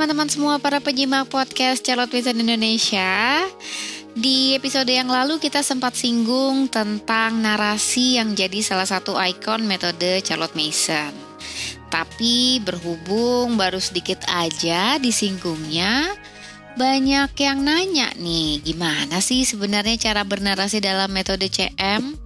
teman-teman 0.00 0.32
semua 0.32 0.56
para 0.56 0.80
penyimak 0.80 1.28
podcast 1.28 1.84
Charlotte 1.84 2.08
Mason 2.16 2.40
Indonesia. 2.40 3.44
Di 4.16 4.56
episode 4.56 4.88
yang 4.88 5.12
lalu 5.12 5.36
kita 5.36 5.60
sempat 5.60 5.92
singgung 5.92 6.72
tentang 6.72 7.36
narasi 7.36 8.16
yang 8.16 8.32
jadi 8.32 8.64
salah 8.64 8.88
satu 8.88 9.20
ikon 9.20 9.68
metode 9.68 10.24
Charlotte 10.24 10.56
Mason. 10.56 11.12
Tapi 11.92 12.64
berhubung 12.64 13.60
baru 13.60 13.76
sedikit 13.76 14.24
aja 14.32 14.96
disinggungnya, 14.96 16.08
banyak 16.80 17.36
yang 17.36 17.60
nanya 17.60 18.08
nih, 18.16 18.64
gimana 18.64 19.20
sih 19.20 19.44
sebenarnya 19.44 20.00
cara 20.00 20.24
bernarasi 20.24 20.80
dalam 20.80 21.12
metode 21.12 21.44
CM? 21.52 22.16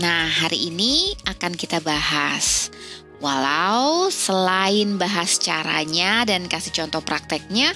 Nah, 0.00 0.32
hari 0.32 0.72
ini 0.72 1.12
akan 1.28 1.60
kita 1.60 1.76
bahas. 1.84 2.72
Walau 3.16 4.12
selain 4.12 5.00
bahas 5.00 5.40
caranya 5.40 6.28
dan 6.28 6.44
kasih 6.52 6.84
contoh 6.84 7.00
prakteknya, 7.00 7.72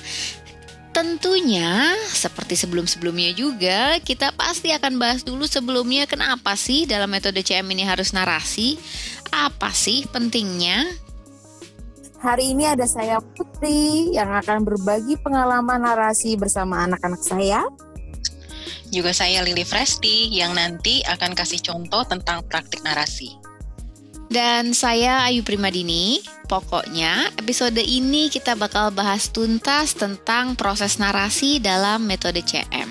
tentunya 0.93 1.97
seperti 2.13 2.61
sebelum-sebelumnya 2.61 3.33
juga 3.33 3.97
kita 4.05 4.37
pasti 4.37 4.69
akan 4.77 5.01
bahas 5.01 5.25
dulu 5.25 5.49
sebelumnya 5.49 6.05
kenapa 6.05 6.61
sih 6.61 6.85
dalam 6.85 7.09
metode 7.09 7.41
CM 7.41 7.73
ini 7.73 7.89
harus 7.89 8.13
narasi? 8.13 8.77
Apa 9.33 9.73
sih 9.73 10.05
pentingnya? 10.13 10.85
Hari 12.21 12.53
ini 12.53 12.69
ada 12.69 12.85
saya 12.85 13.17
Putri 13.33 14.13
yang 14.13 14.29
akan 14.29 14.61
berbagi 14.61 15.17
pengalaman 15.25 15.81
narasi 15.81 16.37
bersama 16.37 16.85
anak-anak 16.85 17.25
saya. 17.25 17.65
Juga 18.93 19.17
saya 19.17 19.41
Lili 19.41 19.65
Fresti 19.65 20.29
yang 20.29 20.53
nanti 20.53 21.01
akan 21.09 21.33
kasih 21.33 21.65
contoh 21.65 22.05
tentang 22.05 22.45
praktik 22.45 22.85
narasi. 22.85 23.40
Dan 24.31 24.79
saya 24.79 25.27
Ayu 25.27 25.43
Primadini. 25.43 26.23
Pokoknya 26.47 27.35
episode 27.35 27.83
ini 27.83 28.31
kita 28.31 28.55
bakal 28.55 28.95
bahas 28.95 29.27
tuntas 29.27 29.99
tentang 29.99 30.55
proses 30.55 31.03
narasi 31.03 31.59
dalam 31.59 32.07
metode 32.07 32.39
CM. 32.47 32.87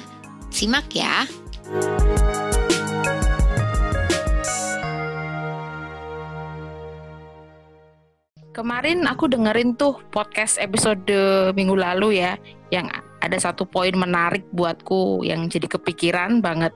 Simak 0.52 0.92
ya. 0.92 1.24
Kemarin 8.52 9.08
aku 9.08 9.32
dengerin 9.32 9.80
tuh 9.80 9.96
podcast 10.12 10.60
episode 10.60 11.08
minggu 11.56 11.80
lalu 11.80 12.20
ya, 12.20 12.36
yang 12.68 12.92
ada 13.24 13.40
satu 13.40 13.64
poin 13.64 13.96
menarik 13.96 14.44
buatku 14.52 15.24
yang 15.24 15.48
jadi 15.48 15.72
kepikiran 15.72 16.44
banget 16.44 16.76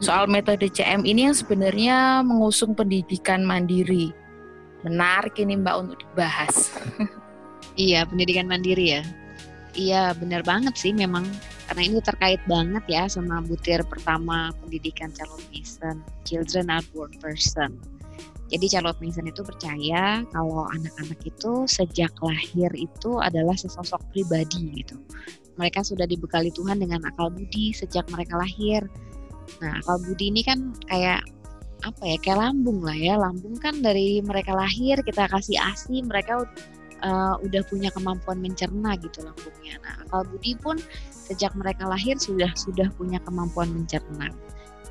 soal 0.00 0.24
metode 0.24 0.64
CM 0.72 1.04
ini 1.04 1.28
yang 1.28 1.36
sebenarnya 1.36 2.24
mengusung 2.24 2.72
pendidikan 2.72 3.44
mandiri. 3.44 4.16
Menarik 4.80 5.36
ini 5.36 5.60
Mbak 5.60 5.76
untuk 5.76 5.98
dibahas. 6.00 6.72
iya, 7.76 8.08
pendidikan 8.08 8.48
mandiri 8.48 8.96
ya. 8.96 9.02
Iya, 9.76 10.16
benar 10.16 10.42
banget 10.42 10.74
sih 10.80 10.90
memang 10.90 11.22
karena 11.70 11.82
ini 11.86 12.02
terkait 12.02 12.42
banget 12.50 12.82
ya 12.90 13.06
sama 13.06 13.38
butir 13.44 13.86
pertama 13.86 14.50
pendidikan 14.58 15.12
Charlotte 15.14 15.46
Mason, 15.52 16.02
Children 16.26 16.72
are 16.72 16.86
born 16.90 17.12
person. 17.22 17.78
Jadi 18.50 18.66
Charlotte 18.66 18.98
Mason 18.98 19.30
itu 19.30 19.46
percaya 19.46 20.26
kalau 20.34 20.66
anak-anak 20.74 21.22
itu 21.22 21.70
sejak 21.70 22.10
lahir 22.18 22.72
itu 22.74 23.22
adalah 23.22 23.54
sesosok 23.54 24.02
pribadi 24.10 24.82
gitu. 24.82 24.98
Mereka 25.54 25.86
sudah 25.86 26.08
dibekali 26.08 26.50
Tuhan 26.50 26.82
dengan 26.82 27.04
akal 27.06 27.30
budi 27.30 27.70
sejak 27.70 28.10
mereka 28.10 28.42
lahir 28.42 28.90
Nah, 29.58 29.82
kalau 29.82 29.98
budi 30.06 30.30
ini 30.30 30.46
kan 30.46 30.70
kayak 30.86 31.26
apa 31.80 32.02
ya 32.04 32.16
kayak 32.20 32.38
lambung 32.38 32.84
lah 32.84 32.96
ya. 32.96 33.18
Lambung 33.18 33.56
kan 33.58 33.82
dari 33.82 34.22
mereka 34.22 34.54
lahir 34.54 35.00
kita 35.02 35.26
kasih 35.26 35.58
asi 35.58 36.04
mereka 36.06 36.46
uh, 37.04 37.34
udah 37.40 37.62
punya 37.66 37.88
kemampuan 37.92 38.38
mencerna 38.40 38.96
gitu 39.00 39.24
lambungnya. 39.24 39.80
Nah 39.84 39.94
akal 40.06 40.22
budi 40.28 40.52
pun 40.60 40.76
sejak 41.10 41.52
mereka 41.56 41.88
lahir 41.88 42.16
sudah 42.20 42.50
sudah 42.56 42.88
punya 42.96 43.18
kemampuan 43.24 43.72
mencerna. 43.72 44.32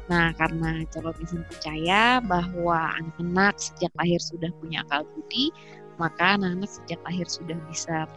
Nah 0.10 0.34
karena 0.36 0.84
Charlotte 0.90 1.22
Mason 1.22 1.46
percaya 1.46 2.18
bahwa 2.26 2.98
anak-anak 2.98 3.56
sejak 3.62 3.94
lahir 3.98 4.20
sudah 4.22 4.50
punya 4.58 4.82
akal 4.86 5.06
budi 5.14 5.54
maka 6.00 6.40
anak-anak 6.40 6.72
sejak 6.72 7.00
lahir 7.04 7.28
sudah 7.28 7.58
bisa 7.68 8.08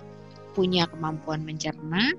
punya 0.54 0.86
kemampuan 0.88 1.42
mencerna 1.42 2.14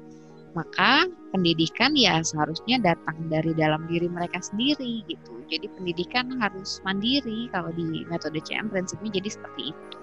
maka 0.53 1.09
pendidikan 1.34 1.97
ya 1.97 2.22
seharusnya 2.22 2.78
datang 2.81 3.18
dari 3.30 3.53
dalam 3.58 3.86
diri 3.90 4.06
mereka 4.09 4.40
sendiri 4.40 5.02
gitu. 5.09 5.34
Jadi 5.50 5.69
pendidikan 5.74 6.30
harus 6.41 6.81
mandiri 6.86 7.50
kalau 7.53 7.74
di 7.74 8.06
metode 8.09 8.40
CM 8.41 8.69
prinsipnya 8.69 9.19
jadi 9.22 9.30
seperti 9.34 9.74
itu. 9.74 9.97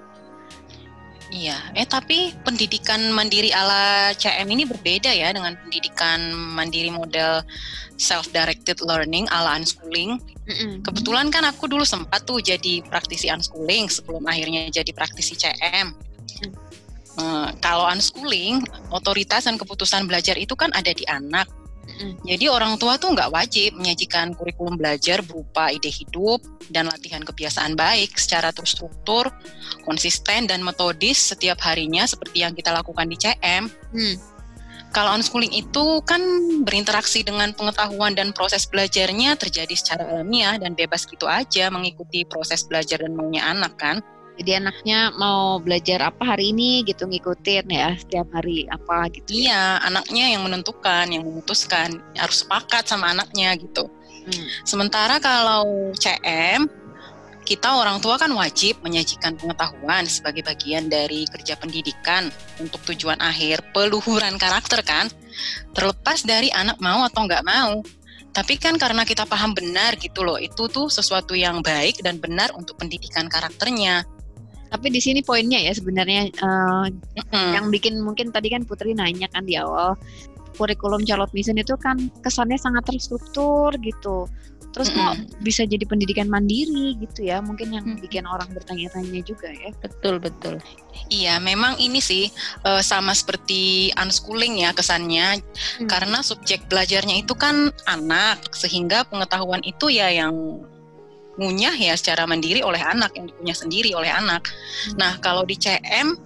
Iya, 1.30 1.54
eh 1.78 1.86
tapi 1.86 2.34
pendidikan 2.42 3.14
mandiri 3.14 3.54
ala 3.54 4.10
CM 4.18 4.50
ini 4.50 4.66
berbeda 4.66 5.14
ya 5.14 5.30
dengan 5.30 5.54
pendidikan 5.62 6.34
mandiri 6.34 6.90
model 6.90 7.46
self-directed 7.94 8.82
learning 8.82 9.30
ala 9.30 9.54
unschooling. 9.54 10.18
Mm-hmm. 10.50 10.82
Kebetulan 10.82 11.30
kan 11.30 11.46
aku 11.46 11.70
dulu 11.70 11.86
sempat 11.86 12.26
tuh 12.26 12.42
jadi 12.42 12.82
praktisi 12.82 13.30
unschooling 13.30 13.86
sebelum 13.86 14.26
akhirnya 14.26 14.66
jadi 14.74 14.90
praktisi 14.90 15.38
CM. 15.38 15.94
Mm. 16.42 16.69
Eh, 17.18 17.48
kalau 17.58 17.90
unschooling, 17.90 18.62
otoritas 18.94 19.50
dan 19.50 19.58
keputusan 19.58 20.06
belajar 20.06 20.38
itu 20.38 20.54
kan 20.54 20.70
ada 20.70 20.94
di 20.94 21.02
anak. 21.10 21.50
Jadi 22.24 22.48
orang 22.48 22.80
tua 22.80 22.96
tuh 22.96 23.12
nggak 23.12 23.28
wajib 23.28 23.76
menyajikan 23.76 24.32
kurikulum 24.32 24.80
belajar 24.80 25.20
berupa 25.20 25.68
ide 25.68 25.92
hidup 25.92 26.40
dan 26.72 26.88
latihan 26.88 27.20
kebiasaan 27.20 27.76
baik 27.76 28.16
secara 28.16 28.54
terstruktur, 28.56 29.28
konsisten 29.84 30.48
dan 30.48 30.64
metodis 30.64 31.34
setiap 31.34 31.60
harinya 31.60 32.06
seperti 32.08 32.40
yang 32.46 32.56
kita 32.56 32.72
lakukan 32.72 33.04
di 33.04 33.16
CM. 33.20 33.68
Hmm. 33.68 34.16
Kalau 34.90 35.14
unschooling 35.14 35.54
itu 35.54 36.02
kan 36.02 36.18
berinteraksi 36.66 37.22
dengan 37.22 37.54
pengetahuan 37.54 38.16
dan 38.16 38.34
proses 38.34 38.66
belajarnya 38.66 39.38
terjadi 39.38 39.74
secara 39.76 40.02
alamiah 40.10 40.58
dan 40.58 40.74
bebas 40.74 41.06
gitu 41.06 41.30
aja 41.30 41.70
mengikuti 41.70 42.26
proses 42.26 42.66
belajar 42.66 42.98
dan 42.98 43.14
maunya 43.14 43.44
anak 43.44 43.76
kan. 43.78 44.02
Jadi 44.38 44.56
anaknya 44.56 45.12
mau 45.18 45.60
belajar 45.60 46.00
apa 46.12 46.34
hari 46.34 46.54
ini 46.54 46.86
gitu 46.88 47.04
ngikutin 47.04 47.66
ya 47.68 47.92
setiap 47.98 48.28
hari 48.32 48.64
apa 48.70 49.10
gitu. 49.12 49.36
Ya. 49.36 49.40
Iya, 49.40 49.64
anaknya 49.84 50.24
yang 50.32 50.42
menentukan, 50.46 51.06
yang 51.12 51.22
memutuskan, 51.26 52.00
harus 52.16 52.46
sepakat 52.46 52.88
sama 52.88 53.12
anaknya 53.12 53.52
gitu. 53.60 53.90
Hmm. 54.24 54.46
Sementara 54.64 55.20
kalau 55.20 55.92
CM 55.96 56.68
kita 57.50 57.66
orang 57.66 57.98
tua 57.98 58.14
kan 58.14 58.30
wajib 58.30 58.78
menyajikan 58.84 59.34
pengetahuan 59.34 60.06
sebagai 60.06 60.46
bagian 60.46 60.86
dari 60.86 61.26
kerja 61.26 61.58
pendidikan 61.58 62.30
untuk 62.62 62.78
tujuan 62.92 63.18
akhir 63.18 63.74
peluhuran 63.74 64.38
karakter 64.38 64.86
kan. 64.86 65.10
Terlepas 65.74 66.22
dari 66.22 66.52
anak 66.54 66.78
mau 66.78 67.02
atau 67.02 67.26
nggak 67.26 67.42
mau. 67.42 67.82
Tapi 68.30 68.54
kan 68.54 68.78
karena 68.78 69.02
kita 69.02 69.26
paham 69.26 69.50
benar 69.50 69.98
gitu 69.98 70.22
loh, 70.22 70.38
itu 70.38 70.70
tuh 70.70 70.86
sesuatu 70.86 71.34
yang 71.34 71.58
baik 71.66 71.98
dan 72.06 72.22
benar 72.22 72.54
untuk 72.54 72.78
pendidikan 72.78 73.26
karakternya. 73.26 74.06
Tapi 74.70 74.86
di 74.88 75.00
sini 75.02 75.20
poinnya 75.20 75.58
ya 75.58 75.74
sebenarnya 75.74 76.30
uh, 76.40 76.86
mm-hmm. 76.86 77.50
yang 77.58 77.66
bikin 77.74 77.98
mungkin 77.98 78.30
tadi 78.30 78.54
kan 78.54 78.62
Putri 78.62 78.94
nanya 78.94 79.26
kan 79.28 79.42
di 79.42 79.58
awal 79.58 79.98
kurikulum 80.54 81.02
Charlotte 81.02 81.34
Mason 81.34 81.58
itu 81.58 81.74
kan 81.80 81.96
kesannya 82.22 82.58
sangat 82.60 82.86
terstruktur 82.86 83.74
gitu. 83.82 84.30
Terus 84.70 84.94
mm 84.94 84.94
-hmm. 84.94 85.02
kok 85.02 85.42
bisa 85.42 85.62
jadi 85.66 85.82
pendidikan 85.82 86.30
mandiri 86.30 86.94
gitu 87.02 87.26
ya? 87.26 87.42
Mungkin 87.42 87.74
yang 87.74 87.82
mm. 87.82 88.06
bikin 88.06 88.22
orang 88.22 88.46
bertanya-tanya 88.54 89.18
juga 89.26 89.50
ya. 89.50 89.74
Betul 89.82 90.22
betul. 90.22 90.62
Iya, 91.10 91.42
memang 91.42 91.74
ini 91.82 91.98
sih 91.98 92.30
uh, 92.62 92.78
sama 92.78 93.10
seperti 93.10 93.90
unschooling 93.98 94.62
ya 94.62 94.70
kesannya, 94.70 95.42
mm. 95.42 95.90
karena 95.90 96.22
subjek 96.22 96.70
belajarnya 96.70 97.18
itu 97.18 97.34
kan 97.34 97.74
anak, 97.90 98.46
sehingga 98.54 99.02
pengetahuan 99.10 99.58
itu 99.66 99.90
ya 99.90 100.06
yang 100.06 100.62
ngunyah 101.38 101.76
ya 101.76 101.94
secara 101.94 102.26
mandiri 102.26 102.64
oleh 102.64 102.80
anak 102.80 103.14
yang 103.14 103.30
dikunyah 103.30 103.56
sendiri 103.56 103.90
oleh 103.94 104.10
anak. 104.10 104.48
Hmm. 104.48 104.96
Nah 104.98 105.12
kalau 105.22 105.46
di 105.46 105.54
CM 105.54 106.16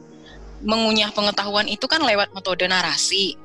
mengunyah 0.64 1.12
pengetahuan 1.12 1.68
itu 1.68 1.84
kan 1.84 2.00
lewat 2.00 2.32
metode 2.32 2.64
narasi 2.64 3.36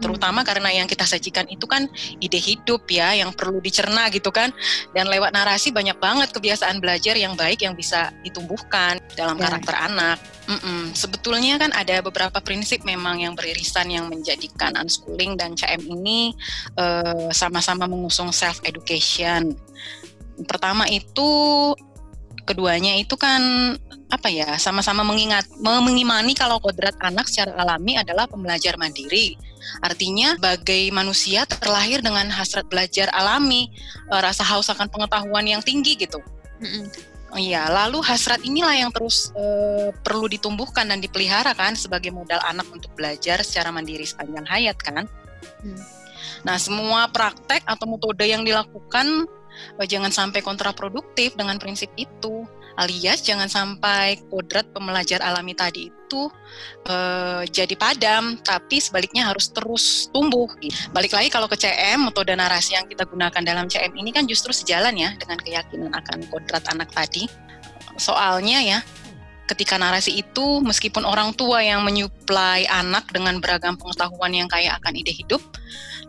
terutama 0.00 0.44
hmm. 0.44 0.48
karena 0.48 0.68
yang 0.82 0.88
kita 0.88 1.08
sajikan 1.08 1.48
itu 1.48 1.64
kan 1.64 1.88
ide 2.20 2.36
hidup 2.36 2.84
ya 2.88 3.16
yang 3.16 3.32
perlu 3.32 3.60
dicerna 3.64 4.08
gitu 4.12 4.28
kan 4.28 4.52
dan 4.92 5.08
lewat 5.08 5.32
narasi 5.32 5.72
banyak 5.72 5.96
banget 5.96 6.28
kebiasaan 6.36 6.80
belajar 6.80 7.16
yang 7.16 7.32
baik 7.32 7.64
yang 7.64 7.72
bisa 7.72 8.12
ditumbuhkan 8.20 9.00
dalam 9.16 9.40
ya. 9.40 9.48
karakter 9.48 9.74
anak 9.76 10.18
Mm-mm. 10.46 10.92
sebetulnya 10.92 11.58
kan 11.58 11.72
ada 11.72 12.04
beberapa 12.04 12.38
prinsip 12.44 12.84
memang 12.84 13.24
yang 13.24 13.34
beririsan 13.34 13.88
yang 13.88 14.06
menjadikan 14.06 14.76
unschooling 14.76 15.34
dan 15.34 15.56
CM 15.56 15.82
ini 15.82 16.36
uh, 16.76 17.32
sama-sama 17.32 17.88
mengusung 17.88 18.30
self 18.30 18.60
education 18.62 19.56
pertama 20.44 20.84
itu 20.92 21.28
keduanya 22.46 22.94
itu 23.00 23.16
kan 23.18 23.74
apa 24.06 24.30
ya 24.30 24.54
sama-sama 24.60 25.02
mengingat 25.02 25.50
mengimani 25.58 26.30
kalau 26.38 26.62
kodrat 26.62 26.94
anak 27.02 27.26
secara 27.26 27.58
alami 27.58 27.98
adalah 27.98 28.30
pembelajar 28.30 28.78
mandiri 28.78 29.34
artinya 29.82 30.38
sebagai 30.38 30.94
manusia 30.94 31.42
terlahir 31.42 31.98
dengan 32.06 32.30
hasrat 32.30 32.70
belajar 32.70 33.10
alami 33.10 33.66
eh, 34.14 34.20
rasa 34.22 34.46
haus 34.46 34.70
akan 34.70 34.86
pengetahuan 34.86 35.42
yang 35.42 35.58
tinggi 35.64 35.98
gitu 35.98 36.22
Iya, 37.36 37.68
lalu 37.68 38.00
hasrat 38.00 38.40
inilah 38.48 38.72
yang 38.72 38.88
terus 38.88 39.28
uh, 39.36 39.92
perlu 40.00 40.24
ditumbuhkan 40.24 40.88
dan 40.88 41.04
dipelihara 41.04 41.52
kan 41.52 41.76
sebagai 41.76 42.08
modal 42.08 42.40
anak 42.40 42.64
untuk 42.72 42.88
belajar 42.96 43.44
secara 43.44 43.68
mandiri 43.68 44.08
sepanjang 44.08 44.46
hayat 44.48 44.78
kan. 44.80 45.04
Hmm. 45.60 45.80
Nah, 46.48 46.56
semua 46.56 47.10
praktek 47.12 47.60
atau 47.68 47.84
metode 47.84 48.24
yang 48.24 48.40
dilakukan 48.40 49.28
jangan 49.84 50.12
sampai 50.12 50.40
kontraproduktif 50.44 51.36
dengan 51.36 51.56
prinsip 51.56 51.88
itu 51.96 52.44
alias 52.76 53.24
jangan 53.24 53.48
sampai 53.48 54.20
kodrat 54.28 54.68
pembelajar 54.70 55.24
alami 55.24 55.56
tadi 55.56 55.88
itu 55.88 56.28
uh, 56.86 57.42
jadi 57.48 57.74
padam, 57.74 58.38
tapi 58.44 58.78
sebaliknya 58.78 59.26
harus 59.26 59.50
terus 59.50 60.06
tumbuh. 60.14 60.46
Balik 60.94 61.16
lagi 61.16 61.28
kalau 61.32 61.50
ke 61.50 61.58
CM, 61.58 62.06
metode 62.06 62.30
narasi 62.36 62.78
yang 62.78 62.86
kita 62.86 63.08
gunakan 63.08 63.42
dalam 63.42 63.66
CM 63.66 63.90
ini 63.98 64.14
kan 64.14 64.28
justru 64.28 64.54
sejalan 64.54 64.94
ya 64.94 65.10
dengan 65.18 65.40
keyakinan 65.42 65.90
akan 65.90 66.28
kodrat 66.30 66.62
anak 66.70 66.92
tadi. 66.94 67.26
Soalnya 67.96 68.60
ya, 68.62 68.78
ketika 69.46 69.78
narasi 69.78 70.20
itu 70.20 70.60
meskipun 70.60 71.06
orang 71.06 71.32
tua 71.32 71.62
yang 71.62 71.86
menyuplai 71.86 72.66
anak 72.66 73.08
dengan 73.14 73.38
beragam 73.38 73.78
pengetahuan 73.78 74.34
yang 74.34 74.50
kaya 74.50 74.74
akan 74.76 74.92
ide 74.98 75.14
hidup, 75.14 75.42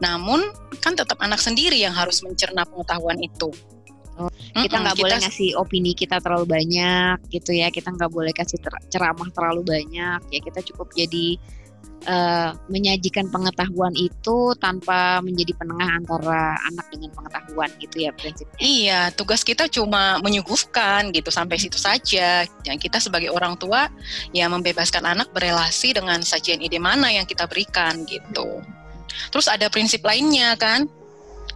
namun 0.02 0.42
kan 0.82 0.98
tetap 0.98 1.22
anak 1.22 1.42
sendiri 1.42 1.78
yang 1.78 1.94
harus 1.94 2.26
mencerna 2.26 2.66
pengetahuan 2.66 3.18
itu. 3.22 3.54
Oh, 4.18 4.34
kita 4.34 4.82
nggak 4.82 4.98
mm 4.98 4.98
-mm, 4.98 5.06
boleh 5.06 5.18
ngasih 5.22 5.50
opini 5.62 5.94
kita 5.94 6.18
terlalu 6.18 6.50
banyak 6.50 7.22
gitu 7.30 7.54
ya. 7.54 7.70
Kita 7.70 7.94
nggak 7.94 8.10
boleh 8.10 8.34
kasih 8.34 8.58
ter 8.58 8.74
ceramah 8.90 9.30
terlalu 9.30 9.62
banyak 9.62 10.22
ya. 10.34 10.40
Kita 10.42 10.66
cukup 10.74 10.90
jadi 10.98 11.38
uh, 12.08 12.56
menyajikan 12.72 13.28
pengetahuan 13.28 13.94
itu 13.94 14.56
tanpa 14.58 15.20
menjadi 15.22 15.54
penengah 15.60 15.90
antara 15.98 16.56
anak 16.72 16.86
dengan 16.90 17.12
pengetahuan 17.14 17.70
gitu 17.84 18.08
ya 18.08 18.12
prinsipnya. 18.16 18.58
Iya, 18.58 19.02
tugas 19.14 19.44
kita 19.44 19.68
cuma 19.68 20.18
menyuguhkan 20.24 21.12
gitu 21.12 21.30
sampai 21.30 21.60
situ 21.60 21.76
saja. 21.78 22.48
Yang 22.64 22.78
kita 22.90 22.98
sebagai 23.04 23.30
orang 23.30 23.60
tua 23.60 23.92
ya 24.32 24.48
membebaskan 24.48 25.04
anak 25.04 25.30
berelasi 25.36 25.94
dengan 25.94 26.24
sajian 26.24 26.64
ide 26.64 26.80
mana 26.80 27.12
yang 27.12 27.28
kita 27.28 27.46
berikan 27.46 28.08
gitu. 28.08 28.64
Terus 29.34 29.48
ada 29.50 29.68
prinsip 29.68 30.06
lainnya 30.06 30.56
kan, 30.56 30.86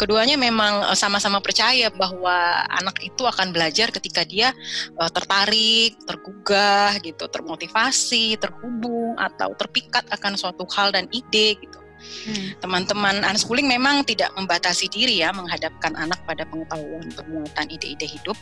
keduanya 0.02 0.34
memang 0.34 0.82
eh, 0.90 0.98
sama-sama 0.98 1.38
percaya 1.38 1.94
bahwa 1.94 2.66
anak 2.74 3.06
itu 3.06 3.22
akan 3.22 3.54
belajar 3.54 3.94
ketika 3.94 4.26
dia 4.26 4.50
uh, 4.98 5.12
tertarik, 5.14 6.02
tergugah 6.10 6.98
gitu, 7.06 7.30
termotivasi, 7.30 8.42
terhubung 8.42 9.14
atau 9.22 9.54
terpikat 9.54 10.10
akan 10.10 10.34
suatu 10.34 10.66
hal 10.74 10.90
dan 10.90 11.06
ide 11.14 11.62
gitu. 11.62 11.78
Hmm. 12.02 12.58
Teman-teman 12.58 13.22
unschooling 13.30 13.70
memang 13.70 14.02
tidak 14.02 14.34
membatasi 14.34 14.90
diri 14.90 15.22
ya 15.22 15.30
menghadapkan 15.30 15.94
anak 15.94 16.18
pada 16.26 16.50
pengetahuan 16.50 17.06
pemuatan 17.14 17.70
ide-ide 17.70 18.10
hidup. 18.10 18.34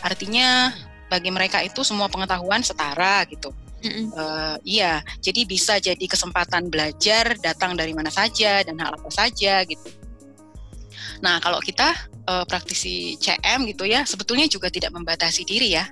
Artinya 0.00 0.72
bagi 1.12 1.28
mereka 1.28 1.60
itu 1.60 1.84
semua 1.84 2.08
pengetahuan 2.08 2.64
setara 2.64 3.20
gitu. 3.28 3.52
Mm 3.82 4.14
uh, 4.14 4.56
iya, 4.62 5.02
jadi 5.18 5.42
bisa 5.44 5.76
jadi 5.76 6.06
kesempatan 6.06 6.70
belajar 6.70 7.36
datang 7.42 7.76
dari 7.76 7.92
mana 7.92 8.08
saja 8.08 8.62
dan 8.64 8.78
hal 8.80 8.96
apa 8.96 9.10
saja 9.12 9.60
gitu. 9.68 10.01
Nah, 11.22 11.38
kalau 11.38 11.62
kita 11.62 11.94
uh, 12.26 12.44
praktisi 12.44 13.14
CM 13.16 13.64
gitu 13.70 13.86
ya, 13.86 14.02
sebetulnya 14.02 14.50
juga 14.50 14.68
tidak 14.68 14.90
membatasi 14.90 15.46
diri 15.46 15.78
ya. 15.78 15.86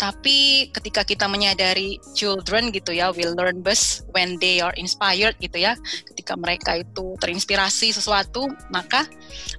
Tapi 0.00 0.72
ketika 0.72 1.04
kita 1.04 1.28
menyadari 1.28 2.00
children 2.16 2.72
gitu 2.72 2.96
ya 2.96 3.12
will 3.12 3.36
learn 3.36 3.60
best 3.60 4.08
when 4.16 4.40
they 4.40 4.56
are 4.64 4.72
inspired 4.80 5.36
gitu 5.44 5.60
ya. 5.60 5.76
Ketika 6.08 6.40
mereka 6.40 6.80
itu 6.80 7.20
terinspirasi 7.20 7.92
sesuatu, 7.92 8.48
maka 8.72 9.04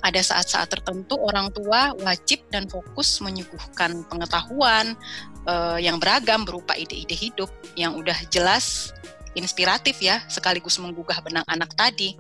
ada 0.01 0.18
saat-saat 0.18 0.65
tertentu 0.74 1.18
orang 1.21 1.53
tua 1.53 1.94
wajib 2.01 2.42
dan 2.50 2.65
fokus 2.65 3.21
menyuguhkan 3.21 4.01
pengetahuan 4.09 4.98
uh, 5.45 5.77
yang 5.77 6.01
beragam 6.01 6.42
berupa 6.42 6.74
ide-ide 6.74 7.13
hidup 7.13 7.50
yang 7.77 7.94
udah 7.94 8.18
jelas 8.33 8.98
inspiratif 9.38 10.01
ya, 10.01 10.25
sekaligus 10.25 10.81
menggugah 10.81 11.21
benang 11.21 11.45
anak 11.45 11.69
tadi. 11.77 12.18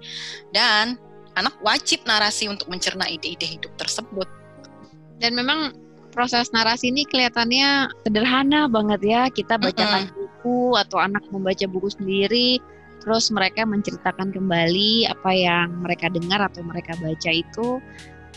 Dan 0.53 0.93
anak 1.39 1.55
wajib 1.63 2.03
narasi 2.03 2.51
untuk 2.51 2.67
mencerna 2.67 3.07
ide-ide 3.07 3.47
hidup 3.47 3.71
tersebut. 3.79 4.27
Dan 5.21 5.37
memang 5.37 5.75
proses 6.11 6.51
narasi 6.51 6.91
ini 6.91 7.07
kelihatannya 7.07 7.93
sederhana 8.03 8.67
banget 8.67 9.01
ya. 9.05 9.21
Kita 9.31 9.55
bacakan 9.55 10.07
mm 10.07 10.11
-hmm. 10.11 10.17
buku 10.17 10.59
atau 10.75 10.97
anak 10.99 11.23
membaca 11.31 11.65
buku 11.69 11.89
sendiri, 11.93 12.59
terus 13.01 13.31
mereka 13.31 13.63
menceritakan 13.63 14.35
kembali 14.35 15.07
apa 15.07 15.31
yang 15.31 15.67
mereka 15.81 16.11
dengar 16.11 16.43
atau 16.43 16.61
mereka 16.65 16.97
baca 16.99 17.31
itu. 17.31 17.79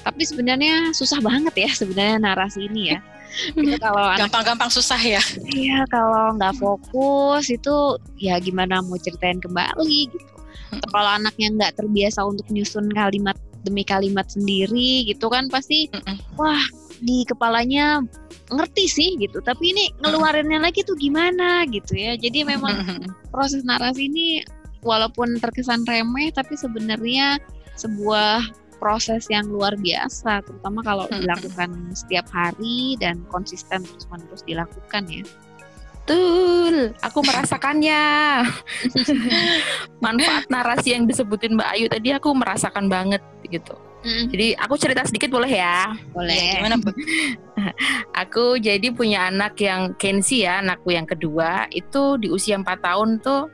Tapi 0.05 0.23
sebenarnya 0.23 0.93
susah 0.93 1.19
banget 1.25 1.55
ya 1.57 1.71
sebenarnya 1.73 2.21
narasi 2.21 2.69
ini 2.71 2.95
ya. 2.95 3.01
itu 3.59 3.75
kalau 3.83 4.15
gampang-gampang 4.15 4.71
susah 4.71 5.01
ya. 5.01 5.19
Iya, 5.51 5.83
kalau 5.91 6.39
nggak 6.39 6.55
fokus 6.55 7.51
itu 7.51 7.99
ya 8.23 8.39
gimana 8.39 8.79
mau 8.79 8.95
ceritain 8.95 9.43
kembali 9.43 10.15
gitu 10.15 10.34
kalau 10.91 11.11
anaknya 11.21 11.49
nggak 11.55 11.73
terbiasa 11.81 12.25
untuk 12.25 12.47
nyusun 12.51 12.91
kalimat 12.93 13.37
demi 13.65 13.81
kalimat 13.81 14.29
sendiri 14.29 15.09
gitu 15.09 15.33
kan 15.33 15.49
pasti 15.49 15.89
wah 16.37 16.61
di 17.01 17.25
kepalanya 17.27 18.05
ngerti 18.53 18.85
sih 18.87 19.11
gitu. 19.19 19.41
Tapi 19.41 19.73
ini 19.73 19.85
ngeluarinnya 20.05 20.61
lagi 20.61 20.85
tuh 20.85 20.95
gimana 21.01 21.65
gitu 21.73 21.97
ya. 21.97 22.15
Jadi 22.15 22.45
memang 22.45 23.05
proses 23.33 23.65
narasi 23.65 24.07
ini 24.07 24.45
walaupun 24.85 25.41
terkesan 25.41 25.83
remeh 25.89 26.31
tapi 26.31 26.55
sebenarnya 26.55 27.41
sebuah 27.75 28.45
proses 28.79 29.25
yang 29.33 29.49
luar 29.49 29.73
biasa 29.81 30.45
terutama 30.45 30.85
kalau 30.85 31.09
dilakukan 31.09 31.73
setiap 31.97 32.29
hari 32.29 33.01
dan 33.01 33.25
konsisten 33.33 33.81
terus 33.81 34.05
menerus 34.13 34.45
dilakukan 34.45 35.09
ya 35.09 35.25
Betul, 36.05 36.93
aku 37.01 37.25
merasakannya. 37.25 38.05
Manfaat 40.05 40.45
narasi 40.53 40.93
yang 40.93 41.09
disebutin 41.09 41.57
Mbak 41.57 41.69
Ayu 41.73 41.87
tadi 41.89 42.13
aku 42.13 42.29
merasakan 42.37 42.93
banget 42.93 43.25
gitu. 43.49 43.73
Mm. 44.05 44.29
Jadi 44.29 44.47
aku 44.61 44.77
cerita 44.77 45.01
sedikit 45.09 45.33
boleh 45.33 45.49
ya? 45.49 45.97
Boleh. 46.13 46.37
Ya, 46.37 46.61
gimana 46.61 46.77
aku 48.23 48.61
jadi 48.61 48.85
punya 48.93 49.33
anak 49.33 49.57
yang 49.65 49.97
Kenzi 49.97 50.45
ya, 50.45 50.61
anakku 50.61 50.93
yang 50.93 51.09
kedua 51.09 51.73
itu 51.73 52.21
di 52.21 52.29
usia 52.29 52.61
4 52.61 52.69
tahun 52.85 53.25
tuh 53.25 53.49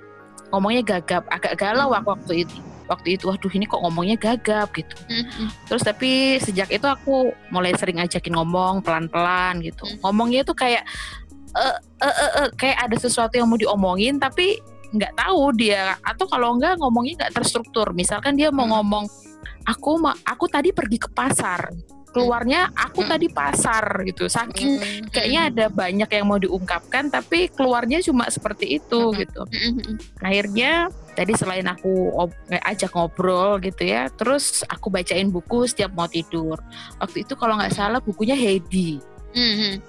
ngomongnya 0.50 0.82
gagap, 0.82 1.30
agak 1.30 1.54
galau 1.54 1.94
mm. 1.94 2.02
waktu 2.02 2.42
itu 2.42 2.58
waktu 2.90 3.14
itu 3.14 3.30
waduh 3.30 3.52
ini 3.54 3.70
kok 3.70 3.78
ngomongnya 3.86 4.18
gagap 4.18 4.74
gitu 4.74 4.98
mm-hmm. 5.06 5.46
terus 5.70 5.86
tapi 5.86 6.42
sejak 6.42 6.66
itu 6.74 6.82
aku 6.90 7.30
mulai 7.54 7.70
sering 7.78 8.02
ajakin 8.02 8.34
ngomong 8.34 8.82
pelan-pelan 8.82 9.62
gitu 9.62 9.86
mm. 9.86 10.02
ngomongnya 10.02 10.42
itu 10.42 10.50
kayak 10.58 10.82
uh, 11.56 11.78
uh, 12.02 12.06
uh, 12.06 12.32
uh, 12.44 12.48
kayak 12.54 12.78
ada 12.90 12.96
sesuatu 12.98 13.34
yang 13.38 13.48
mau 13.48 13.58
diomongin 13.58 14.18
tapi 14.18 14.60
nggak 14.90 15.14
tahu 15.14 15.54
dia 15.54 15.94
atau 16.02 16.26
kalau 16.26 16.58
nggak 16.58 16.82
ngomongnya 16.82 17.26
nggak 17.26 17.34
terstruktur 17.42 17.94
misalkan 17.94 18.34
dia 18.34 18.50
mau 18.50 18.66
hmm. 18.66 18.74
ngomong 18.74 19.04
aku 19.66 20.02
ma 20.02 20.12
aku 20.26 20.50
tadi 20.50 20.74
pergi 20.74 20.98
ke 20.98 21.08
pasar 21.14 21.70
keluarnya 22.10 22.74
aku 22.74 23.06
hmm. 23.06 23.10
tadi 23.14 23.26
pasar 23.30 23.84
gitu 24.02 24.26
saking 24.26 24.82
hmm. 24.82 25.14
kayaknya 25.14 25.40
ada 25.46 25.66
banyak 25.70 26.10
yang 26.10 26.26
mau 26.26 26.42
diungkapkan 26.42 27.06
tapi 27.06 27.46
keluarnya 27.54 28.02
cuma 28.02 28.26
seperti 28.26 28.82
itu 28.82 29.14
gitu 29.14 29.46
akhirnya 30.18 30.90
tadi 31.14 31.38
selain 31.38 31.70
aku 31.70 32.10
ajak 32.50 32.90
ngobrol 32.98 33.62
gitu 33.62 33.86
ya 33.86 34.10
terus 34.10 34.66
aku 34.66 34.90
bacain 34.90 35.30
buku 35.30 35.70
setiap 35.70 35.94
mau 35.94 36.10
tidur 36.10 36.58
waktu 36.98 37.22
itu 37.22 37.38
kalau 37.38 37.54
nggak 37.62 37.78
salah 37.78 38.02
bukunya 38.02 38.34
Heidi 38.34 38.98
hmm. 39.30 39.86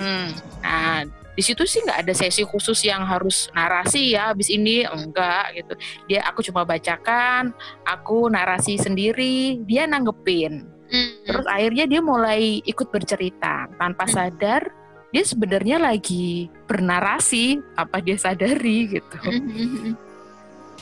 nah 0.62 1.01
di 1.41 1.50
situ 1.50 1.65
sih 1.65 1.81
nggak 1.81 2.05
ada 2.05 2.13
sesi 2.13 2.45
khusus 2.45 2.86
yang 2.86 3.01
harus 3.01 3.50
narasi 3.57 4.13
ya 4.13 4.29
habis 4.29 4.53
ini 4.53 4.86
enggak 4.86 5.57
gitu 5.57 5.74
dia 6.05 6.21
aku 6.29 6.45
cuma 6.45 6.62
bacakan 6.62 7.50
aku 7.81 8.29
narasi 8.29 8.77
sendiri 8.77 9.57
dia 9.65 9.89
nanggepin 9.89 10.69
hmm. 10.69 11.25
terus 11.25 11.50
akhirnya 11.50 11.89
dia 11.89 11.98
mulai 12.05 12.62
ikut 12.62 12.93
bercerita 12.93 13.65
tanpa 13.81 14.05
hmm. 14.05 14.13
sadar 14.13 14.69
dia 15.10 15.25
sebenarnya 15.25 15.81
lagi 15.81 16.45
bernarasi 16.69 17.57
apa 17.74 17.98
dia 18.05 18.21
sadari 18.21 19.01
gitu 19.01 19.17
hmm. 19.17 19.41
hmm, 19.41 19.69
hmm 19.81 20.11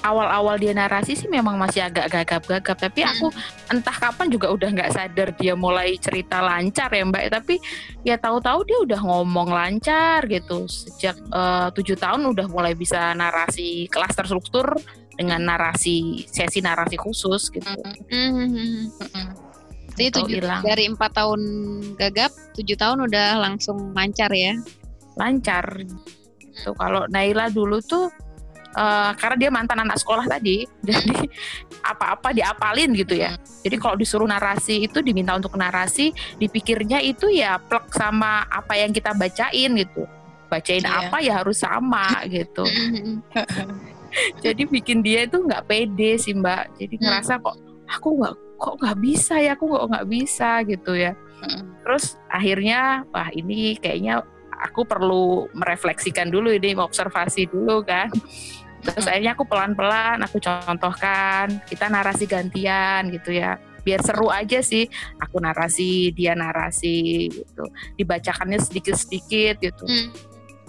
awal-awal 0.03 0.55
dia 0.55 0.71
narasi 0.71 1.15
sih 1.15 1.27
memang 1.27 1.59
masih 1.59 1.83
agak 1.83 2.07
gagap-gagap 2.11 2.77
tapi 2.79 3.03
aku 3.03 3.27
hmm. 3.29 3.73
entah 3.75 3.95
kapan 3.95 4.27
juga 4.31 4.47
udah 4.51 4.69
nggak 4.71 4.91
sadar 4.95 5.29
dia 5.35 5.53
mulai 5.53 5.99
cerita 5.99 6.39
lancar 6.39 6.89
ya 6.91 7.03
mbak 7.03 7.31
tapi 7.31 7.59
ya 8.07 8.15
tahu-tahu 8.15 8.63
dia 8.63 8.77
udah 8.83 8.99
ngomong 9.03 9.49
lancar 9.51 10.23
gitu 10.27 10.65
sejak 10.71 11.19
eh, 11.19 11.67
tujuh 11.75 11.99
tahun 11.99 12.31
udah 12.31 12.47
mulai 12.47 12.73
bisa 12.73 13.11
narasi 13.13 13.91
kelas 13.91 14.15
terstruktur 14.15 14.79
dengan 15.19 15.43
narasi 15.43 16.23
sesi 16.31 16.63
narasi 16.63 16.95
khusus 16.95 17.51
gitu. 17.51 17.67
Mm-hmm. 18.07 18.87
Jadi 19.99 20.15
tujuh, 20.15 20.39
dari 20.63 20.87
empat 20.87 21.11
tahun 21.11 21.41
gagap 21.99 22.31
tujuh 22.55 22.79
tahun 22.79 23.03
udah 23.11 23.35
langsung 23.43 23.91
lancar 23.91 24.31
ya? 24.31 24.55
Lancar. 25.19 25.83
Tuh 26.63 26.71
kalau 26.79 27.03
Naila 27.11 27.51
dulu 27.51 27.83
tuh 27.83 28.07
uh, 28.75 29.11
karena 29.17 29.35
dia 29.37 29.49
mantan 29.49 29.81
anak 29.81 29.97
sekolah 29.97 30.25
tadi 30.27 30.67
jadi 30.87 31.25
apa-apa 31.81 32.33
diapalin 32.35 32.91
gitu 32.93 33.15
ya. 33.15 33.33
Jadi 33.65 33.75
kalau 33.79 33.95
disuruh 33.95 34.27
narasi 34.27 34.85
itu 34.85 34.99
diminta 34.99 35.35
untuk 35.35 35.55
narasi, 35.55 36.11
dipikirnya 36.37 36.99
itu 36.99 37.27
ya 37.31 37.57
plek 37.59 37.91
sama 37.91 38.45
apa 38.47 38.75
yang 38.77 38.91
kita 38.91 39.15
bacain 39.15 39.71
gitu. 39.77 40.03
Bacain 40.49 40.81
Iya. 40.81 41.07
apa 41.07 41.17
ya 41.21 41.33
harus 41.43 41.61
sama 41.61 42.07
gitu. 42.33 42.65
Jadi 44.41 44.65
bikin 44.65 45.05
dia 45.05 45.29
itu 45.29 45.37
nggak 45.37 45.69
pede 45.69 46.17
sih 46.17 46.33
Mbak. 46.33 46.81
Jadi 46.81 46.95
ngerasa 46.97 47.37
kok 47.39 47.55
aku 47.85 48.09
nggak 48.17 48.35
kok 48.59 48.75
nggak 48.81 48.97
bisa 48.99 49.35
ya, 49.39 49.53
aku 49.55 49.65
kok 49.69 49.85
nggak 49.87 50.07
bisa 50.09 50.49
gitu 50.65 50.91
ya. 50.97 51.13
Terus 51.85 52.17
akhirnya 52.27 53.05
wah 53.13 53.29
ini 53.31 53.77
kayaknya 53.77 54.25
aku 54.59 54.83
perlu 54.83 55.47
merefleksikan 55.55 56.27
dulu 56.27 56.51
ini, 56.51 56.75
observasi 56.75 57.47
dulu 57.47 57.81
kan. 57.87 58.11
Terus 58.79 59.05
akhirnya 59.11 59.35
aku 59.35 59.43
pelan-pelan 59.43 60.23
aku 60.23 60.39
contohkan, 60.39 61.63
kita 61.67 61.91
narasi 61.91 62.27
gantian 62.27 63.11
gitu 63.11 63.35
ya. 63.35 63.59
Biar 63.83 64.03
seru 64.03 64.27
aja 64.27 64.59
sih, 64.59 64.87
aku 65.19 65.39
narasi, 65.39 66.11
dia 66.11 66.35
narasi 66.35 67.27
gitu. 67.31 67.63
Dibacakannya 67.95 68.59
sedikit-sedikit 68.59 69.55
gitu. 69.63 69.83
Hmm. 69.87 70.09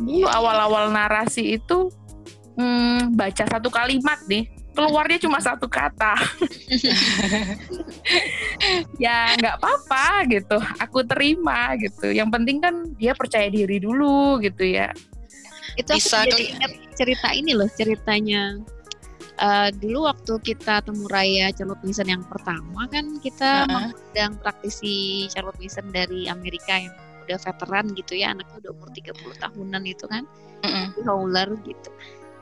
Dulu 0.01 0.27
awal-awal 0.27 0.91
narasi 0.95 1.61
itu 1.61 1.91
hmm, 2.57 3.15
baca 3.15 3.45
satu 3.47 3.69
kalimat 3.69 4.19
nih, 4.27 4.49
keluarnya 4.73 5.19
cuma 5.21 5.43
satu 5.43 5.67
kata. 5.67 6.15
ya 9.05 9.35
nggak 9.37 9.57
apa-apa 9.61 10.25
gitu, 10.31 10.57
aku 10.79 11.05
terima 11.05 11.75
gitu. 11.79 12.11
Yang 12.11 12.29
penting 12.35 12.57
kan 12.63 12.75
dia 12.97 13.13
percaya 13.15 13.51
diri 13.51 13.79
dulu 13.83 14.41
gitu 14.43 14.65
ya. 14.65 14.91
Itu 15.79 15.95
aku 15.95 16.03
Bisa 16.03 16.27
jadi 16.27 16.35
keli- 16.35 16.51
ingat 16.57 16.73
cerita 16.97 17.29
ini 17.33 17.53
loh, 17.55 17.69
ceritanya 17.73 18.59
eh, 19.41 19.71
dulu 19.73 20.05
waktu 20.05 20.37
kita 20.45 20.85
temu 20.85 21.09
raya 21.09 21.49
Charlotte 21.57 21.81
Mason 21.81 22.09
yang 22.11 22.21
pertama 22.29 22.85
kan 22.93 23.17
kita 23.25 23.65
Heeh. 23.65 23.73
mengundang 23.73 24.33
praktisi 24.45 25.25
Charlotte 25.33 25.57
Mason 25.57 25.89
dari 25.89 26.29
Amerika 26.29 26.77
yang 26.77 26.93
udah 27.25 27.39
veteran 27.41 27.87
gitu 27.95 28.19
ya, 28.19 28.35
anaknya 28.35 28.57
udah 28.67 28.71
umur 28.75 28.91
30 28.91 29.15
tahunan 29.39 29.83
itu 29.87 30.05
kan, 30.11 30.27
di 30.67 31.01
Howler 31.07 31.55
gitu. 31.63 31.91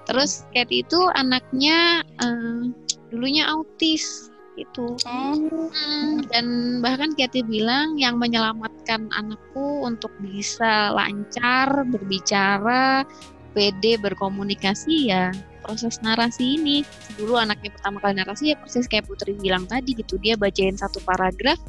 Terus 0.08 0.48
Katie 0.56 0.82
itu 0.82 1.00
anaknya 1.12 2.00
eh, 2.24 2.72
dulunya 3.12 3.44
autis 3.52 4.32
gitu. 4.58 4.98
Oh, 5.06 5.36
Hmm, 5.70 6.26
dan 6.32 6.46
bahkan 6.82 7.14
Katie 7.14 7.46
bilang 7.46 7.94
yang 8.00 8.18
menyelamatkan 8.18 9.06
anakku 9.14 9.86
untuk 9.86 10.10
bisa 10.18 10.90
lancar 10.90 11.86
berbicara, 11.86 13.06
pede 13.54 14.00
berkomunikasi 14.02 15.12
ya 15.14 15.30
proses 15.62 16.02
narasi 16.02 16.58
ini. 16.58 16.82
Dulu 17.14 17.38
anaknya 17.38 17.70
pertama 17.70 18.02
kali 18.02 18.18
narasi 18.18 18.50
ya 18.52 18.56
persis 18.58 18.90
kayak 18.90 19.06
Putri 19.06 19.38
bilang 19.38 19.68
tadi 19.70 19.94
gitu, 19.94 20.18
dia 20.18 20.34
bacain 20.34 20.74
satu 20.74 20.98
paragraf, 21.06 21.60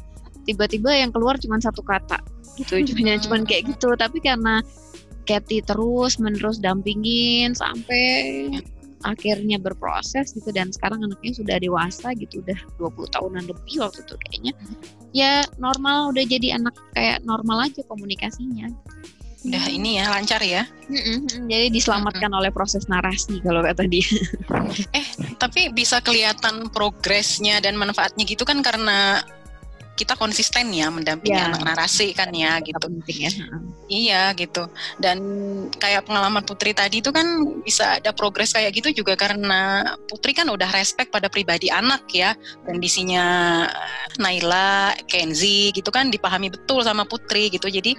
tiba-tiba 0.48 0.90
yang 0.90 1.14
keluar 1.14 1.38
cuma 1.38 1.62
satu 1.62 1.84
kata 1.84 2.18
gitu, 2.58 2.80
cuma 2.90 3.14
cuman 3.24 3.42
kayak 3.46 3.70
gitu. 3.70 3.94
Tapi 3.94 4.18
karena 4.18 4.64
Katie 5.30 5.62
terus 5.62 6.18
menerus 6.18 6.58
dampingin 6.58 7.54
sampai 7.54 8.50
akhirnya 9.06 9.62
berproses 9.62 10.34
gitu. 10.34 10.50
Dan 10.50 10.74
sekarang 10.74 11.06
anaknya 11.06 11.32
sudah 11.38 11.56
dewasa 11.62 12.10
gitu 12.18 12.42
udah 12.42 12.58
20 12.82 13.14
tahunan 13.14 13.44
lebih 13.46 13.86
waktu 13.86 14.02
itu 14.02 14.14
kayaknya. 14.26 14.52
Ya 15.14 15.46
normal 15.62 16.10
udah 16.10 16.24
jadi 16.26 16.58
anak 16.58 16.74
kayak 16.98 17.22
normal 17.22 17.70
aja 17.70 17.86
komunikasinya. 17.86 18.66
Udah 19.40 19.64
ini 19.72 19.96
ya 19.96 20.12
lancar 20.12 20.44
ya. 20.44 20.68
Mm-mm, 20.92 21.48
jadi 21.48 21.72
diselamatkan 21.72 22.28
oleh 22.28 22.52
proses 22.52 22.84
narasi 22.92 23.40
kalau 23.40 23.64
kata 23.64 23.88
dia. 23.88 24.04
Tapi 25.42 25.72
bisa 25.72 26.04
kelihatan 26.04 26.68
progresnya 26.68 27.64
dan 27.64 27.80
manfaatnya 27.80 28.28
gitu 28.28 28.44
kan 28.44 28.60
karena 28.60 29.24
kita 30.00 30.16
konsisten 30.16 30.72
ya 30.72 30.88
mendampingi 30.88 31.36
Ya. 31.36 31.52
anak 31.52 31.60
narasi 31.60 32.16
kan 32.16 32.32
ya 32.32 32.56
gitu. 32.64 32.80
penting 32.80 33.28
ya 33.28 33.32
Iya 33.90 34.22
gitu. 34.38 34.70
Dan 35.02 35.18
kayak 35.74 36.06
pengalaman 36.06 36.46
Putri 36.46 36.70
tadi 36.70 37.02
itu 37.02 37.10
kan 37.10 37.26
bisa 37.66 37.98
ada 37.98 38.14
progres 38.14 38.54
kayak 38.54 38.70
gitu 38.78 39.02
juga 39.02 39.18
karena 39.18 39.82
Putri 40.06 40.30
kan 40.30 40.46
udah 40.46 40.70
respect 40.70 41.10
pada 41.10 41.26
pribadi 41.26 41.74
anak 41.74 42.06
ya. 42.14 42.38
Kondisinya 42.62 43.66
Naila, 44.22 44.94
Kenzi 45.10 45.74
gitu 45.74 45.90
kan 45.90 46.06
dipahami 46.06 46.54
betul 46.54 46.86
sama 46.86 47.02
Putri 47.02 47.50
gitu. 47.50 47.66
Jadi 47.66 47.98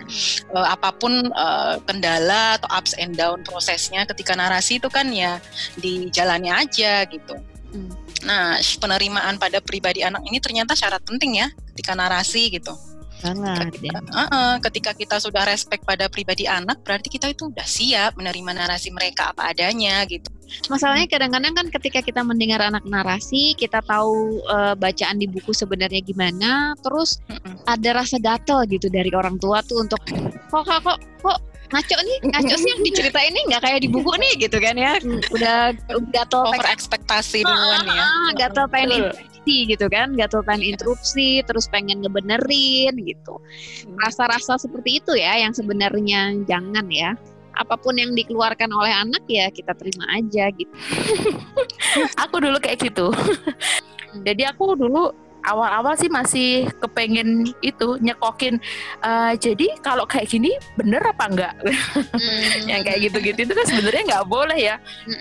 eh, 0.55 0.67
apa 0.71 0.95
pun 0.95 1.27
eh, 1.27 1.75
kendala 1.83 2.55
atau 2.55 2.71
ups 2.71 2.95
and 2.95 3.19
down 3.19 3.43
prosesnya 3.43 4.07
ketika 4.07 4.31
narasi 4.31 4.79
itu 4.79 4.87
kan 4.87 5.11
ya 5.11 5.43
dijalani 5.75 6.55
aja 6.55 7.03
gitu. 7.11 7.35
Hmm. 7.71 7.91
Nah, 8.21 8.57
penerimaan 8.77 9.41
pada 9.41 9.57
pribadi 9.61 10.05
anak 10.05 10.21
ini 10.29 10.37
ternyata 10.37 10.77
syarat 10.77 11.01
penting 11.01 11.41
ya 11.41 11.47
ketika 11.73 11.97
narasi 11.97 12.53
gitu. 12.53 12.73
banget 13.21 13.73
ya 13.85 14.01
Heeh, 14.01 14.53
ketika 14.65 14.97
kita 14.97 15.21
sudah 15.21 15.45
respect 15.45 15.85
pada 15.85 16.09
pribadi 16.09 16.49
anak, 16.49 16.81
berarti 16.81 17.05
kita 17.05 17.29
itu 17.29 17.53
udah 17.53 17.65
siap 17.65 18.17
menerima 18.17 18.57
narasi 18.65 18.89
mereka 18.89 19.29
apa 19.29 19.53
adanya 19.53 20.01
gitu. 20.09 20.25
masalahnya 20.67 21.07
kadang-kadang 21.07 21.53
kan 21.55 21.67
ketika 21.71 22.03
kita 22.03 22.21
mendengar 22.27 22.59
anak 22.59 22.83
narasi 22.83 23.55
kita 23.55 23.79
tahu 23.85 24.41
eh, 24.43 24.75
bacaan 24.75 25.15
di 25.15 25.29
buku 25.29 25.55
sebenarnya 25.55 26.03
gimana 26.03 26.75
terus 26.83 27.23
Mm-mm. 27.31 27.61
ada 27.63 28.03
rasa 28.03 28.19
gatel 28.19 28.67
gitu 28.67 28.91
dari 28.91 29.13
orang 29.15 29.39
tua 29.39 29.63
tuh 29.63 29.79
untuk 29.85 30.01
kok 30.51 30.63
kok 30.67 30.79
kok, 30.83 30.97
kok 31.23 31.39
ngaco 31.71 31.95
nih 32.03 32.17
ngaco 32.27 32.55
sih 32.59 32.69
yang 32.69 32.81
diceritain 32.83 33.31
nih 33.31 33.43
nggak 33.47 33.61
kayak 33.63 33.79
di 33.79 33.89
buku 33.89 34.11
nih 34.19 34.33
gitu 34.43 34.57
kan 34.59 34.75
ya. 34.75 34.99
Udah 35.31 35.71
gatel 36.11 36.43
Over 36.43 36.67
ekspektasi 36.67 37.47
duluan 37.47 37.87
ya. 37.87 38.07
gatel 38.35 38.67
pengen 38.67 39.11
interupsi 39.11 39.55
gitu 39.71 39.85
kan. 39.87 40.13
Gatel 40.13 40.41
pengen 40.43 40.63
interupsi 40.75 41.27
terus 41.47 41.65
pengen 41.71 42.03
ngebenerin 42.03 42.93
gitu. 42.99 43.39
Rasa-rasa 44.03 44.59
seperti 44.59 44.99
itu 44.99 45.15
ya 45.15 45.39
yang 45.39 45.55
sebenarnya 45.55 46.35
jangan 46.45 46.85
ya. 46.91 47.15
Apa 47.55 47.75
pun 47.75 47.99
yang 47.99 48.15
dikeluarkan 48.15 48.71
oleh 48.71 48.91
anak 48.91 49.23
ya 49.27 49.47
kita 49.51 49.75
terima 49.75 50.07
aja 50.11 50.51
gitu. 50.55 50.71
Aku 52.27 52.39
dulu 52.39 52.59
kayak 52.59 52.79
gitu. 52.83 53.11
Jadi 54.27 54.43
aku 54.43 54.75
dulu 54.75 55.15
awal-awal 55.43 55.93
sih 55.95 56.07
masih 56.07 56.69
kepengen 56.79 57.49
itu 57.61 57.97
nyekokin. 57.99 58.61
eh, 59.01 59.33
jadi 59.37 59.77
kalau 59.81 60.05
kayak 60.05 60.29
gini 60.29 60.53
bener 60.77 61.01
apa 61.01 61.23
enggak? 61.27 61.53
Yang 62.69 62.81
kayak 62.85 62.99
gitu-gitu 63.09 63.39
itu 63.49 63.53
kan 63.53 63.65
sebenarnya 63.65 64.03
nggak 64.07 64.27
boleh 64.27 64.59
ya. 64.59 64.75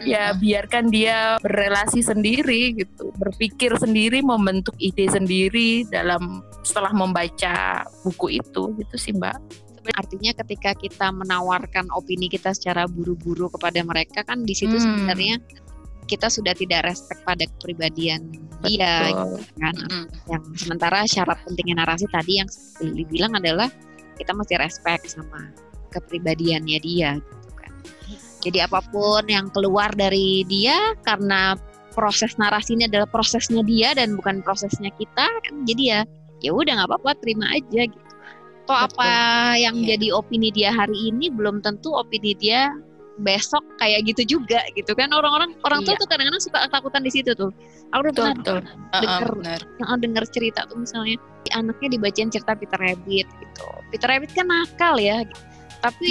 Ya 0.05 0.25
biarkan 0.35 0.89
dia 0.89 1.37
berrelasi 1.41 2.01
sendiri 2.01 2.77
gitu, 2.77 3.13
berpikir 3.17 3.75
sendiri, 3.77 4.21
membentuk 4.21 4.75
ide 4.79 5.09
sendiri 5.09 5.85
dalam 5.89 6.45
setelah 6.61 6.93
membaca 6.93 7.85
buku 8.05 8.39
itu 8.39 8.63
gitu 8.77 8.97
sih 8.97 9.13
Mbak. 9.17 9.69
artinya 9.97 10.37
ketika 10.45 10.77
kita 10.77 11.09
menawarkan 11.09 11.89
opini 11.97 12.29
kita 12.29 12.53
secara 12.53 12.85
buru-buru 12.85 13.49
kepada 13.49 13.81
mereka 13.81 14.21
kan 14.23 14.45
di 14.45 14.53
situ 14.53 14.77
Hmm. 14.77 14.85
sebenarnya 15.09 15.41
kita 16.11 16.27
sudah 16.27 16.51
tidak 16.59 16.83
respect 16.91 17.23
pada 17.23 17.47
kepribadian 17.47 18.35
dia 18.67 19.09
gitu 19.15 19.39
kan 19.63 19.75
Mm-mm. 19.79 20.05
yang 20.27 20.43
sementara 20.59 21.07
syarat 21.07 21.39
pentingnya 21.47 21.79
narasi 21.87 22.11
tadi 22.11 22.43
yang 22.43 22.51
Lili 22.83 23.07
bilang 23.07 23.33
adalah 23.39 23.71
kita 24.19 24.35
mesti 24.35 24.59
respect 24.59 25.07
sama 25.07 25.55
kepribadiannya 25.95 26.79
dia 26.83 27.17
gitu 27.23 27.51
kan 27.55 27.73
jadi 28.43 28.67
apa 28.67 28.83
pun 28.91 29.23
yang 29.31 29.49
keluar 29.55 29.95
dari 29.95 30.43
dia 30.51 30.99
karena 31.07 31.55
proses 31.95 32.35
narasi 32.37 32.75
ini 32.79 32.91
adalah 32.91 33.07
prosesnya 33.07 33.63
dia 33.63 33.95
dan 33.95 34.19
bukan 34.19 34.43
prosesnya 34.43 34.91
kita 34.99 35.27
kan 35.31 35.55
jadi 35.65 35.83
ya 35.83 36.01
ya 36.41 36.51
udah 36.53 36.73
nggak 36.83 36.89
apa-apa 36.91 37.11
terima 37.23 37.49
aja 37.55 37.87
gitu 37.87 38.11
toh 38.69 38.77
Betul. 38.77 38.87
apa 39.03 39.11
yang 39.57 39.77
Iya. 39.81 39.97
jadi 39.97 40.07
opini 40.15 40.49
dia 40.53 40.71
hari 40.71 41.11
ini 41.13 41.33
belum 41.33 41.61
tentu 41.65 41.93
opini 41.97 42.37
dia 42.37 42.71
besok 43.21 43.61
kayak 43.77 44.09
gitu 44.09 44.39
juga 44.41 44.65
gitu 44.73 44.97
kan 44.97 45.13
orang-orang 45.13 45.53
orang 45.69 45.85
tua 45.85 45.95
Iya. 45.95 46.01
tuh 46.01 46.09
kadang-kadang 46.09 46.43
suka 46.43 46.59
ketakutan 46.67 47.03
di 47.05 47.11
situ 47.13 47.31
tuh 47.37 47.51
aku 47.93 48.01
udah 48.09 48.13
pernah 48.17 48.35
betul. 48.37 48.59
Denger 50.01 50.25
cerita 50.33 50.65
tuh 50.67 50.81
misalnya 50.81 51.17
anaknya 51.53 51.89
dibacain 51.99 52.31
cerita 52.33 52.57
Peter 52.57 52.79
Rabbit 52.81 53.27
gitu. 53.29 53.69
Peter 53.93 54.09
Rabbit 54.09 54.31
kan 54.33 54.47
nakal 54.49 54.97
ya, 55.01 55.25
gitu. 55.27 55.43
tapi 55.83 56.09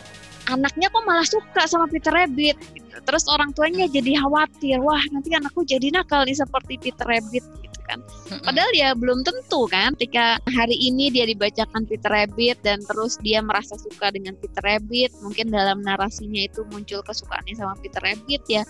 anaknya 0.54 0.88
kok 0.88 1.04
malah 1.04 1.26
suka 1.28 1.62
sama 1.68 1.86
Peter 1.86 2.10
Rabbit. 2.10 2.56
Gitu. 2.72 2.98
Terus 3.04 3.24
orang 3.30 3.52
tuanya 3.52 3.86
jadi 3.86 4.16
khawatir, 4.18 4.80
wah 4.80 5.00
nanti 5.12 5.30
anakku 5.36 5.62
jadi 5.62 5.92
nakal 5.92 6.24
nih 6.24 6.34
seperti 6.34 6.80
Peter 6.80 7.04
Rabbit 7.04 7.44
gitu 7.62 7.67
kan. 7.88 8.04
Padahal 8.44 8.70
ya 8.76 8.92
belum 8.92 9.24
tentu 9.24 9.64
kan. 9.66 9.96
Ketika 9.96 10.36
hari 10.52 10.76
ini 10.76 11.08
dia 11.08 11.24
dibacakan 11.24 11.88
Peter 11.88 12.12
Rabbit 12.12 12.60
dan 12.62 12.84
terus 12.84 13.16
dia 13.24 13.40
merasa 13.40 13.74
suka 13.80 14.12
dengan 14.12 14.36
Peter 14.36 14.60
Rabbit, 14.60 15.16
mungkin 15.24 15.48
dalam 15.48 15.80
narasinya 15.80 16.44
itu 16.44 16.62
muncul 16.68 17.00
kesukaannya 17.02 17.56
sama 17.56 17.74
Peter 17.80 18.04
Rabbit 18.04 18.42
ya. 18.46 18.62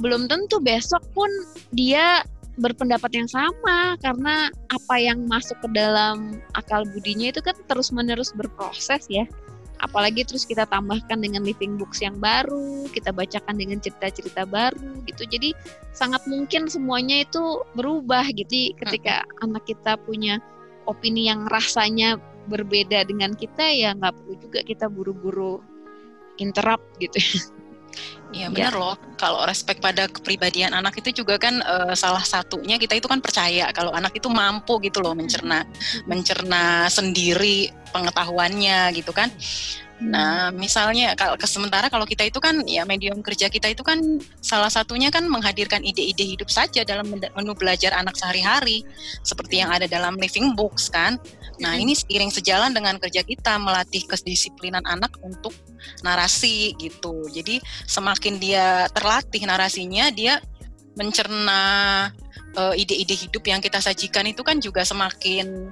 Belum 0.00 0.26
tentu 0.26 0.58
besok 0.58 1.04
pun 1.12 1.28
dia 1.76 2.24
berpendapat 2.58 3.14
yang 3.14 3.30
sama 3.30 3.94
karena 4.02 4.50
apa 4.74 4.94
yang 4.98 5.24
masuk 5.30 5.54
ke 5.62 5.68
dalam 5.70 6.42
akal 6.58 6.82
budinya 6.90 7.30
itu 7.30 7.38
kan 7.38 7.54
terus-menerus 7.70 8.34
berproses 8.34 9.06
ya. 9.06 9.24
Apalagi 9.78 10.26
terus 10.26 10.46
kita 10.46 10.66
tambahkan 10.66 11.18
dengan 11.18 11.42
living 11.42 11.78
books 11.78 12.02
yang 12.02 12.18
baru, 12.18 12.86
kita 12.90 13.14
bacakan 13.14 13.58
dengan 13.58 13.78
cerita-cerita 13.78 14.46
baru 14.46 15.02
gitu. 15.06 15.26
Jadi 15.26 15.54
sangat 15.94 16.22
mungkin 16.30 16.70
semuanya 16.70 17.26
itu 17.26 17.62
berubah 17.74 18.26
gitu 18.34 18.74
ketika 18.78 19.22
hmm. 19.24 19.44
anak 19.50 19.64
kita 19.66 19.98
punya 20.02 20.38
opini 20.88 21.28
yang 21.28 21.46
rasanya 21.50 22.16
berbeda 22.48 23.04
dengan 23.04 23.36
kita 23.36 23.60
ya 23.68 23.92
nggak 23.92 24.16
perlu 24.16 24.34
juga 24.40 24.60
kita 24.64 24.86
buru-buru 24.88 25.60
interrupt 26.40 26.86
gitu. 27.02 27.18
Iya 28.28 28.52
benar 28.52 28.74
ya. 28.76 28.80
loh. 28.80 28.96
Kalau 29.16 29.40
respect 29.48 29.80
pada 29.80 30.04
kepribadian 30.04 30.76
anak 30.76 31.00
itu 31.00 31.24
juga 31.24 31.40
kan 31.40 31.64
uh, 31.64 31.96
salah 31.96 32.20
satunya 32.20 32.76
kita 32.76 33.00
itu 33.00 33.08
kan 33.08 33.24
percaya 33.24 33.72
kalau 33.72 33.90
anak 33.96 34.12
itu 34.12 34.28
mampu 34.28 34.76
gitu 34.84 35.00
loh 35.00 35.16
mencerna 35.16 35.64
mencerna 36.04 36.92
sendiri 36.92 37.72
pengetahuannya 37.88 38.92
gitu 38.92 39.16
kan. 39.16 39.32
Nah, 39.98 40.54
misalnya 40.54 41.18
kalau 41.18 41.34
sementara 41.42 41.90
kalau 41.90 42.06
kita 42.06 42.22
itu 42.22 42.38
kan 42.38 42.62
ya 42.70 42.86
medium 42.86 43.18
kerja 43.18 43.50
kita 43.50 43.66
itu 43.74 43.82
kan 43.82 43.98
salah 44.38 44.70
satunya 44.70 45.10
kan 45.10 45.26
menghadirkan 45.26 45.82
ide-ide 45.82 46.22
hidup 46.22 46.46
saja 46.46 46.86
dalam 46.86 47.10
menu 47.10 47.52
belajar 47.58 47.90
anak 47.98 48.14
sehari-hari 48.14 48.86
seperti 49.26 49.58
yang 49.58 49.74
ada 49.74 49.90
dalam 49.90 50.14
living 50.14 50.54
books 50.54 50.86
kan. 50.86 51.18
Nah, 51.58 51.74
ini 51.74 51.98
seiring 51.98 52.30
sejalan 52.30 52.70
dengan 52.70 52.94
kerja 53.02 53.26
kita 53.26 53.58
melatih 53.58 54.06
kedisiplinan 54.06 54.86
anak 54.86 55.18
untuk 55.18 55.50
narasi 56.02 56.74
gitu. 56.78 57.26
Jadi 57.30 57.60
semakin 57.86 58.40
dia 58.40 58.86
terlatih 58.92 59.42
narasinya, 59.44 60.10
dia 60.12 60.38
mencerna 60.98 61.62
uh, 62.58 62.74
ide-ide 62.74 63.14
hidup 63.14 63.44
yang 63.46 63.62
kita 63.62 63.78
sajikan 63.78 64.26
itu 64.26 64.42
kan 64.42 64.58
juga 64.58 64.82
semakin 64.82 65.70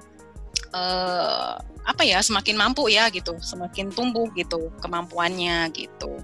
uh, 0.71 1.59
apa 1.87 2.03
ya 2.03 2.19
semakin 2.23 2.59
mampu 2.59 2.91
ya 2.91 3.11
gitu. 3.11 3.35
Semakin 3.39 3.91
tumbuh 3.91 4.27
gitu 4.35 4.71
kemampuannya 4.83 5.71
gitu. 5.75 6.19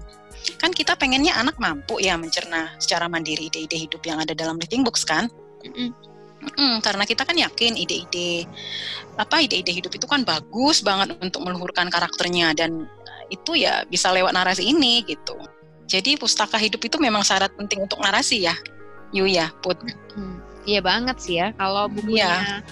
Kan 0.59 0.75
kita 0.75 0.99
pengennya 0.99 1.39
anak 1.39 1.55
mampu 1.59 2.03
ya 2.03 2.19
mencerna 2.19 2.75
secara 2.79 3.07
mandiri 3.07 3.47
ide-ide 3.47 3.75
hidup 3.87 4.03
yang 4.03 4.19
ada 4.19 4.35
dalam 4.35 4.59
living 4.59 4.83
books 4.83 5.07
kan? 5.07 5.31
Mm 5.63 6.13
Mm, 6.53 6.83
karena 6.83 7.03
kita 7.07 7.23
kan 7.23 7.39
yakin 7.39 7.79
ide-ide 7.79 8.43
apa 9.15 9.39
ide-ide 9.39 9.71
hidup 9.71 9.95
itu 9.95 10.03
kan 10.03 10.27
bagus 10.27 10.83
banget 10.83 11.15
untuk 11.21 11.39
meluhurkan 11.39 11.87
karakternya 11.87 12.51
dan 12.51 12.89
itu 13.33 13.57
ya 13.57 13.81
bisa 13.89 14.13
lewat 14.13 14.31
narasi 14.31 14.69
ini 14.69 15.01
gitu. 15.09 15.35
Jadi 15.89 16.15
pustaka 16.15 16.55
hidup 16.61 16.79
itu 16.85 16.97
memang 17.01 17.25
syarat 17.25 17.51
penting 17.57 17.83
untuk 17.83 17.99
narasi 17.99 18.45
ya, 18.45 18.55
Yu 19.11 19.25
ya, 19.27 19.51
Put. 19.61 19.77
Iya 20.63 20.79
banget 20.79 21.17
sih 21.19 21.35
ya. 21.41 21.51
Kalau 21.59 21.91
bukunya 21.91 22.29
ya 22.29 22.63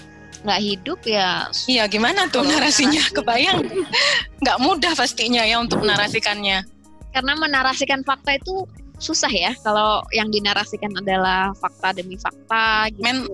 nggak 0.42 0.60
hidup 0.60 1.00
ya 1.06 1.46
iya 1.70 1.86
gimana 1.86 2.26
tuh 2.26 2.42
narasinya 2.42 2.98
narasi. 2.98 3.14
kebayang 3.14 3.62
nggak 4.42 4.58
mudah 4.58 4.92
pastinya 4.98 5.46
ya 5.46 5.62
untuk 5.62 5.86
menarasikannya 5.86 6.66
karena 7.14 7.32
menarasikan 7.38 8.02
fakta 8.02 8.34
itu 8.42 8.66
susah 9.02 9.28
ya 9.28 9.50
kalau 9.66 9.98
yang 10.14 10.30
dinarasikan 10.30 10.94
adalah 10.94 11.50
fakta 11.58 11.90
demi 11.98 12.14
fakta 12.14 12.86
gitu. 12.94 13.02
Men 13.02 13.26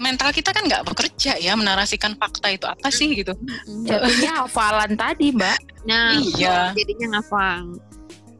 mental 0.00 0.32
kita 0.32 0.52
kan 0.52 0.64
nggak 0.68 0.84
bekerja 0.86 1.40
ya 1.40 1.56
menarasikan 1.56 2.16
fakta 2.16 2.52
itu 2.52 2.68
apa 2.68 2.88
sih 2.92 3.16
gitu 3.16 3.32
jadinya 3.88 4.32
hafalan 4.44 4.92
tadi 4.94 5.32
mbak 5.32 5.58
nah 5.88 6.16
iya 6.20 6.72
jadinya 6.76 7.18
ngafal 7.18 7.80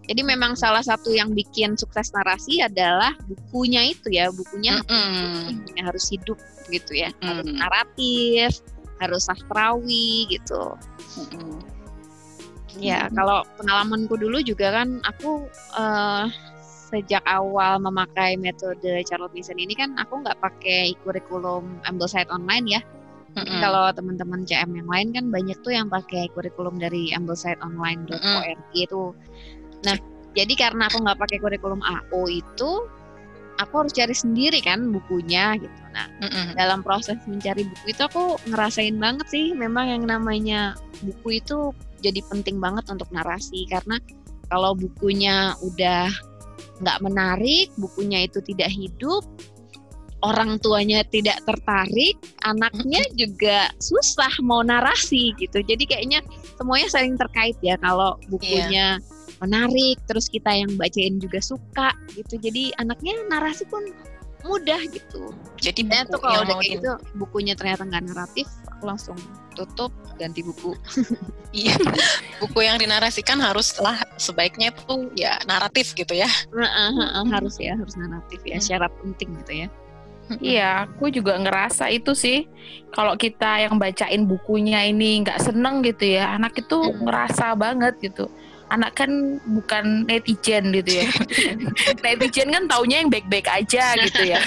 jadi 0.06 0.22
memang 0.22 0.54
salah 0.54 0.84
satu 0.84 1.10
yang 1.10 1.34
bikin 1.34 1.74
sukses 1.74 2.14
narasi 2.14 2.62
adalah 2.62 3.10
bukunya 3.26 3.90
itu 3.90 4.08
ya 4.12 4.30
bukunya 4.30 4.78
mm 4.86 4.86
-hmm. 4.86 5.82
harus 5.82 6.06
hidup 6.12 6.38
gitu 6.70 6.94
ya 6.94 7.10
mm. 7.18 7.24
harus 7.26 7.48
naratif 7.50 8.50
harus 9.02 9.22
sastrawi 9.26 10.30
gitu 10.30 10.76
mm 11.18 11.26
-hmm. 11.26 11.56
ya 12.78 13.08
mm. 13.08 13.12
kalau 13.18 13.42
pengalamanku 13.58 14.14
dulu 14.14 14.38
juga 14.44 14.82
kan 14.82 15.00
aku 15.02 15.48
uh, 15.74 16.30
sejak 16.86 17.22
awal 17.26 17.82
memakai 17.82 18.38
metode 18.38 19.02
Charlotte 19.04 19.34
Mason 19.34 19.58
ini 19.58 19.74
kan 19.74 19.98
aku 19.98 20.22
nggak 20.22 20.38
pakai 20.38 20.94
kurikulum 21.02 21.82
Ambleside 21.84 22.30
online 22.30 22.66
ya 22.70 22.80
Mm-hmm. 23.36 23.60
Kalau 23.60 23.84
teman-teman 23.92 24.48
CM 24.48 24.72
yang 24.72 24.88
lain 24.88 25.08
kan 25.12 25.24
banyak 25.28 25.60
tuh 25.60 25.76
yang 25.76 25.92
pakai 25.92 26.32
kurikulum 26.32 26.80
dari 26.80 27.12
amblesideonline.org 27.12 28.16
mm-hmm. 28.16 28.72
itu. 28.72 29.12
Nah, 29.84 29.96
jadi 30.32 30.52
karena 30.56 30.88
aku 30.88 31.04
nggak 31.04 31.20
pakai 31.20 31.38
kurikulum 31.44 31.84
AO 31.84 32.32
itu, 32.32 32.88
aku 33.60 33.72
harus 33.76 33.92
cari 33.92 34.16
sendiri 34.16 34.64
kan 34.64 34.88
bukunya 34.88 35.52
gitu. 35.60 35.80
Nah, 35.92 36.08
mm-hmm. 36.24 36.56
dalam 36.56 36.80
proses 36.80 37.20
mencari 37.28 37.68
buku 37.68 37.92
itu 37.92 38.00
aku 38.08 38.40
ngerasain 38.48 38.96
banget 38.96 39.28
sih 39.28 39.52
memang 39.52 39.92
yang 39.92 40.04
namanya 40.08 40.72
buku 41.04 41.36
itu 41.36 41.76
jadi 42.00 42.24
penting 42.32 42.56
banget 42.56 42.88
untuk 42.88 43.12
narasi 43.12 43.68
karena 43.68 44.00
kalau 44.48 44.72
bukunya 44.72 45.52
udah 45.60 46.08
nggak 46.80 46.98
menarik, 47.04 47.72
bukunya 47.80 48.24
itu 48.28 48.40
tidak 48.44 48.70
hidup, 48.72 49.24
orang 50.24 50.56
tuanya 50.60 51.04
tidak 51.08 51.40
tertarik, 51.44 52.16
anaknya 52.44 53.02
juga 53.16 53.70
susah 53.80 54.32
mau 54.44 54.60
narasi 54.64 55.32
gitu. 55.40 55.60
Jadi 55.62 55.84
kayaknya 55.88 56.20
semuanya 56.56 56.88
saling 56.92 57.16
terkait 57.16 57.56
ya 57.60 57.76
kalau 57.80 58.16
bukunya 58.28 58.98
yeah 59.00 59.14
menarik 59.40 60.00
terus 60.08 60.32
kita 60.32 60.48
yang 60.48 60.72
bacain 60.80 61.20
juga 61.20 61.40
suka 61.44 61.92
gitu. 62.16 62.40
Jadi 62.40 62.72
anaknya 62.80 63.16
narasi 63.28 63.68
pun 63.68 63.84
mudah 64.46 64.80
gitu. 64.88 65.34
Jadi 65.58 65.84
buku 65.84 66.08
tuh 66.14 66.20
kalau 66.22 66.40
udah 66.46 66.56
kayak 66.62 66.72
gitu 66.80 66.92
bukunya 67.18 67.54
ternyata 67.58 67.82
nggak 67.84 68.04
naratif 68.06 68.46
aku 68.70 68.84
langsung 68.86 69.18
tutup 69.56 69.90
ganti 70.20 70.44
buku 70.44 70.76
iya 71.56 71.76
buku 72.38 72.58
yang 72.60 72.76
dinarasikan 72.76 73.40
haruslah 73.40 73.96
sebaiknya 74.20 74.72
tuh 74.84 75.08
ya 75.16 75.40
naratif 75.48 75.96
gitu 75.96 76.12
ya 76.12 76.28
harus 77.32 77.56
ya 77.56 77.72
harus 77.74 77.96
naratif 77.96 78.40
ya 78.44 78.60
hmm. 78.60 78.64
syarat 78.64 78.92
penting 79.00 79.32
gitu 79.44 79.66
ya 79.66 79.68
Iya, 80.42 80.90
aku 80.90 81.06
juga 81.06 81.38
ngerasa 81.38 81.86
itu 81.86 82.10
sih. 82.10 82.50
Kalau 82.90 83.14
kita 83.14 83.62
yang 83.62 83.78
bacain 83.78 84.26
bukunya 84.26 84.82
ini 84.82 85.22
nggak 85.22 85.38
seneng 85.38 85.86
gitu 85.86 86.18
ya, 86.18 86.34
anak 86.34 86.50
itu 86.58 86.74
hmm. 86.82 87.06
ngerasa 87.06 87.54
banget 87.54 87.94
gitu 88.02 88.26
anak 88.70 88.98
kan 88.98 89.38
bukan 89.46 90.06
netizen 90.10 90.74
gitu 90.74 91.02
ya. 91.02 91.06
netizen 92.02 92.50
kan 92.50 92.66
taunya 92.66 93.02
yang 93.02 93.10
baik-baik 93.10 93.46
aja 93.46 93.94
gitu 94.02 94.22
ya. 94.26 94.42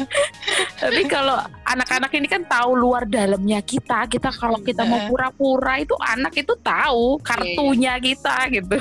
Tapi 0.82 1.02
kalau 1.06 1.38
anak-anak 1.66 2.10
ini 2.14 2.28
kan 2.30 2.42
tahu 2.46 2.78
luar 2.78 3.04
dalamnya 3.04 3.58
kita. 3.60 4.06
Kita 4.06 4.30
kalau 4.30 4.62
kita 4.62 4.86
mau 4.86 5.02
iya. 5.02 5.08
pura-pura 5.10 5.74
itu 5.82 5.94
anak 5.98 6.38
itu 6.38 6.54
tahu 6.62 7.18
kartunya 7.20 7.98
iya, 7.98 8.02
kita 8.02 8.36
gitu. 8.54 8.78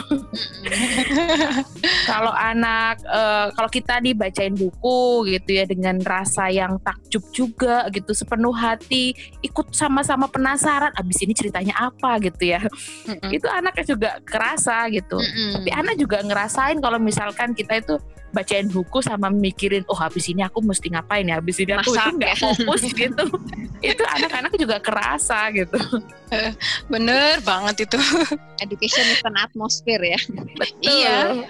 kalau 2.10 2.30
anak 2.30 3.02
uh, 3.10 3.50
kalau 3.58 3.69
kita 3.69 3.98
dibacain 3.98 4.54
buku 4.54 5.34
gitu 5.34 5.50
ya 5.58 5.65
dengan 5.65 5.98
rasa 6.06 6.54
yang 6.54 6.78
takjub 6.86 7.26
juga 7.34 7.89
gitu 7.89 8.13
sepenuh 8.13 8.54
hati 8.54 9.17
ikut 9.41 9.74
sama-sama 9.74 10.30
penasaran 10.30 10.93
abis 10.93 11.26
ini 11.26 11.34
ceritanya 11.34 11.74
apa 11.76 12.21
gitu 12.21 12.54
ya. 12.54 12.62
Itu 13.36 13.50
anaknya 13.50 13.86
juga 13.86 14.12
kerasa 14.21 14.86
gitu. 14.93 15.17
Tapi 15.58 15.69
anak 15.74 15.98
juga 15.98 16.21
ngerasain 16.21 16.78
kalau 16.78 17.02
misalkan 17.02 17.58
kita 17.58 17.82
itu 17.82 17.98
bacain 18.36 18.67
buku 18.67 19.00
sama 19.00 19.32
mikirin 19.32 19.88
oh 19.88 19.95
habis 19.95 20.28
ini 20.28 20.43
aku 20.43 20.60
mesti 20.60 20.91
ngapain 20.91 21.24
ya? 21.24 21.39
Habis 21.39 21.63
ini 21.63 21.71
aku 21.71 21.95
Masak, 21.95 22.12
nggak 22.19 22.34
ya. 22.36 22.38
fokus 22.43 22.82
gitu. 23.08 23.24
Itu 23.80 24.04
anak-anak 24.04 24.52
juga 24.60 24.78
kerasa 24.84 25.48
gitu. 25.56 25.80
Bener 26.91 27.39
banget 27.48 27.88
itu. 27.88 27.95
Education 28.60 29.08
is 29.08 29.24
an 29.24 29.39
atmosphere 29.39 30.04
ya. 30.04 30.19
Betul. 30.60 30.84
iya 30.84 31.48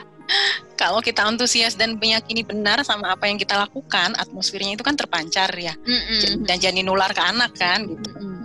kalau 0.82 1.00
kita 1.00 1.24
antusias 1.24 1.80
dan 1.80 1.96
meyakini 1.98 2.44
benar 2.44 2.84
sama 2.84 3.16
apa 3.16 3.30
yang 3.30 3.40
kita 3.40 3.56
lakukan, 3.56 4.14
atmosfernya 4.18 4.76
itu 4.76 4.84
kan 4.84 4.98
terpancar 4.98 5.50
ya, 5.56 5.74
mm 5.76 6.02
-mm. 6.02 6.34
dan 6.46 6.58
jadi 6.60 6.82
nular 6.84 7.12
ke 7.16 7.22
anak 7.22 7.52
kan 7.56 7.84
gitu. 7.86 8.10
Mm 8.12 8.22
-mm 8.22 8.36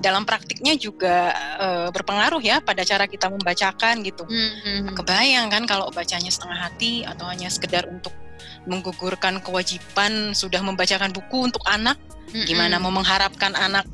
dalam 0.00 0.24
praktiknya 0.24 0.74
juga 0.78 1.32
uh, 1.60 1.88
berpengaruh 1.90 2.40
ya 2.40 2.60
pada 2.60 2.82
cara 2.86 3.08
kita 3.08 3.28
membacakan 3.28 4.04
gitu. 4.04 4.24
Mm-hmm. 4.24 4.94
Kebayang 4.96 5.48
kan 5.50 5.64
kalau 5.68 5.90
bacanya 5.92 6.30
setengah 6.30 6.58
hati 6.70 7.04
atau 7.04 7.28
hanya 7.28 7.48
sekedar 7.50 7.86
untuk 7.88 8.12
menggugurkan 8.64 9.44
kewajiban 9.44 10.32
sudah 10.32 10.60
membacakan 10.64 11.12
buku 11.12 11.52
untuk 11.52 11.64
anak, 11.68 12.00
mm-hmm. 12.32 12.46
gimana 12.48 12.76
mau 12.80 12.92
mengharapkan 12.92 13.52
anak 13.56 13.84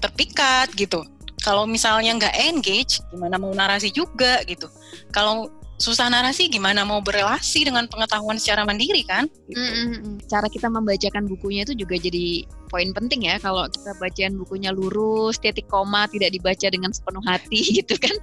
terpikat 0.00 0.72
gitu. 0.76 1.04
Kalau 1.44 1.68
misalnya 1.68 2.16
nggak 2.16 2.36
engage, 2.48 3.04
gimana 3.12 3.36
mau 3.36 3.52
narasi 3.52 3.92
juga 3.92 4.40
gitu. 4.48 4.64
Kalau 5.12 5.52
susah 5.74 6.06
narasi 6.06 6.46
gimana 6.46 6.86
mau 6.86 7.02
berelasi 7.02 7.66
dengan 7.66 7.90
pengetahuan 7.90 8.38
secara 8.38 8.62
mandiri 8.62 9.02
kan? 9.02 9.26
Gitu. 9.50 9.58
mm-hmm. 9.58 10.30
cara 10.30 10.46
kita 10.46 10.70
membacakan 10.70 11.26
bukunya 11.26 11.66
itu 11.66 11.74
juga 11.74 11.98
jadi 11.98 12.46
poin 12.70 12.94
penting 12.94 13.26
ya. 13.26 13.42
Kalau 13.42 13.66
kita 13.66 13.92
bacaan 13.98 14.34
bukunya 14.38 14.70
lurus 14.70 15.42
titik 15.42 15.66
koma 15.66 16.06
tidak 16.10 16.30
dibaca 16.30 16.66
dengan 16.70 16.94
sepenuh 16.94 17.22
hati 17.26 17.60
gitu 17.82 17.98
kan. 17.98 18.14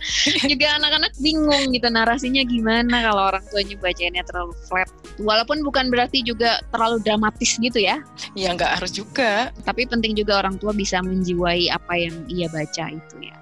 Juga 0.47 0.79
anak-anak 0.79 1.11
bingung 1.19 1.75
gitu 1.75 1.87
narasinya 1.91 2.43
gimana 2.47 3.11
kalau 3.11 3.35
orang 3.35 3.43
tuanya 3.51 3.75
bacanya 3.79 4.23
terlalu 4.23 4.55
flat. 4.71 4.87
Walaupun 5.19 5.63
bukan 5.67 5.91
berarti 5.91 6.23
juga 6.23 6.63
terlalu 6.71 7.03
dramatis 7.03 7.59
gitu 7.59 7.79
ya. 7.83 7.99
Ya 8.33 8.55
nggak 8.55 8.79
harus 8.79 8.95
juga. 8.95 9.51
Tapi 9.67 9.85
penting 9.91 10.15
juga 10.15 10.39
orang 10.39 10.55
tua 10.55 10.71
bisa 10.71 11.03
menjiwai 11.03 11.67
apa 11.67 11.93
yang 11.99 12.15
ia 12.31 12.47
baca 12.47 12.87
itu 12.87 13.15
ya. 13.19 13.35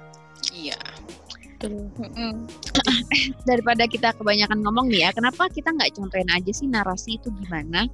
Iya 0.50 0.99
betul. 1.60 2.34
Daripada 3.50 3.84
kita 3.86 4.16
kebanyakan 4.16 4.64
ngomong 4.64 4.88
nih 4.88 5.08
ya, 5.08 5.10
kenapa 5.12 5.52
kita 5.52 5.76
nggak 5.76 5.92
contohin 6.00 6.30
aja 6.32 6.52
sih 6.56 6.68
narasi 6.72 7.20
itu 7.20 7.28
gimana? 7.44 7.86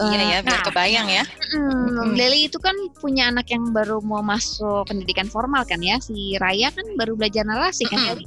Iya 0.00 0.16
Eh, 0.16 0.26
ya, 0.32 0.38
biar 0.42 0.58
nah, 0.58 0.64
kebayang 0.66 1.08
ya. 1.12 1.24
Hmm, 1.52 2.16
Leli 2.16 2.48
itu 2.48 2.58
kan 2.58 2.74
punya 2.98 3.30
anak 3.30 3.46
yang 3.52 3.70
baru 3.70 4.00
mau 4.00 4.24
masuk 4.24 4.88
pendidikan 4.88 5.28
formal 5.28 5.62
kan 5.68 5.78
ya. 5.84 6.00
Si 6.00 6.34
Raya 6.40 6.72
kan 6.72 6.84
baru 6.96 7.14
belajar 7.14 7.44
narasi 7.44 7.84
kan. 7.86 8.00
Leli? 8.16 8.26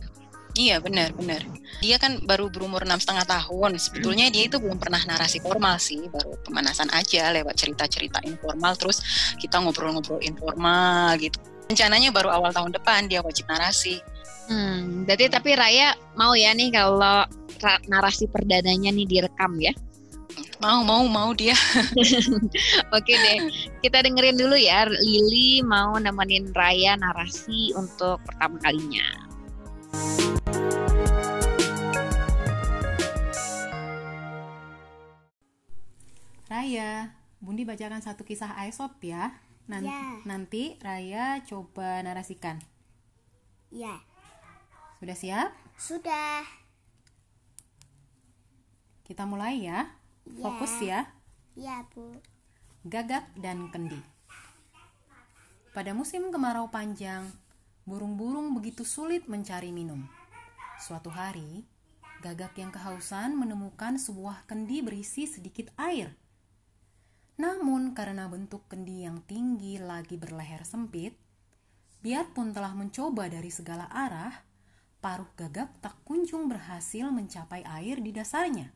Iya 0.57 0.81
benar 0.81 1.13
benar. 1.13 1.45
Dia 1.85 2.01
kan 2.01 2.17
baru 2.25 2.49
berumur 2.49 2.81
enam 2.81 2.97
setengah 2.97 3.29
tahun. 3.29 3.77
Sebetulnya 3.77 4.33
dia 4.33 4.49
itu 4.49 4.57
belum 4.57 4.81
pernah 4.81 4.97
narasi 5.05 5.37
formal 5.37 5.77
sih, 5.77 6.09
baru 6.09 6.33
pemanasan 6.41 6.89
aja 6.97 7.29
lewat 7.29 7.53
cerita-cerita 7.61 8.25
informal. 8.25 8.73
Terus 8.73 9.05
kita 9.37 9.61
ngobrol-ngobrol 9.61 10.17
informal 10.25 11.13
gitu. 11.21 11.37
Rencananya 11.69 12.09
baru 12.09 12.33
awal 12.33 12.49
tahun 12.49 12.73
depan 12.73 13.05
dia 13.05 13.21
wajib 13.21 13.45
narasi. 13.45 14.01
Hmm, 14.47 15.03
berarti 15.03 15.27
tapi 15.27 15.51
Raya 15.53 15.91
mau 16.15 16.31
ya 16.31 16.55
nih 16.55 16.71
kalau 16.71 17.27
ra- 17.59 17.83
narasi 17.85 18.25
perdananya 18.27 18.89
nih 18.89 19.03
direkam 19.05 19.59
ya. 19.59 19.75
Mau 20.57 20.81
mau 20.81 21.03
mau 21.05 21.35
dia. 21.35 21.53
Oke 22.97 23.13
deh, 23.13 23.39
kita 23.83 24.01
dengerin 24.01 24.37
dulu 24.37 24.55
ya. 24.57 24.87
Lili 24.87 25.61
mau 25.61 25.97
nemenin 25.97 26.49
Raya 26.49 26.95
narasi 26.95 27.75
untuk 27.75 28.23
pertama 28.23 28.57
kalinya. 28.57 29.05
Raya, 36.47 37.11
Bundi 37.37 37.67
bacakan 37.67 38.01
satu 38.01 38.23
kisah 38.23 38.55
Aesop 38.63 38.97
ya. 39.03 39.35
Nan- 39.67 39.83
Ya. 39.85 40.23
Nanti 40.23 40.79
Raya 40.79 41.43
coba 41.43 41.99
narasikan. 42.01 42.63
Ya, 43.67 43.99
Sudah 44.97 45.17
siap? 45.17 45.49
sudah. 45.77 46.41
Kita 49.05 49.29
mulai 49.29 49.61
ya. 49.61 49.85
Ya. 50.25 50.41
Fokus 50.41 50.73
ya. 50.81 50.99
Ya, 51.53 51.85
Bu. 51.93 52.17
Gagak 52.81 53.29
dan 53.37 53.69
kendi. 53.69 54.01
Pada 55.71 55.93
musim 55.93 56.33
kemarau 56.33 56.73
panjang, 56.73 57.29
burung-burung 57.85 58.57
begitu 58.57 58.81
sulit 58.81 59.29
mencari 59.29 59.69
minum. 59.69 60.01
Suatu 60.81 61.13
hari, 61.13 61.61
gagak 62.25 62.57
yang 62.57 62.73
kehausan 62.73 63.37
menemukan 63.37 64.01
sebuah 64.01 64.49
kendi 64.49 64.81
berisi 64.81 65.29
sedikit 65.29 65.69
air. 65.77 66.17
Namun 67.37 67.93
karena 67.93 68.25
bentuk 68.25 68.65
kendi 68.65 69.05
yang 69.05 69.21
tinggi 69.29 69.77
lagi 69.77 70.17
berleher 70.17 70.65
sempit, 70.65 71.13
biarpun 72.01 72.49
telah 72.49 72.73
mencoba 72.73 73.29
dari 73.29 73.53
segala 73.53 73.85
arah, 73.93 74.46
paruh 74.99 75.29
gagak 75.37 75.69
tak 75.79 75.95
kunjung 76.03 76.49
berhasil 76.49 77.07
mencapai 77.09 77.61
air 77.63 78.01
di 78.01 78.11
dasarnya. 78.11 78.73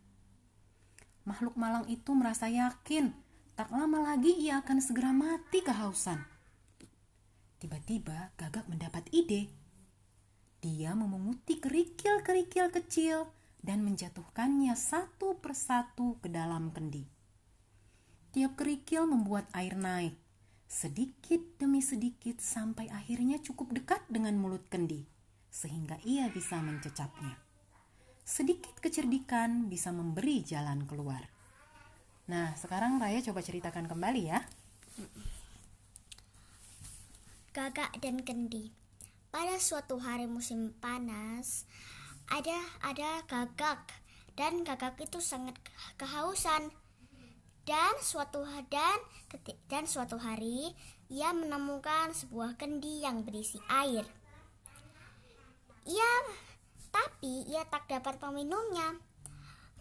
Makhluk 1.26 1.54
malang 1.58 1.86
itu 1.90 2.14
merasa 2.18 2.50
yakin 2.50 3.14
tak 3.54 3.70
lama 3.70 4.02
lagi 4.02 4.34
ia 4.42 4.62
akan 4.64 4.82
segera 4.82 5.14
mati 5.14 5.62
kehausan. 5.62 6.24
Tiba-tiba 7.62 8.34
gagak 8.42 8.66
mendapat 8.66 9.06
ide. 9.14 9.54
Dia 10.62 10.98
memunguti 10.98 11.62
kerikil-kerikil 11.62 12.74
kecil 12.74 13.30
dan 13.62 13.86
menjatuhkannya 13.86 14.74
satu 14.74 15.38
persatu 15.38 16.18
ke 16.22 16.30
dalam 16.30 16.74
kendi. 16.74 17.06
Tiap 18.34 18.58
kerikil 18.58 19.06
membuat 19.06 19.46
air 19.54 19.78
naik, 19.78 20.18
sedikit 20.66 21.42
demi 21.62 21.86
sedikit 21.86 22.42
sampai 22.42 22.90
akhirnya 22.90 23.38
cukup 23.38 23.76
dekat 23.78 24.02
dengan 24.10 24.40
mulut 24.42 24.66
kendi, 24.72 25.06
sehingga 25.52 26.00
ia 26.08 26.32
bisa 26.32 26.64
mencecapnya. 26.64 27.36
Sedikit 28.24 28.80
kecerdikan 28.80 29.68
bisa 29.68 29.92
memberi 29.92 30.40
jalan 30.48 30.88
keluar. 30.88 31.28
Nah, 32.32 32.56
sekarang 32.56 32.96
Raya 32.96 33.20
coba 33.20 33.44
ceritakan 33.44 33.92
kembali 33.92 34.24
ya. 34.24 34.40
Gagak 37.52 38.00
dan 38.00 38.24
kendi. 38.24 38.72
Pada 39.28 39.60
suatu 39.60 40.00
hari 40.00 40.32
musim 40.32 40.72
panas, 40.80 41.68
ada 42.32 42.56
ada 42.80 43.20
gagak 43.28 43.84
dan 44.40 44.64
gagak 44.64 44.96
itu 45.04 45.20
sangat 45.20 45.60
kehausan. 46.00 46.72
Dan 47.68 47.94
suatu 48.00 48.48
dan 48.72 49.00
dan 49.68 49.84
suatu 49.84 50.16
hari 50.16 50.72
ia 51.12 51.36
menemukan 51.36 52.16
sebuah 52.16 52.56
kendi 52.56 53.04
yang 53.04 53.28
berisi 53.28 53.60
air. 53.68 54.08
Ia 55.88 56.14
tapi 56.92 57.48
ia 57.48 57.64
tak 57.66 57.88
dapat 57.88 58.20
meminumnya 58.30 59.00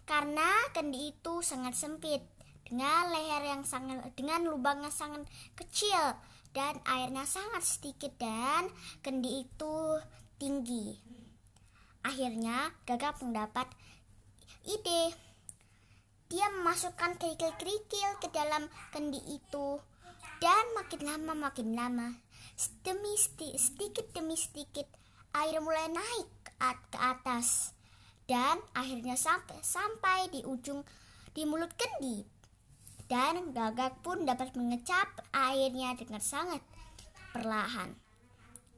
karena 0.07 0.47
kendi 0.73 1.13
itu 1.13 1.43
sangat 1.45 1.77
sempit 1.77 2.23
dengan 2.65 3.11
leher 3.11 3.43
yang 3.51 3.63
sangat 3.67 4.15
dengan 4.15 4.47
lubang 4.47 4.81
yang 4.81 4.95
sangat 4.95 5.27
kecil 5.59 6.15
dan 6.51 6.79
airnya 6.83 7.23
sangat 7.27 7.63
sedikit 7.63 8.11
dan 8.19 8.67
kendi 9.03 9.47
itu 9.47 9.75
tinggi. 10.39 10.99
Akhirnya 12.01 12.73
gagak 12.83 13.21
mendapat 13.21 13.69
ide. 14.65 15.13
Dia 16.31 16.47
memasukkan 16.47 17.19
kerikil-kerikil 17.19 18.23
ke 18.23 18.31
dalam 18.31 18.71
kendi 18.95 19.19
itu 19.35 19.83
dan 20.39 20.63
makin 20.79 21.01
lama 21.03 21.33
makin 21.35 21.75
lama 21.75 22.07
demi 22.87 23.13
sedi- 23.19 23.59
sedikit 23.59 24.09
demi 24.15 24.39
sedikit 24.39 24.87
air 25.35 25.57
mulai 25.63 25.87
naik 25.91 26.27
ke 26.43 26.51
at- 26.59 26.87
ke 26.91 26.97
atas 26.97 27.71
dan 28.31 28.63
akhirnya 28.71 29.19
sampai 29.19 29.59
sampai 29.59 30.31
di 30.31 30.41
ujung 30.47 30.87
di 31.35 31.43
mulut 31.43 31.71
kendi. 31.75 32.23
Dan 33.11 33.51
gagak 33.51 33.99
pun 33.99 34.23
dapat 34.23 34.55
mengecap 34.55 35.03
airnya 35.35 35.99
dengan 35.99 36.23
sangat 36.23 36.63
perlahan. 37.35 37.91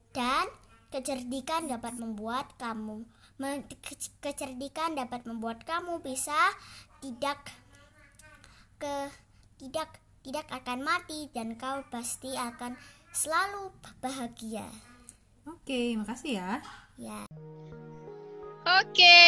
Dan 0.10 0.50
kecerdikan 0.90 1.70
dapat 1.70 1.98
membuat 2.02 2.50
kamu 2.58 3.06
kecerdikan 4.22 4.94
dapat 4.94 5.26
membuat 5.26 5.66
kamu 5.66 6.02
bisa 6.06 6.38
tidak 7.02 7.42
ke 8.78 9.10
tidak 9.58 9.90
tidak 10.22 10.46
akan 10.54 10.86
mati 10.86 11.28
dan 11.34 11.58
kau 11.58 11.82
pasti 11.90 12.38
akan 12.38 12.78
selalu 13.10 13.74
bahagia 14.00 14.70
Oke, 15.44 15.96
makasih 16.00 16.40
ya. 16.40 16.52
ya 16.96 17.20
Oke, 18.64 19.20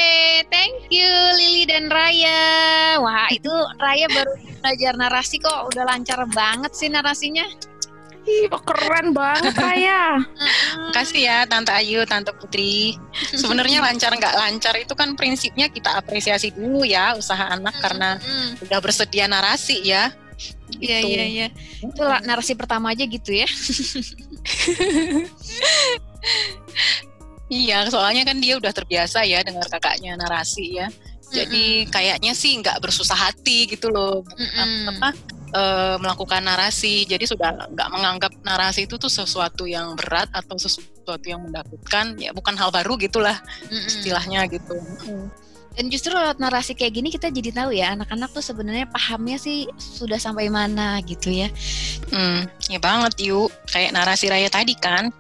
thank 0.48 0.88
you 0.88 1.12
Lili 1.36 1.68
dan 1.68 1.92
Raya. 1.92 2.96
Wah, 3.04 3.28
itu 3.28 3.52
Raya 3.76 4.08
baru 4.08 4.32
belajar 4.64 4.96
narasi 4.96 5.44
kok 5.44 5.76
udah 5.76 5.84
lancar 5.84 6.24
banget 6.32 6.72
sih 6.72 6.88
narasinya. 6.88 7.44
Ih, 8.26 8.48
keren 8.48 9.12
banget 9.12 9.54
Raya. 9.60 10.24
Makasih 10.90 11.22
ya 11.28 11.38
Tante 11.46 11.76
Ayu, 11.76 12.08
Tante 12.08 12.32
Putri. 12.32 12.96
Sebenarnya 13.42 13.84
lancar 13.84 14.16
nggak 14.16 14.36
lancar 14.40 14.74
itu 14.80 14.96
kan 14.96 15.20
prinsipnya 15.20 15.68
kita 15.68 16.00
apresiasi 16.00 16.56
dulu 16.56 16.88
ya 16.88 17.20
usaha 17.20 17.52
anak 17.52 17.76
karena 17.84 18.16
udah 18.64 18.80
bersedia 18.80 19.28
narasi 19.28 19.84
ya. 19.84 20.16
Iya, 20.80 21.00
Gitu. 21.00 21.08
iya, 21.12 21.26
iya. 21.28 21.48
Itu 21.84 22.04
narasi 22.26 22.56
pertama 22.58 22.92
aja 22.96 23.04
gitu 23.06 23.32
ya. 23.36 23.48
Iya, 27.46 27.86
soalnya 27.94 28.26
kan 28.26 28.42
dia 28.42 28.58
udah 28.58 28.74
terbiasa 28.74 29.22
ya 29.22 29.46
dengar 29.46 29.70
kakaknya 29.70 30.18
narasi 30.18 30.82
ya. 30.82 30.90
Jadi 31.30 31.90
kayaknya 31.90 32.34
sih 32.34 32.58
nggak 32.58 32.82
bersusah 32.82 33.18
hati 33.18 33.70
gitu 33.70 33.90
loh 33.90 34.22
Mm-mm. 34.38 34.98
apa 34.98 35.10
eh, 35.54 35.96
melakukan 36.02 36.42
narasi. 36.42 37.06
Jadi 37.06 37.30
sudah 37.30 37.70
nggak 37.70 37.90
menganggap 37.94 38.34
narasi 38.42 38.90
itu 38.90 38.98
tuh 38.98 39.14
sesuatu 39.14 39.70
yang 39.70 39.94
berat 39.94 40.30
atau 40.34 40.58
sesuatu 40.58 41.26
yang 41.26 41.46
menakutkan. 41.46 42.18
Ya 42.18 42.34
bukan 42.34 42.58
hal 42.58 42.74
baru 42.74 42.98
gitulah 42.98 43.38
Mm-mm. 43.70 43.90
istilahnya 43.94 44.50
gitu. 44.50 44.82
Dan 45.76 45.92
justru 45.92 46.16
lewat 46.16 46.40
narasi 46.40 46.72
kayak 46.72 46.94
gini 46.96 47.12
kita 47.12 47.28
jadi 47.28 47.52
tahu 47.52 47.76
ya 47.76 47.92
anak-anak 47.92 48.32
tuh 48.32 48.40
sebenarnya 48.40 48.88
pahamnya 48.88 49.36
sih 49.36 49.68
sudah 49.76 50.16
sampai 50.16 50.48
mana 50.48 51.04
gitu 51.04 51.28
ya. 51.28 51.52
Hmm, 52.10 52.48
ya 52.72 52.80
banget 52.80 53.20
yuk. 53.28 53.52
Kayak 53.68 53.92
narasi 53.92 54.32
raya 54.32 54.48
tadi 54.48 54.72
kan. 54.80 55.12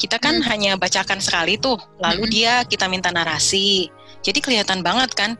Kita 0.00 0.16
kan 0.16 0.40
hanya 0.46 0.78
bacakan 0.78 1.18
sekali 1.18 1.58
tuh, 1.58 1.76
lalu 1.98 2.24
Mm-mm. 2.24 2.34
dia 2.34 2.52
kita 2.64 2.86
minta 2.86 3.10
narasi. 3.10 3.90
Jadi 4.22 4.38
kelihatan 4.40 4.80
banget 4.80 5.12
kan 5.12 5.34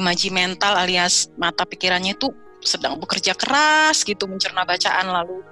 imaji 0.00 0.32
mental 0.32 0.74
alias 0.78 1.28
mata 1.36 1.68
pikirannya 1.68 2.16
tuh 2.16 2.32
sedang 2.58 2.98
bekerja 2.98 3.38
keras 3.38 4.02
gitu 4.02 4.26
mencerna 4.26 4.66
bacaan 4.66 5.06
lalu 5.06 5.42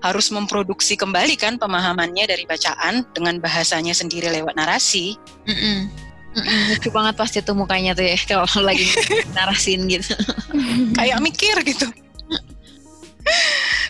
harus 0.00 0.28
memproduksi 0.28 0.94
kembali 0.94 1.34
kan 1.40 1.56
pemahamannya 1.56 2.28
dari 2.28 2.44
bacaan 2.44 3.04
dengan 3.16 3.40
bahasanya 3.40 3.96
sendiri 3.96 4.28
lewat 4.30 4.54
narasi. 4.54 5.16
Mm-mm. 5.48 5.56
Mm-mm, 5.56 6.05
lucu 6.44 6.88
banget 6.92 7.14
pasti 7.16 7.38
tuh 7.40 7.56
mukanya 7.56 7.96
tuh 7.96 8.04
ya 8.04 8.16
kalau 8.30 8.48
lagi 8.64 8.84
narasin 9.36 9.88
gitu. 9.88 10.12
Kayak 10.94 11.18
mikir 11.24 11.56
gitu. 11.64 11.88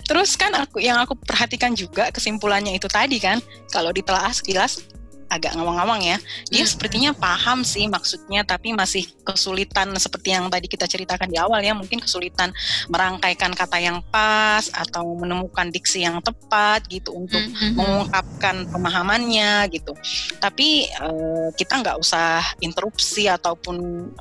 Terus 0.06 0.38
kan 0.38 0.54
aku 0.54 0.78
yang 0.80 0.96
aku 1.02 1.18
perhatikan 1.18 1.74
juga 1.74 2.08
kesimpulannya 2.14 2.78
itu 2.78 2.86
tadi 2.86 3.18
kan, 3.18 3.42
kalau 3.68 3.90
ditelaah 3.90 4.30
sekilas 4.32 4.80
agak 5.26 5.58
ngawang-ngawang 5.58 6.00
ya. 6.02 6.16
Dia 6.48 6.62
Hmm. 6.62 6.70
sepertinya 6.70 7.10
paham 7.12 7.66
sih 7.66 7.86
maksudnya, 7.90 8.46
tapi 8.46 8.72
masih 8.72 9.06
kesulitan 9.26 9.90
seperti 9.98 10.34
yang 10.34 10.46
tadi 10.46 10.70
kita 10.70 10.86
ceritakan 10.86 11.26
di 11.26 11.38
awal 11.38 11.58
ya, 11.60 11.74
mungkin 11.74 11.98
kesulitan 11.98 12.54
merangkaikan 12.86 13.50
kata 13.52 13.78
yang 13.82 13.98
pas 14.08 14.70
atau 14.70 15.02
menemukan 15.18 15.66
diksi 15.70 16.06
yang 16.06 16.22
tepat 16.22 16.86
gitu 16.86 17.10
untuk 17.12 17.42
Mhm. 17.42 17.74
mengungkapkan 17.74 18.70
pemahamannya 18.70 19.66
gitu. 19.70 19.92
Tapi 20.38 20.88
eh, 20.88 21.48
kita 21.54 21.82
nggak 21.82 21.96
usah 21.98 22.40
interupsi 22.60 23.26
ataupun 23.26 23.76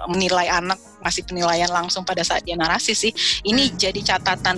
menilai 0.09 0.49
anak 0.49 0.77
masih 1.01 1.21
penilaian 1.21 1.69
langsung 1.69 2.01
pada 2.01 2.25
saat 2.25 2.41
dia 2.41 2.57
narasi 2.57 2.97
sih. 2.97 3.13
Ini 3.45 3.77
jadi 3.77 4.01
catatan 4.01 4.57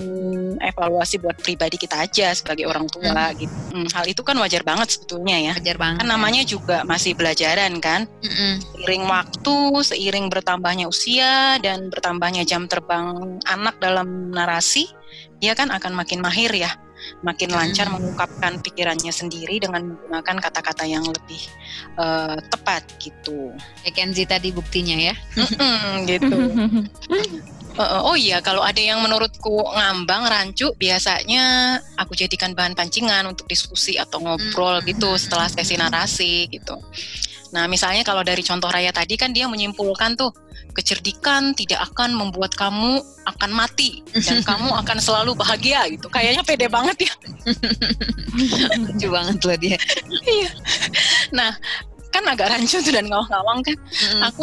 evaluasi 0.56 1.20
buat 1.20 1.36
pribadi 1.36 1.76
kita 1.76 2.08
aja 2.08 2.32
sebagai 2.32 2.64
orang 2.64 2.88
tua 2.88 3.36
gitu. 3.36 3.52
Hmm, 3.68 3.84
hal 3.92 4.08
itu 4.08 4.24
kan 4.24 4.32
wajar 4.40 4.64
banget 4.64 4.96
sebetulnya 4.96 5.36
ya. 5.36 5.52
Wajar 5.60 5.76
banget. 5.76 5.98
Kan 6.00 6.08
namanya 6.08 6.37
juga 6.44 6.82
masih 6.84 7.14
belajaran 7.14 7.78
kan. 7.78 8.04
Mm-mm. 8.22 8.60
Seiring 8.74 9.04
waktu, 9.06 9.56
seiring 9.82 10.26
bertambahnya 10.28 10.86
usia 10.90 11.56
dan 11.62 11.88
bertambahnya 11.88 12.42
jam 12.42 12.66
terbang 12.66 13.38
anak 13.46 13.78
dalam 13.78 14.30
narasi, 14.30 14.90
dia 15.38 15.54
kan 15.54 15.70
akan 15.70 15.94
makin 15.94 16.18
mahir 16.18 16.50
ya, 16.50 16.70
makin 17.22 17.50
lancar 17.54 17.86
mengungkapkan 17.88 18.58
pikirannya 18.62 19.14
sendiri 19.14 19.62
dengan 19.62 19.94
menggunakan 19.94 20.36
kata-kata 20.50 20.84
yang 20.84 21.06
lebih 21.06 21.42
eh, 21.98 22.38
tepat 22.50 22.82
gitu. 22.98 23.54
Kenzi 23.94 24.26
tadi 24.26 24.50
buktinya 24.50 24.96
ya. 24.98 25.14
Gitu. 26.08 26.38
Eh, 27.78 28.00
oh 28.02 28.18
iya, 28.18 28.42
kalau 28.42 28.58
ada 28.66 28.82
yang 28.82 28.98
menurutku 28.98 29.62
ngambang, 29.70 30.26
rancu, 30.26 30.74
biasanya 30.74 31.78
aku 31.94 32.18
jadikan 32.18 32.50
bahan 32.50 32.74
pancingan 32.74 33.22
untuk 33.30 33.46
diskusi 33.46 33.94
atau 33.94 34.18
ngobrol 34.18 34.82
Hmm. 34.82 34.86
gitu 34.90 35.14
setelah 35.14 35.46
sesi 35.46 35.78
narasi 35.78 36.50
gitu. 36.50 36.74
Nah, 37.54 37.70
misalnya 37.70 38.02
kalau 38.02 38.26
dari 38.26 38.42
contoh 38.42 38.66
Raya 38.68 38.90
tadi 38.90 39.14
kan 39.14 39.30
dia 39.30 39.46
menyimpulkan 39.46 40.18
tuh 40.18 40.34
kecerdikan 40.74 41.54
tidak 41.54 41.80
akan 41.90 42.18
membuat 42.18 42.52
kamu 42.58 42.98
akan 43.24 43.50
mati 43.54 44.02
dan 44.12 44.42
kamu 44.50 44.74
akan 44.74 44.98
selalu 44.98 45.38
bahagia 45.38 45.86
gitu. 45.88 46.10
Kayaknya 46.10 46.42
pede 46.42 46.66
banget 46.66 47.08
ya. 47.08 47.12
Lucu 48.74 49.08
banget 49.08 49.38
loh 49.38 49.56
dia. 49.56 49.78
Nah, 51.30 51.54
kan 52.10 52.24
agak 52.26 52.50
rancu 52.52 52.82
tuh 52.82 52.90
dan 52.92 53.06
ngawang-ngawang 53.06 53.58
kan. 53.64 53.76
Mm-mm. 53.78 54.20
aku 54.28 54.42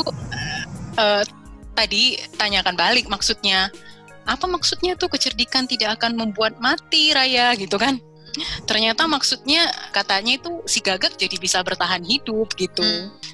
eh, 0.97 1.23
tadi 1.75 2.17
tanyakan 2.39 2.79
balik 2.79 3.11
maksudnya. 3.11 3.69
Apa 4.25 4.49
maksudnya 4.49 4.97
tuh 4.97 5.11
kecerdikan 5.11 5.69
tidak 5.69 6.01
akan 6.01 6.17
membuat 6.17 6.57
mati 6.57 7.13
Raya 7.13 7.53
gitu 7.53 7.77
kan? 7.77 8.01
Ternyata 8.67 9.07
maksudnya 9.07 9.69
katanya 9.95 10.35
itu 10.35 10.59
si 10.67 10.83
gagak 10.83 11.15
jadi 11.15 11.37
bisa 11.39 11.61
bertahan 11.61 12.03
hidup 12.03 12.51
gitu. 12.57 12.83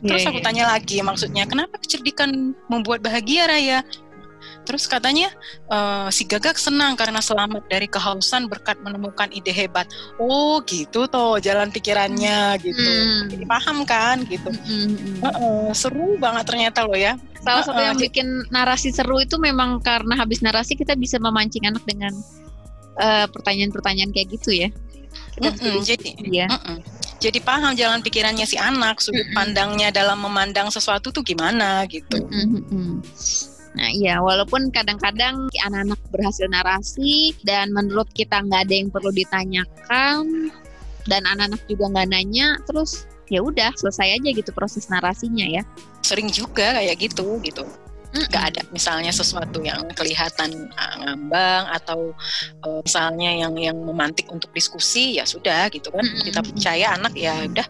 Terus 0.04 0.22
Iya, 0.22 0.30
aku 0.30 0.40
iya. 0.42 0.46
tanya 0.46 0.66
lagi 0.70 0.98
maksudnya 1.02 1.44
kenapa 1.50 1.80
kecerdikan 1.82 2.54
membuat 2.70 3.02
bahagia 3.02 3.50
Raya 3.50 3.80
terus 4.62 4.86
katanya 4.86 5.34
eh, 5.68 6.08
si 6.10 6.24
gagak 6.24 6.56
senang 6.56 6.94
karena 6.94 7.18
selamat 7.18 7.66
dari 7.66 7.86
kehausan 7.86 8.46
berkat 8.46 8.78
menemukan 8.80 9.28
ide 9.30 9.50
hebat 9.50 9.90
oh 10.18 10.62
gitu 10.64 11.06
toh 11.06 11.38
jalan 11.38 11.70
pikirannya 11.70 12.62
gitu 12.62 12.78
Hmm. 12.82 13.30
jadi 13.30 13.46
paham 13.46 13.78
kan 13.84 14.22
gitu 14.26 14.50
Mm-mm. 14.52 15.22
Heeh, 15.22 15.68
seru 15.74 16.18
banget 16.18 16.46
ternyata 16.46 16.86
lo 16.86 16.94
ya. 16.94 17.18
Salah 17.42 17.66
satu 17.66 17.82
yang 17.82 17.98
bikin 17.98 18.28
narasi 18.54 18.94
seru 18.94 19.18
itu 19.18 19.42
memang 19.42 19.82
karena 19.82 20.14
habis 20.14 20.46
narasi 20.46 20.78
kita 20.78 20.94
bisa 20.94 21.18
memancing 21.18 21.66
anak 21.66 21.82
dengan 21.90 22.14
eh, 22.98 23.26
pertanyaan-pertanyaan 23.30 24.14
kayak 24.14 24.30
gitu 24.38 24.54
ya. 24.54 24.70
Kita 25.36 25.48
bisa 25.52 25.64
Mm-mm, 25.66 25.82
jadi 25.84 26.10
Iya. 26.22 26.48
mm-mm. 26.48 26.78
jadi 27.18 27.40
paham 27.42 27.74
jalan 27.74 28.02
pikirannya 28.02 28.46
si 28.46 28.58
anak, 28.58 28.98
sudut 29.02 29.26
pandangnya 29.34 29.90
dalam 29.90 30.22
memandang 30.22 30.70
sesuatu 30.70 31.10
tuh 31.10 31.22
gimana 31.22 31.86
gitu. 31.86 32.18
Mm-mm. 32.18 33.02
Nah 33.72 33.90
iya, 33.92 34.20
walaupun 34.20 34.68
kadang-kadang 34.70 35.48
anak-anak 35.64 36.00
berhasil 36.12 36.48
narasi 36.52 37.32
dan 37.48 37.72
menurut 37.72 38.08
kita 38.12 38.44
nggak 38.44 38.68
ada 38.68 38.76
yang 38.76 38.90
perlu 38.92 39.12
ditanyakan 39.16 40.52
dan 41.08 41.22
anak-anak 41.24 41.62
juga 41.72 41.86
nggak 41.88 42.08
nanya, 42.12 42.60
terus 42.68 43.08
ya 43.32 43.40
udah 43.40 43.72
selesai 43.80 44.20
aja 44.20 44.30
gitu 44.36 44.52
proses 44.52 44.92
narasinya 44.92 45.48
ya. 45.48 45.64
Sering 46.04 46.28
juga 46.28 46.76
kayak 46.76 47.00
gitu 47.00 47.40
gitu. 47.48 47.64
Mm-mm. 48.12 48.28
Gak 48.28 48.44
ada 48.52 48.62
misalnya 48.76 49.08
sesuatu 49.16 49.64
yang 49.64 49.88
kelihatan 49.96 50.68
ah, 50.76 51.00
ngambang 51.00 51.64
atau 51.72 52.12
eh, 52.68 52.80
misalnya 52.84 53.32
yang 53.48 53.56
yang 53.56 53.78
memantik 53.80 54.28
untuk 54.28 54.52
diskusi 54.52 55.16
ya 55.16 55.24
sudah 55.24 55.72
gitu 55.72 55.96
kan. 55.96 56.04
Mm-mm. 56.04 56.28
Kita 56.28 56.44
percaya 56.44 56.92
anak 57.00 57.16
ya 57.16 57.48
udah 57.48 57.64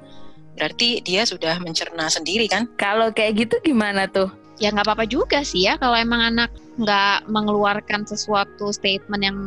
berarti 0.58 1.06
dia 1.06 1.30
sudah 1.30 1.62
mencerna 1.62 2.10
sendiri 2.10 2.50
kan. 2.50 2.66
Kalau 2.74 3.14
kayak 3.14 3.46
gitu 3.46 3.62
gimana 3.62 4.10
tuh? 4.10 4.41
Ya 4.62 4.69
nggak 4.69 4.86
apa-apa 4.86 5.10
juga 5.10 5.41
sih 5.41 5.65
ya 5.65 5.76
kalau 5.82 5.97
emang 5.97 6.21
anak 6.21 6.54
nggak 6.78 7.26
mengeluarkan 7.26 8.06
sesuatu 8.06 8.69
statement 8.69 9.26
yang 9.26 9.38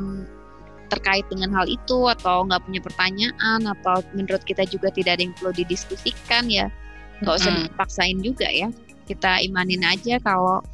terkait 0.91 1.25
dengan 1.31 1.55
hal 1.55 1.71
itu 1.71 2.11
atau 2.11 2.45
nggak 2.45 2.67
punya 2.67 2.81
pertanyaan 2.83 3.61
atau 3.63 4.03
menurut 4.13 4.43
kita 4.43 4.67
juga 4.67 4.91
tidak 4.91 5.17
ada 5.17 5.23
yang 5.25 5.35
perlu 5.39 5.55
didiskusikan 5.55 6.51
ya 6.51 6.67
nggak 7.23 7.35
usah 7.41 7.53
dipaksain 7.71 8.19
juga 8.21 8.49
ya. 8.51 8.69
Kita 9.05 9.39
imanin 9.45 9.85
aja 9.85 10.19
kalau 10.19 10.65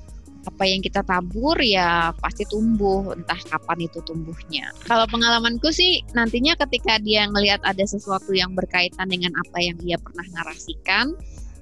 apa 0.41 0.65
yang 0.65 0.81
kita 0.81 1.05
tabur 1.05 1.53
ya 1.61 2.17
pasti 2.17 2.49
tumbuh 2.49 3.13
entah 3.13 3.37
kapan 3.37 3.85
itu 3.85 4.01
tumbuhnya. 4.09 4.73
Kalau 4.89 5.05
pengalamanku 5.05 5.69
sih 5.69 6.01
nantinya 6.17 6.57
ketika 6.65 6.97
dia 7.05 7.29
ngelihat 7.29 7.61
ada 7.61 7.85
sesuatu 7.85 8.33
yang 8.33 8.57
berkaitan 8.57 9.13
dengan 9.13 9.37
apa 9.37 9.59
yang 9.61 9.77
dia 9.85 10.01
pernah 10.01 10.25
narasikan 10.33 11.13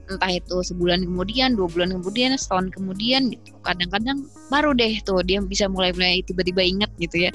entah 0.09 0.33
itu 0.33 0.57
sebulan 0.65 1.05
kemudian, 1.05 1.55
dua 1.55 1.69
bulan 1.69 1.95
kemudian, 1.95 2.35
setahun 2.35 2.73
kemudian 2.73 3.33
gitu. 3.33 3.53
Kadang-kadang 3.63 4.25
baru 4.49 4.73
deh 4.73 4.99
tuh 5.05 5.21
dia 5.25 5.39
bisa 5.45 5.69
mulai-mulai 5.69 6.25
tiba-tiba 6.25 6.65
inget 6.65 6.91
gitu 6.99 7.29
ya. 7.29 7.31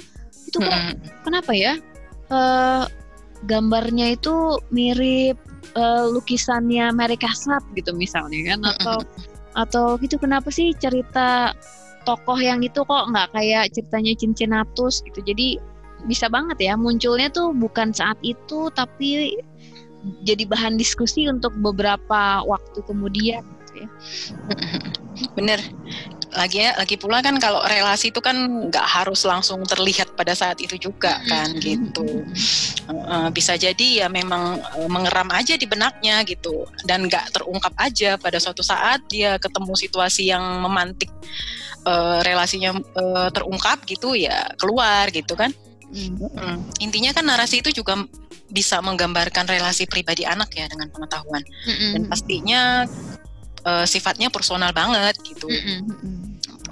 Itu 0.50 0.60
kok 0.60 0.70
Mm-mm. 0.70 0.98
kenapa 1.24 1.52
ya? 1.54 1.78
Eh 2.34 2.84
gambarnya 3.44 4.16
itu 4.16 4.60
mirip 4.72 5.38
eh, 5.76 6.06
lukisannya 6.10 6.96
Mary 6.96 7.20
Cassatt 7.20 7.64
gitu 7.76 7.92
misalnya 7.94 8.56
kan 8.56 8.60
atau 8.76 8.98
atau 9.54 9.86
gitu 10.02 10.18
kenapa 10.18 10.50
sih 10.50 10.74
cerita 10.80 11.54
tokoh 12.04 12.40
yang 12.40 12.60
itu 12.66 12.84
kok 12.84 13.04
nggak 13.10 13.32
kayak 13.32 13.72
ceritanya 13.72 14.14
Cincinnatus 14.18 15.04
gitu. 15.08 15.20
Jadi 15.24 15.60
bisa 16.04 16.28
banget 16.28 16.60
ya 16.60 16.76
munculnya 16.76 17.32
tuh 17.32 17.56
bukan 17.56 17.96
saat 17.96 18.20
itu 18.28 18.68
tapi 18.76 19.40
jadi 20.24 20.44
bahan 20.44 20.76
diskusi 20.76 21.28
untuk 21.32 21.56
beberapa 21.60 22.44
waktu 22.44 22.80
kemudian 22.84 23.44
gitu 23.74 23.88
ya. 23.88 23.89
Bener. 25.34 25.60
Lagi 26.34 26.66
ya, 26.66 26.74
lagi 26.74 26.98
pula 26.98 27.22
kan 27.22 27.38
kalau 27.38 27.62
relasi 27.62 28.10
itu 28.10 28.18
kan 28.18 28.34
nggak 28.74 28.82
harus 28.82 29.22
langsung 29.22 29.62
terlihat 29.70 30.18
pada 30.18 30.34
saat 30.34 30.58
itu 30.66 30.82
juga 30.82 31.22
kan 31.30 31.54
gitu. 31.62 32.26
Bisa 33.30 33.54
jadi 33.54 34.06
ya 34.06 34.08
memang 34.10 34.58
eh, 34.82 34.89
mengeram 34.89 35.30
aja 35.30 35.54
di 35.54 35.70
benaknya 35.70 36.26
gitu 36.26 36.66
dan 36.89 37.06
nggak 37.06 37.38
terungkap 37.38 37.74
aja 37.78 38.18
pada 38.18 38.42
suatu 38.42 38.66
saat 38.66 39.06
dia 39.13 39.38
ketemu 39.38 39.78
situasi 39.78 40.34
yang 40.34 40.42
memantik 40.58 41.13
eh, 41.86 42.18
relasinya 42.26 42.82
eh, 42.82 43.30
terungkap 43.30 43.86
gitu 43.86 44.18
ya 44.18 44.50
keluar 44.58 45.13
gitu 45.13 45.38
kan. 45.38 45.54
Mm. 45.93 46.58
Intinya 46.82 47.12
kan 47.13 47.25
narasi 47.29 47.62
itu 47.62 47.69
juga 47.69 47.93
bisa 48.49 48.82
menggambarkan 48.82 49.45
relasi 49.45 49.86
pribadi 49.86 50.25
anak 50.25 50.49
ya 50.58 50.65
dengan 50.65 50.89
pengetahuan 50.89 51.41
dan 51.93 52.01
pastinya 52.10 52.62
eh, 53.65 53.86
sifatnya 53.86 54.34
personal 54.34 54.73
banget 54.73 55.17
gitu 55.21 55.47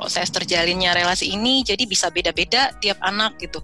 proses 0.01 0.33
terjalinnya 0.33 0.97
relasi 0.97 1.35
ini 1.35 1.61
jadi 1.61 1.83
bisa 1.85 2.09
beda-beda 2.09 2.73
tiap 2.81 2.97
anak 3.05 3.37
gitu. 3.37 3.61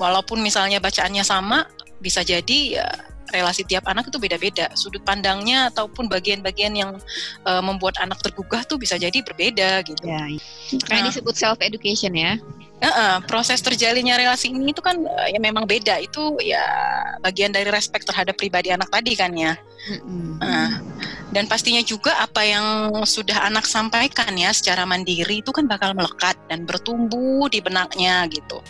Walaupun 0.00 0.40
misalnya 0.40 0.80
bacaannya 0.80 1.22
sama, 1.22 1.68
bisa 2.00 2.24
jadi 2.24 2.58
ya 2.80 2.88
relasi 3.34 3.66
tiap 3.66 3.84
anak 3.90 4.08
itu 4.08 4.16
beda-beda. 4.16 4.70
Sudut 4.78 5.02
pandangnya 5.02 5.68
ataupun 5.68 6.08
bagian-bagian 6.08 6.72
yang 6.72 6.96
eh, 7.44 7.62
membuat 7.62 8.00
anak 8.00 8.16
tergugah 8.24 8.64
tuh 8.64 8.80
bisa 8.80 8.96
jadi 8.96 9.20
berbeda 9.20 9.84
gitu. 9.84 10.08
Ya, 10.08 10.24
makanya 10.80 11.02
Nah. 11.04 11.08
disebut 11.12 11.34
self 11.36 11.58
education 11.60 12.16
ya. 12.16 12.40
Heeh, 12.82 13.14
proses 13.30 13.62
terjalinnya 13.62 14.18
relasi 14.18 14.50
ini 14.50 14.74
itu 14.74 14.82
kan 14.82 14.98
eh, 14.98 15.36
ya 15.36 15.40
memang 15.40 15.64
beda. 15.64 16.02
Itu 16.02 16.36
ya 16.42 16.62
bagian 17.22 17.54
dari 17.54 17.70
respect 17.70 18.04
terhadap 18.04 18.34
pribadi 18.34 18.74
anak 18.74 18.90
tadi 18.90 19.14
kan 19.14 19.30
ya. 19.32 19.54
Nah, 20.40 20.80
dan 21.28 21.44
pastinya 21.44 21.84
juga 21.84 22.16
apa 22.16 22.40
yang 22.40 22.66
sudah 23.04 23.44
anak 23.46 23.68
sampaikan 23.68 24.32
ya 24.32 24.48
secara 24.50 24.88
mandiri 24.88 25.44
itu 25.44 25.52
kan 25.52 25.68
bakal 25.68 25.92
melekat 25.92 26.40
dan 26.48 26.64
bertumbuh 26.64 27.52
di 27.52 27.60
benaknya 27.60 28.24
gitu. 28.32 28.64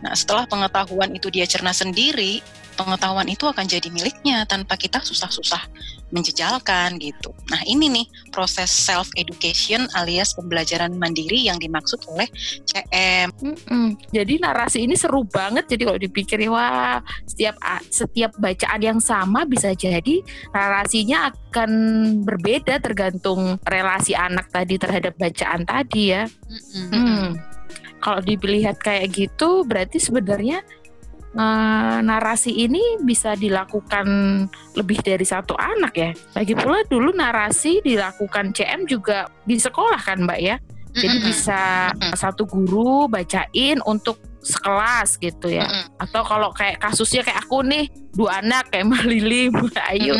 Nah, 0.00 0.16
setelah 0.16 0.48
pengetahuan 0.48 1.12
itu 1.12 1.28
dia 1.28 1.44
cerna 1.44 1.76
sendiri, 1.76 2.40
pengetahuan 2.80 3.28
itu 3.28 3.44
akan 3.44 3.64
jadi 3.68 3.88
miliknya 3.92 4.48
tanpa 4.48 4.74
kita 4.80 5.04
susah-susah 5.04 5.62
menjejalkan 6.14 6.96
gitu. 7.02 7.34
Nah 7.50 7.58
ini 7.66 7.90
nih 7.90 8.06
proses 8.30 8.70
self 8.70 9.10
education 9.18 9.90
alias 9.98 10.32
pembelajaran 10.38 10.94
mandiri 10.94 11.42
yang 11.42 11.58
dimaksud 11.58 11.98
oleh 12.14 12.30
CM. 12.64 13.34
Mm-mm. 13.42 13.98
Jadi 14.14 14.38
narasi 14.38 14.86
ini 14.86 14.94
seru 14.94 15.26
banget. 15.26 15.66
Jadi 15.66 15.82
kalau 15.82 15.98
dipikir 15.98 16.38
wah 16.46 17.02
setiap 17.26 17.58
setiap 17.90 18.30
bacaan 18.38 18.80
yang 18.80 19.00
sama 19.02 19.42
bisa 19.42 19.74
jadi 19.74 20.22
narasinya 20.54 21.34
akan 21.34 21.70
berbeda 22.22 22.78
tergantung 22.78 23.58
relasi 23.66 24.14
anak 24.14 24.46
tadi 24.54 24.78
terhadap 24.78 25.18
bacaan 25.18 25.66
tadi 25.66 26.14
ya. 26.14 26.30
Mm-mm. 26.46 26.90
Hmm. 26.94 27.28
Kalau 27.98 28.20
dilihat 28.20 28.78
kayak 28.84 29.16
gitu 29.16 29.64
berarti 29.64 29.96
sebenarnya 29.96 30.60
uh, 31.34 31.98
narasi 32.00 32.54
ini 32.64 33.02
bisa 33.02 33.34
dilakukan 33.34 34.06
lebih 34.78 34.98
dari 35.02 35.26
satu 35.26 35.54
anak 35.58 35.94
ya. 35.94 36.10
Lagi 36.34 36.54
pula 36.54 36.82
dulu 36.86 37.10
narasi 37.14 37.82
dilakukan 37.82 38.54
CM 38.54 38.86
juga 38.86 39.28
di 39.44 39.58
sekolah 39.58 40.00
kan 40.00 40.24
Mbak 40.24 40.40
ya. 40.40 40.56
Jadi 40.94 41.16
bisa 41.26 41.90
satu 42.14 42.46
guru 42.46 43.10
bacain 43.10 43.82
untuk 43.82 44.14
sekelas 44.44 45.18
gitu 45.18 45.50
ya. 45.50 45.66
Atau 45.98 46.22
kalau 46.22 46.54
kayak 46.54 46.78
kasusnya 46.78 47.26
kayak 47.26 47.48
aku 47.48 47.64
nih, 47.66 47.90
dua 48.14 48.44
anak 48.44 48.70
kayak 48.70 48.92
Mbak 48.92 49.04
Lili, 49.08 49.42
Mbak 49.50 49.86
Ayu. 49.90 50.14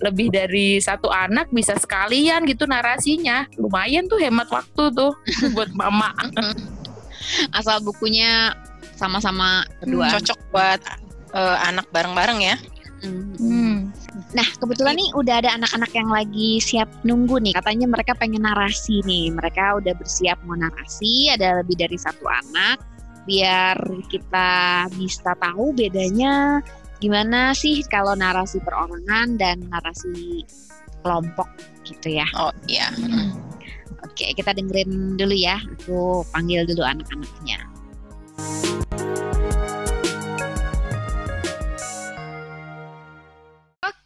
Lebih 0.00 0.32
dari 0.32 0.80
satu 0.80 1.12
anak 1.12 1.52
bisa 1.52 1.76
sekalian 1.76 2.48
gitu 2.48 2.64
narasinya. 2.64 3.44
Lumayan 3.60 4.08
tuh 4.08 4.16
hemat 4.16 4.48
waktu 4.48 4.88
tuh 4.94 5.12
buat 5.54 5.68
mama. 5.76 6.14
Asal 7.52 7.82
bukunya 7.82 8.54
sama-sama 8.96 9.62
berdua. 9.78 10.10
Hmm, 10.10 10.14
cocok 10.18 10.38
buat 10.50 10.80
uh, 11.36 11.56
anak 11.68 11.86
bareng-bareng 11.92 12.40
ya. 12.42 12.56
Hmm. 13.04 13.36
hmm. 13.36 13.76
Nah, 14.32 14.48
kebetulan 14.56 14.96
nih 14.96 15.10
udah 15.12 15.44
ada 15.44 15.50
anak-anak 15.60 15.92
yang 15.92 16.08
lagi 16.08 16.50
siap 16.58 16.88
nunggu 17.04 17.36
nih. 17.44 17.52
Katanya 17.54 17.86
mereka 17.86 18.16
pengen 18.16 18.48
narasi 18.48 19.04
nih. 19.04 19.30
Mereka 19.36 19.84
udah 19.84 19.92
bersiap 19.94 20.40
mau 20.48 20.56
narasi, 20.56 21.28
ada 21.28 21.60
lebih 21.60 21.76
dari 21.76 21.96
satu 22.00 22.24
anak. 22.24 22.80
Biar 23.28 23.76
kita 24.08 24.86
bisa 24.96 25.36
tahu 25.36 25.76
bedanya 25.76 26.62
gimana 26.96 27.52
sih 27.52 27.84
kalau 27.92 28.16
narasi 28.16 28.56
perorangan 28.64 29.36
dan 29.36 29.60
narasi 29.68 30.46
kelompok 31.04 31.46
gitu 31.84 32.16
ya. 32.16 32.26
Oh 32.34 32.50
iya. 32.66 32.88
Hmm. 32.96 33.36
Oke, 34.06 34.32
kita 34.32 34.56
dengerin 34.56 35.20
dulu 35.20 35.36
ya. 35.36 35.60
Aku 35.82 36.24
panggil 36.32 36.64
dulu 36.64 36.80
anak-anaknya. 36.80 37.75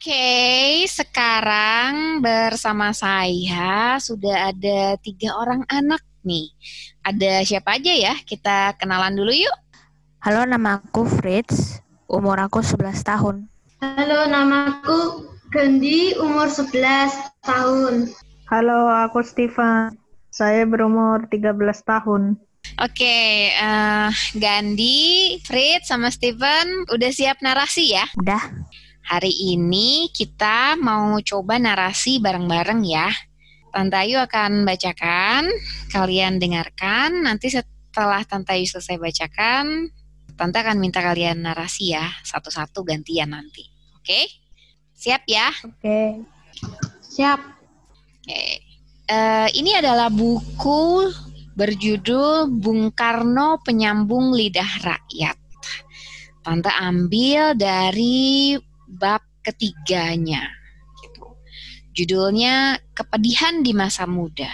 Oke, 0.00 0.88
sekarang 0.88 2.24
bersama 2.24 2.88
saya 2.96 4.00
sudah 4.00 4.48
ada 4.48 4.96
tiga 5.04 5.36
orang 5.36 5.60
anak 5.68 6.00
nih. 6.24 6.48
Ada 7.04 7.44
siapa 7.44 7.76
aja 7.76 7.92
ya? 7.92 8.14
Kita 8.24 8.80
kenalan 8.80 9.12
dulu 9.12 9.28
yuk. 9.28 9.56
Halo, 10.24 10.48
nama 10.48 10.80
aku 10.80 11.04
Fritz. 11.04 11.84
Umur 12.08 12.40
aku 12.40 12.64
11 12.64 12.96
tahun. 13.04 13.36
Halo, 13.84 14.24
nama 14.28 14.80
aku 14.80 15.28
Gendi, 15.50 16.14
umur 16.16 16.46
11 16.46 17.10
tahun. 17.42 18.08
Halo, 18.48 18.86
aku 18.86 19.20
Steven. 19.20 19.92
Saya 20.30 20.62
berumur 20.62 21.26
13 21.26 21.82
tahun. 21.82 22.40
Oke, 22.80 23.04
okay, 23.04 23.52
uh, 23.60 24.08
eh, 24.08 24.40
Gandhi, 24.40 25.36
Fritz, 25.44 25.92
sama 25.92 26.08
Steven 26.08 26.88
udah 26.88 27.12
siap 27.12 27.44
narasi 27.44 27.92
ya? 27.92 28.08
Udah. 28.16 28.40
Hari 29.04 29.52
ini 29.52 30.08
kita 30.08 30.80
mau 30.80 31.20
coba 31.20 31.60
narasi 31.60 32.24
bareng-bareng 32.24 32.80
ya. 32.88 33.12
Tante 33.68 34.00
Ayu 34.00 34.16
akan 34.24 34.64
bacakan, 34.64 35.52
kalian 35.92 36.40
dengarkan. 36.40 37.20
Nanti 37.20 37.52
setelah 37.52 38.24
Tante 38.24 38.56
Ayu 38.56 38.64
selesai 38.64 38.96
bacakan, 38.96 39.92
Tante 40.32 40.56
akan 40.64 40.80
minta 40.80 41.04
kalian 41.04 41.44
narasi 41.44 41.92
ya, 41.92 42.08
satu-satu 42.24 42.80
gantian 42.80 43.36
nanti. 43.36 43.68
Oke? 43.92 44.08
Okay? 44.08 44.24
Siap 44.96 45.28
ya? 45.28 45.52
Oke. 45.68 45.84
Okay. 45.84 46.08
Siap. 47.12 47.40
Oke. 47.44 48.24
Okay. 48.24 48.52
Uh, 49.04 49.52
eh, 49.52 49.60
ini 49.60 49.76
adalah 49.76 50.08
buku 50.08 51.12
berjudul 51.60 52.48
Bung 52.56 52.88
Karno 52.96 53.60
Penyambung 53.60 54.32
Lidah 54.32 54.80
Rakyat. 54.80 55.36
Tante 56.40 56.72
ambil 56.72 57.52
dari 57.52 58.56
bab 58.88 59.20
ketiganya. 59.44 60.40
Judulnya 61.92 62.80
Kepedihan 62.96 63.60
di 63.60 63.76
Masa 63.76 64.08
Muda. 64.08 64.48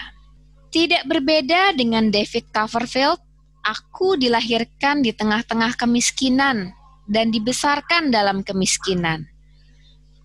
Tidak 0.75 1.07
berbeda 1.07 1.79
dengan 1.79 2.11
David 2.11 2.51
Copperfield, 2.51 3.23
aku 3.62 4.19
dilahirkan 4.19 4.99
di 4.99 5.14
tengah-tengah 5.14 5.79
kemiskinan 5.79 6.75
dan 7.07 7.31
dibesarkan 7.31 8.11
dalam 8.11 8.42
kemiskinan. 8.42 9.23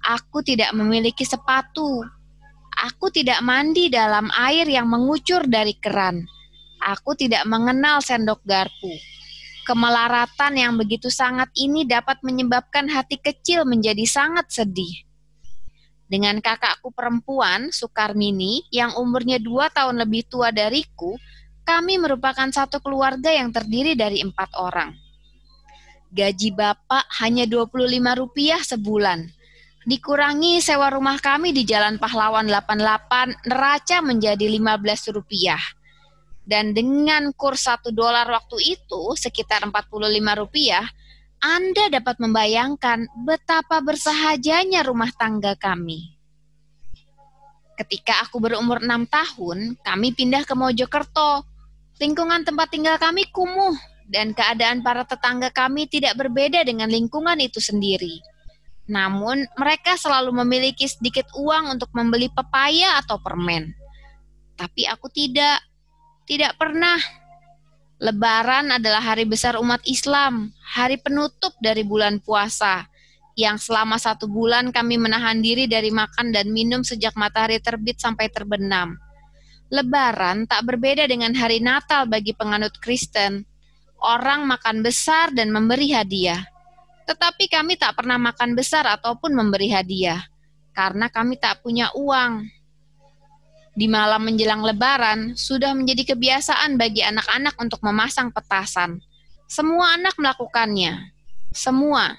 Aku 0.01 0.41
tidak 0.41 0.73
memiliki 0.73 1.21
sepatu. 1.29 2.01
Aku 2.89 3.13
tidak 3.13 3.37
mandi 3.45 3.93
dalam 3.93 4.33
air 4.33 4.65
yang 4.65 4.89
mengucur 4.89 5.45
dari 5.45 5.77
keran. 5.77 6.25
Aku 6.81 7.13
tidak 7.13 7.45
mengenal 7.45 8.01
sendok 8.01 8.41
garpu 8.41 8.89
Kemelaratan 9.61 10.57
yang 10.57 10.73
begitu 10.73 11.13
sangat 11.13 11.53
ini 11.53 11.85
dapat 11.85 12.25
menyebabkan 12.25 12.89
hati 12.89 13.21
kecil 13.21 13.61
menjadi 13.61 14.01
sangat 14.09 14.49
sedih. 14.49 15.05
Dengan 16.09 16.41
kakakku 16.41 16.89
perempuan, 16.91 17.69
Sukarmini, 17.69 18.65
yang 18.73 18.97
umurnya 18.97 19.37
dua 19.37 19.69
tahun 19.69 20.01
lebih 20.01 20.27
tua 20.27 20.49
dariku, 20.49 21.15
kami 21.61 22.01
merupakan 22.01 22.49
satu 22.49 22.81
keluarga 22.81 23.29
yang 23.29 23.53
terdiri 23.53 23.93
dari 23.93 24.25
empat 24.25 24.49
orang. 24.57 24.97
Gaji 26.11 26.51
bapak 26.51 27.07
hanya 27.23 27.47
25 27.47 28.17
rupiah 28.17 28.59
sebulan. 28.59 29.29
Dikurangi 29.87 30.59
sewa 30.59 30.91
rumah 30.91 31.21
kami 31.21 31.53
di 31.55 31.63
Jalan 31.63 31.95
Pahlawan 31.95 32.49
88, 32.49 33.47
neraca 33.47 33.97
menjadi 34.03 34.45
15 34.51 35.15
rupiah 35.15 35.61
dan 36.41 36.73
dengan 36.73 37.29
kurs 37.37 37.69
satu 37.69 37.93
dolar 37.93 38.25
waktu 38.25 38.77
itu 38.77 39.13
sekitar 39.13 39.61
45 39.61 40.41
rupiah, 40.41 40.85
Anda 41.41 41.89
dapat 41.89 42.17
membayangkan 42.21 43.25
betapa 43.25 43.81
bersahajanya 43.81 44.85
rumah 44.85 45.09
tangga 45.13 45.53
kami. 45.57 46.17
Ketika 47.77 48.21
aku 48.25 48.37
berumur 48.37 48.81
enam 48.81 49.09
tahun, 49.09 49.73
kami 49.81 50.13
pindah 50.13 50.45
ke 50.45 50.53
Mojokerto. 50.53 51.45
Lingkungan 51.97 52.45
tempat 52.45 52.69
tinggal 52.69 52.97
kami 53.01 53.29
kumuh 53.29 53.73
dan 54.05 54.37
keadaan 54.37 54.85
para 54.85 55.05
tetangga 55.05 55.49
kami 55.49 55.89
tidak 55.89 56.13
berbeda 56.17 56.61
dengan 56.61 56.89
lingkungan 56.89 57.37
itu 57.41 57.57
sendiri. 57.57 58.21
Namun, 58.89 59.47
mereka 59.55 59.95
selalu 59.95 60.35
memiliki 60.43 60.83
sedikit 60.89 61.29
uang 61.37 61.79
untuk 61.79 61.89
membeli 61.95 62.27
pepaya 62.27 62.99
atau 62.99 63.21
permen. 63.21 63.71
Tapi 64.59 64.85
aku 64.85 65.07
tidak 65.07 65.70
tidak 66.31 66.55
pernah. 66.55 66.95
Lebaran 67.99 68.71
adalah 68.71 69.03
hari 69.03 69.27
besar 69.27 69.59
umat 69.59 69.83
Islam, 69.83 70.55
hari 70.63 70.95
penutup 70.95 71.51
dari 71.59 71.83
bulan 71.83 72.23
puasa, 72.23 72.87
yang 73.35 73.59
selama 73.59 73.99
satu 73.99 74.31
bulan 74.31 74.71
kami 74.71 74.95
menahan 74.95 75.43
diri 75.43 75.67
dari 75.67 75.91
makan 75.91 76.31
dan 76.31 76.47
minum 76.55 76.87
sejak 76.87 77.11
matahari 77.19 77.59
terbit 77.59 77.99
sampai 77.99 78.31
terbenam. 78.31 78.95
Lebaran 79.67 80.47
tak 80.47 80.63
berbeda 80.63 81.03
dengan 81.03 81.35
hari 81.35 81.59
Natal 81.59 82.07
bagi 82.07 82.31
penganut 82.31 82.79
Kristen. 82.79 83.43
Orang 84.01 84.47
makan 84.47 84.81
besar 84.81 85.35
dan 85.35 85.51
memberi 85.51 85.91
hadiah. 85.93 86.47
Tetapi 87.05 87.51
kami 87.51 87.75
tak 87.75 87.99
pernah 87.99 88.15
makan 88.15 88.55
besar 88.55 88.87
ataupun 88.87 89.35
memberi 89.35 89.67
hadiah, 89.67 90.23
karena 90.71 91.11
kami 91.11 91.35
tak 91.37 91.59
punya 91.59 91.91
uang 91.91 92.60
di 93.81 93.89
malam 93.89 94.21
menjelang 94.29 94.61
lebaran 94.61 95.33
sudah 95.33 95.73
menjadi 95.73 96.13
kebiasaan 96.13 96.77
bagi 96.77 97.01
anak-anak 97.01 97.57
untuk 97.57 97.81
memasang 97.81 98.29
petasan. 98.29 99.01
Semua 99.49 99.97
anak 99.97 100.13
melakukannya. 100.21 101.09
Semua. 101.49 102.13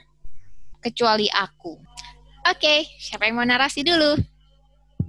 Kecuali 0.82 1.30
aku. 1.30 1.78
Oke, 2.50 2.82
siapa 2.98 3.30
yang 3.30 3.38
mau 3.38 3.46
narasi 3.46 3.86
dulu? 3.86 4.18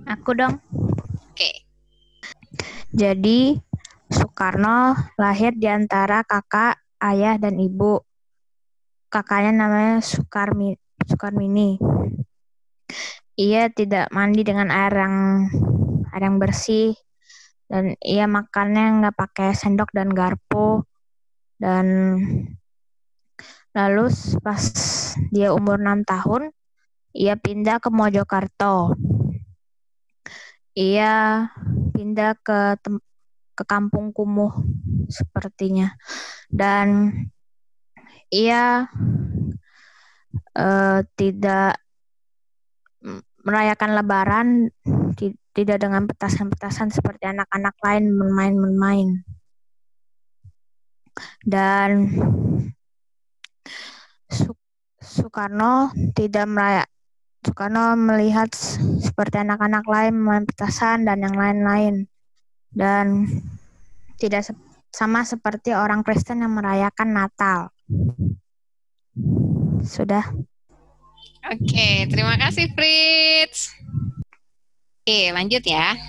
Aku 0.06 0.38
dong. 0.38 0.62
Oke. 1.34 1.66
Jadi, 2.94 3.58
Soekarno 4.14 4.94
lahir 5.18 5.58
di 5.58 5.66
antara 5.66 6.22
kakak, 6.22 6.78
ayah, 7.02 7.42
dan 7.42 7.58
ibu. 7.58 7.98
Kakaknya 9.10 9.58
namanya 9.58 10.06
Sukarmi, 10.06 10.78
Sukarmini. 11.10 11.82
Ia 13.42 13.74
tidak 13.74 14.14
mandi 14.14 14.46
dengan 14.46 14.70
air 14.70 14.94
yang 14.94 15.50
air 16.14 16.30
yang 16.30 16.38
bersih. 16.38 16.94
Dan 17.66 17.98
ia 18.06 18.30
makannya 18.30 19.02
nggak 19.02 19.18
pakai 19.18 19.50
sendok 19.58 19.90
dan 19.92 20.14
garpu. 20.14 20.86
Dan 21.58 22.18
lalu 23.74 24.14
pas 24.46 24.62
dia 25.34 25.50
umur 25.50 25.82
enam 25.82 26.06
tahun 26.06 26.54
ia 27.14 27.38
pindah 27.38 27.78
ke 27.78 27.90
Mojokerto. 27.94 28.98
Ia 30.74 31.46
pindah 31.94 32.34
ke 32.42 32.82
ke 33.54 33.64
kampung 33.70 34.10
kumuh 34.10 34.54
sepertinya. 35.10 35.94
Dan 36.50 37.14
ia 38.34 38.90
uh, 40.58 41.00
tidak 41.14 41.78
merayakan 43.46 43.92
lebaran 43.94 44.48
tidak 45.54 45.78
dengan 45.82 46.10
petasan-petasan 46.10 46.90
seperti 46.90 47.30
anak-anak 47.30 47.78
lain 47.86 48.14
bermain-main 48.18 49.08
dan 51.46 52.10
Soekarno 55.04 55.94
tidak 56.18 56.50
merayak 56.50 56.90
Soekarno 57.44 58.00
melihat 58.00 58.50
seperti 59.04 59.44
anak-anak 59.44 59.86
lain 59.86 60.16
main 60.16 60.48
petasan 60.48 61.06
dan 61.06 61.22
yang 61.22 61.36
lain-lain 61.36 62.08
dan 62.74 63.28
tidak 64.18 64.48
se 64.48 64.56
sama 64.94 65.26
seperti 65.26 65.74
orang 65.74 66.06
Kristen 66.06 66.46
yang 66.46 66.54
merayakan 66.54 67.18
Natal. 67.18 67.74
Sudah. 69.82 70.22
Oke, 71.50 72.06
terima 72.08 72.38
kasih 72.38 72.70
Fritz. 72.78 73.74
Oke, 75.04 75.36
lanjut 75.36 75.68
ya. 75.68 76.00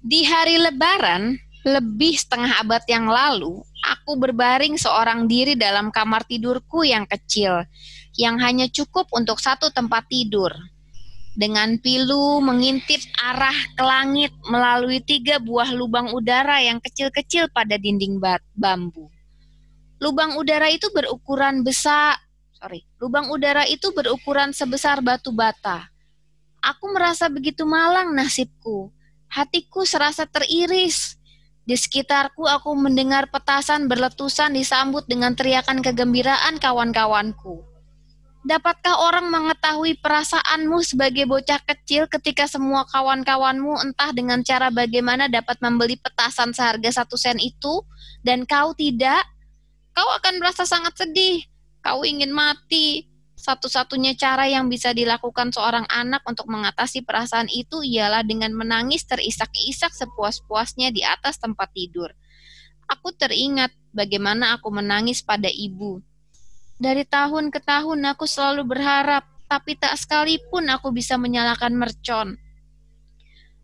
Di 0.00 0.24
hari 0.24 0.56
Lebaran, 0.56 1.36
lebih 1.68 2.16
setengah 2.16 2.64
abad 2.64 2.80
yang 2.88 3.04
lalu, 3.04 3.60
aku 3.84 4.16
berbaring 4.16 4.80
seorang 4.80 5.28
diri 5.28 5.52
dalam 5.52 5.92
kamar 5.92 6.24
tidurku 6.24 6.80
yang 6.80 7.04
kecil, 7.04 7.60
yang 8.16 8.40
hanya 8.40 8.72
cukup 8.72 9.04
untuk 9.12 9.36
satu 9.36 9.68
tempat 9.68 10.08
tidur. 10.08 10.48
Dengan 11.36 11.76
pilu 11.76 12.40
mengintip 12.40 13.04
arah 13.20 13.52
ke 13.76 13.84
langit 13.84 14.32
melalui 14.48 15.04
tiga 15.04 15.36
buah 15.36 15.68
lubang 15.76 16.16
udara 16.16 16.64
yang 16.64 16.80
kecil-kecil 16.80 17.52
pada 17.52 17.76
dinding 17.76 18.16
bambu. 18.56 19.12
Lubang 20.00 20.40
udara 20.40 20.72
itu 20.72 20.88
berukuran 20.96 21.60
besar, 21.60 22.16
sorry, 22.56 22.80
lubang 22.96 23.28
udara 23.28 23.68
itu 23.68 23.92
berukuran 23.92 24.56
sebesar 24.56 25.04
batu 25.04 25.36
bata. 25.36 25.91
Aku 26.62 26.94
merasa 26.94 27.26
begitu 27.26 27.66
malang 27.66 28.14
nasibku. 28.14 28.94
Hatiku 29.26 29.82
serasa 29.82 30.30
teriris. 30.30 31.18
Di 31.66 31.74
sekitarku 31.74 32.46
aku 32.46 32.70
mendengar 32.78 33.26
petasan 33.34 33.90
berletusan 33.90 34.54
disambut 34.54 35.02
dengan 35.10 35.34
teriakan 35.34 35.82
kegembiraan 35.82 36.62
kawan-kawanku. 36.62 37.66
Dapatkah 38.42 38.98
orang 38.98 39.30
mengetahui 39.30 40.02
perasaanmu 40.02 40.82
sebagai 40.82 41.30
bocah 41.30 41.62
kecil 41.62 42.10
ketika 42.10 42.50
semua 42.50 42.82
kawan-kawanmu 42.90 43.78
entah 43.86 44.10
dengan 44.10 44.42
cara 44.42 44.74
bagaimana 44.74 45.30
dapat 45.30 45.62
membeli 45.62 45.94
petasan 45.94 46.50
seharga 46.50 46.90
satu 47.02 47.14
sen 47.14 47.38
itu, 47.38 47.86
dan 48.26 48.42
kau 48.42 48.74
tidak? 48.74 49.22
Kau 49.94 50.10
akan 50.18 50.42
merasa 50.42 50.66
sangat 50.66 50.98
sedih. 50.98 51.46
Kau 51.82 52.02
ingin 52.02 52.34
mati. 52.34 53.11
Satu-satunya 53.42 54.14
cara 54.14 54.46
yang 54.46 54.70
bisa 54.70 54.94
dilakukan 54.94 55.50
seorang 55.50 55.82
anak 55.90 56.22
untuk 56.22 56.46
mengatasi 56.46 57.02
perasaan 57.02 57.50
itu 57.50 57.82
ialah 57.82 58.22
dengan 58.22 58.54
menangis 58.54 59.02
terisak-isak 59.02 59.90
sepuas-puasnya 59.90 60.94
di 60.94 61.02
atas 61.02 61.42
tempat 61.42 61.74
tidur. 61.74 62.14
Aku 62.86 63.10
teringat 63.10 63.74
bagaimana 63.90 64.54
aku 64.54 64.70
menangis 64.70 65.26
pada 65.26 65.50
ibu 65.50 65.98
dari 66.82 67.06
tahun 67.06 67.54
ke 67.54 67.62
tahun 67.62 68.02
aku 68.10 68.26
selalu 68.26 68.66
berharap, 68.66 69.22
tapi 69.46 69.78
tak 69.78 69.94
sekalipun 69.94 70.66
aku 70.66 70.90
bisa 70.90 71.14
menyalakan 71.14 71.78
mercon. 71.78 72.34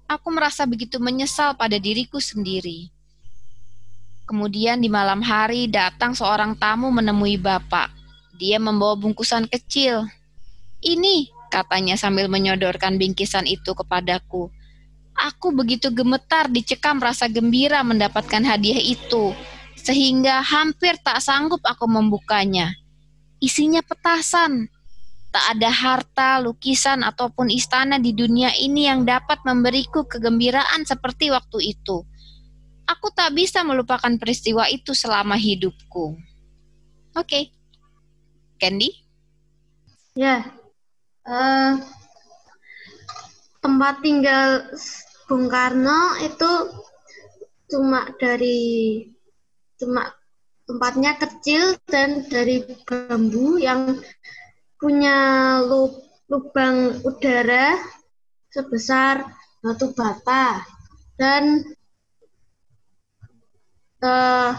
Aku 0.07 0.31
merasa 0.31 0.63
begitu 0.71 1.03
menyesal 1.03 1.59
pada 1.59 1.83
diriku 1.83 2.23
sendiri. 2.23 2.95
Kemudian 4.23 4.79
di 4.79 4.87
malam 4.87 5.19
hari 5.27 5.67
datang 5.67 6.15
seorang 6.15 6.55
tamu 6.63 6.95
menemui 6.95 7.43
bapak. 7.43 7.98
Dia 8.39 8.63
membawa 8.63 8.95
bungkusan 8.95 9.51
kecil. 9.51 10.07
Ini, 10.79 11.29
katanya 11.51 11.99
sambil 11.99 12.31
menyodorkan 12.31 12.97
bingkisan 12.97 13.51
itu 13.51 13.75
kepadaku. 13.75 14.49
Aku 15.19 15.51
begitu 15.51 15.91
gemetar 15.91 16.47
dicekam 16.47 17.03
rasa 17.03 17.27
gembira 17.27 17.83
mendapatkan 17.83 18.47
hadiah 18.47 18.79
itu, 18.79 19.35
sehingga 19.75 20.39
hampir 20.47 20.95
tak 21.03 21.19
sanggup 21.19 21.59
aku 21.67 21.91
membukanya 21.91 22.79
isinya 23.39 23.83
petasan. 23.83 24.71
Tak 25.29 25.45
ada 25.59 25.71
harta, 25.71 26.31
lukisan, 26.41 27.05
ataupun 27.05 27.53
istana 27.53 28.01
di 28.01 28.17
dunia 28.17 28.49
ini 28.57 28.89
yang 28.89 29.05
dapat 29.05 29.45
memberiku 29.45 30.09
kegembiraan 30.09 30.89
seperti 30.89 31.29
waktu 31.29 31.77
itu. 31.77 32.03
Aku 32.89 33.13
tak 33.13 33.37
bisa 33.37 33.61
melupakan 33.61 34.09
peristiwa 34.17 34.65
itu 34.73 34.97
selama 34.97 35.37
hidupku. 35.37 36.17
Oke, 37.13 37.29
okay. 37.29 37.45
Candy? 38.59 38.91
Ya, 40.19 40.43
uh, 41.23 41.79
tempat 43.63 44.03
tinggal 44.03 44.67
Bung 45.31 45.47
Karno 45.47 46.19
itu 46.25 46.51
cuma 47.69 48.09
dari 48.19 49.05
cuma 49.79 50.11
tempatnya 50.65 51.17
kecil 51.21 51.77
dan 51.87 52.27
dari 52.27 52.65
bambu 52.85 53.61
yang 53.61 54.01
punya 54.81 55.61
lubang 56.29 56.99
udara 57.05 57.77
sebesar 58.49 59.23
batu 59.61 59.93
bata 59.93 60.65
dan 61.21 61.63
uh, 64.01 64.57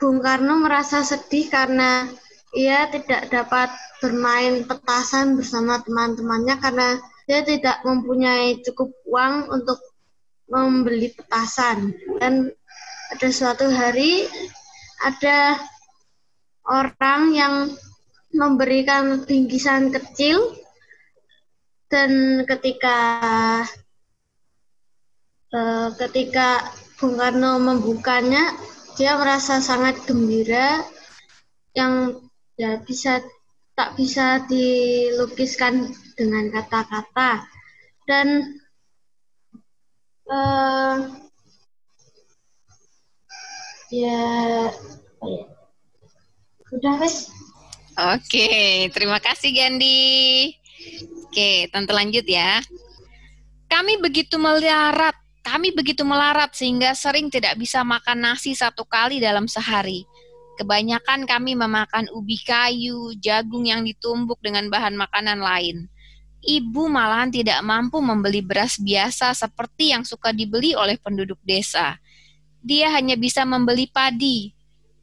Bung 0.00 0.18
Karno 0.18 0.58
merasa 0.58 1.06
sedih 1.06 1.52
karena 1.52 2.08
ia 2.54 2.86
tidak 2.88 3.28
dapat 3.30 3.68
bermain 3.98 4.62
petasan 4.64 5.34
bersama 5.34 5.82
teman-temannya 5.82 6.56
karena 6.62 6.88
dia 7.26 7.40
tidak 7.42 7.82
mempunyai 7.82 8.62
cukup 8.62 8.94
uang 9.08 9.50
untuk 9.50 9.80
membeli 10.46 11.10
petasan. 11.10 11.94
Dan 12.20 12.52
pada 13.10 13.28
suatu 13.34 13.66
hari 13.70 14.28
ada 15.02 15.58
orang 16.68 17.22
yang 17.34 17.54
memberikan 18.34 19.22
bingkisan 19.26 19.94
kecil 19.94 20.58
dan 21.86 22.42
ketika 22.48 22.98
uh, 25.54 25.88
ketika 25.94 26.66
Bung 26.98 27.14
Karno 27.14 27.62
membukanya 27.62 28.54
dia 28.94 29.18
merasa 29.18 29.58
sangat 29.58 30.02
gembira. 30.06 30.82
Yang 31.74 32.23
ya 32.54 32.78
bisa 32.82 33.22
tak 33.74 33.98
bisa 33.98 34.46
dilukiskan 34.46 35.90
dengan 36.14 36.50
kata-kata. 36.54 37.42
Dan 38.06 38.60
uh, 40.30 40.96
ya 43.90 44.22
udah 46.70 46.94
wes. 47.02 47.30
Oke 47.94 48.90
terima 48.90 49.18
kasih 49.18 49.54
Gandhi. 49.54 50.54
Oke 51.26 51.66
tante 51.74 51.90
lanjut 51.90 52.26
ya. 52.26 52.62
Kami 53.66 53.98
begitu 53.98 54.38
melarat 54.38 55.18
kami 55.44 55.76
begitu 55.76 56.08
melarat 56.08 56.56
sehingga 56.56 56.96
sering 56.96 57.28
tidak 57.28 57.60
bisa 57.60 57.84
makan 57.84 58.32
nasi 58.32 58.56
satu 58.56 58.86
kali 58.88 59.20
dalam 59.20 59.44
sehari. 59.44 60.08
Kebanyakan 60.54 61.26
kami 61.26 61.58
memakan 61.58 62.06
ubi 62.14 62.38
kayu, 62.38 63.14
jagung 63.18 63.66
yang 63.66 63.82
ditumbuk 63.82 64.38
dengan 64.38 64.70
bahan 64.70 64.94
makanan 64.94 65.42
lain. 65.42 65.90
Ibu 66.44 66.92
malahan 66.92 67.32
tidak 67.32 67.58
mampu 67.64 67.98
membeli 68.04 68.44
beras 68.44 68.76
biasa 68.78 69.34
seperti 69.34 69.96
yang 69.96 70.04
suka 70.04 70.30
dibeli 70.30 70.76
oleh 70.76 71.00
penduduk 71.00 71.40
desa 71.42 71.98
dia 72.64 72.88
hanya 72.96 73.14
bisa 73.20 73.44
membeli 73.44 73.84
padi. 73.92 74.56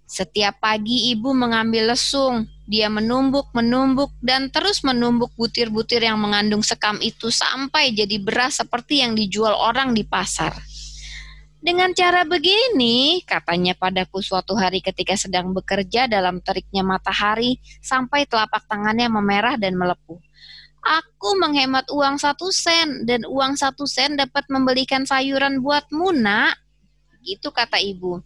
Setiap 0.10 0.60
pagi 0.60 1.14
ibu 1.14 1.32
mengambil 1.32 1.96
lesung, 1.96 2.44
dia 2.68 2.92
menumbuk, 2.92 3.48
menumbuk, 3.56 4.12
dan 4.20 4.52
terus 4.52 4.84
menumbuk 4.84 5.32
butir-butir 5.40 6.04
yang 6.04 6.20
mengandung 6.20 6.66
sekam 6.66 7.00
itu 7.00 7.32
sampai 7.32 7.96
jadi 7.96 8.20
beras 8.20 8.60
seperti 8.60 9.06
yang 9.06 9.16
dijual 9.16 9.56
orang 9.56 9.96
di 9.96 10.04
pasar. 10.04 10.52
Dengan 11.62 11.94
cara 11.94 12.26
begini, 12.26 13.22
katanya 13.22 13.78
padaku 13.78 14.18
suatu 14.18 14.58
hari 14.58 14.82
ketika 14.82 15.14
sedang 15.14 15.54
bekerja 15.54 16.10
dalam 16.10 16.42
teriknya 16.42 16.82
matahari 16.82 17.62
sampai 17.86 18.26
telapak 18.26 18.66
tangannya 18.66 19.06
memerah 19.06 19.62
dan 19.62 19.78
melepuh. 19.78 20.18
Aku 20.82 21.38
menghemat 21.38 21.86
uang 21.94 22.18
satu 22.18 22.50
sen 22.50 23.06
dan 23.06 23.30
uang 23.30 23.54
satu 23.54 23.86
sen 23.86 24.18
dapat 24.18 24.50
membelikan 24.50 25.06
sayuran 25.06 25.62
buatmu, 25.62 26.10
nak. 26.18 26.58
Gitu 27.22 27.54
kata 27.54 27.78
ibu. 27.78 28.26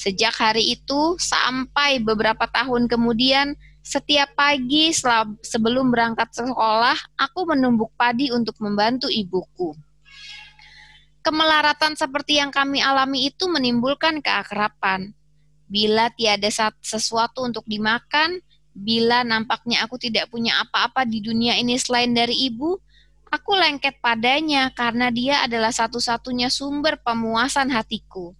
Sejak 0.00 0.32
hari 0.40 0.80
itu 0.80 1.20
sampai 1.20 2.00
beberapa 2.00 2.48
tahun 2.48 2.88
kemudian, 2.88 3.52
setiap 3.84 4.32
pagi 4.32 4.96
sebelum 5.44 5.92
berangkat 5.92 6.32
sekolah, 6.32 6.96
aku 7.20 7.52
menumbuk 7.52 7.92
padi 8.00 8.32
untuk 8.32 8.56
membantu 8.64 9.12
ibuku. 9.12 9.76
Kemelaratan 11.26 11.98
seperti 11.98 12.38
yang 12.38 12.54
kami 12.54 12.78
alami 12.78 13.26
itu 13.26 13.50
menimbulkan 13.50 14.22
keakraban. 14.22 15.10
Bila 15.66 16.06
tiada 16.14 16.46
sesuatu 16.78 17.42
untuk 17.42 17.66
dimakan, 17.66 18.38
bila 18.70 19.26
nampaknya 19.26 19.82
aku 19.82 19.98
tidak 19.98 20.30
punya 20.30 20.62
apa-apa 20.62 21.02
di 21.02 21.18
dunia 21.18 21.58
ini 21.58 21.74
selain 21.82 22.14
dari 22.14 22.46
ibu, 22.46 22.78
aku 23.26 23.58
lengket 23.58 23.98
padanya 23.98 24.70
karena 24.70 25.10
dia 25.10 25.42
adalah 25.42 25.74
satu-satunya 25.74 26.46
sumber 26.46 26.94
pemuasan 27.02 27.74
hatiku. 27.74 28.30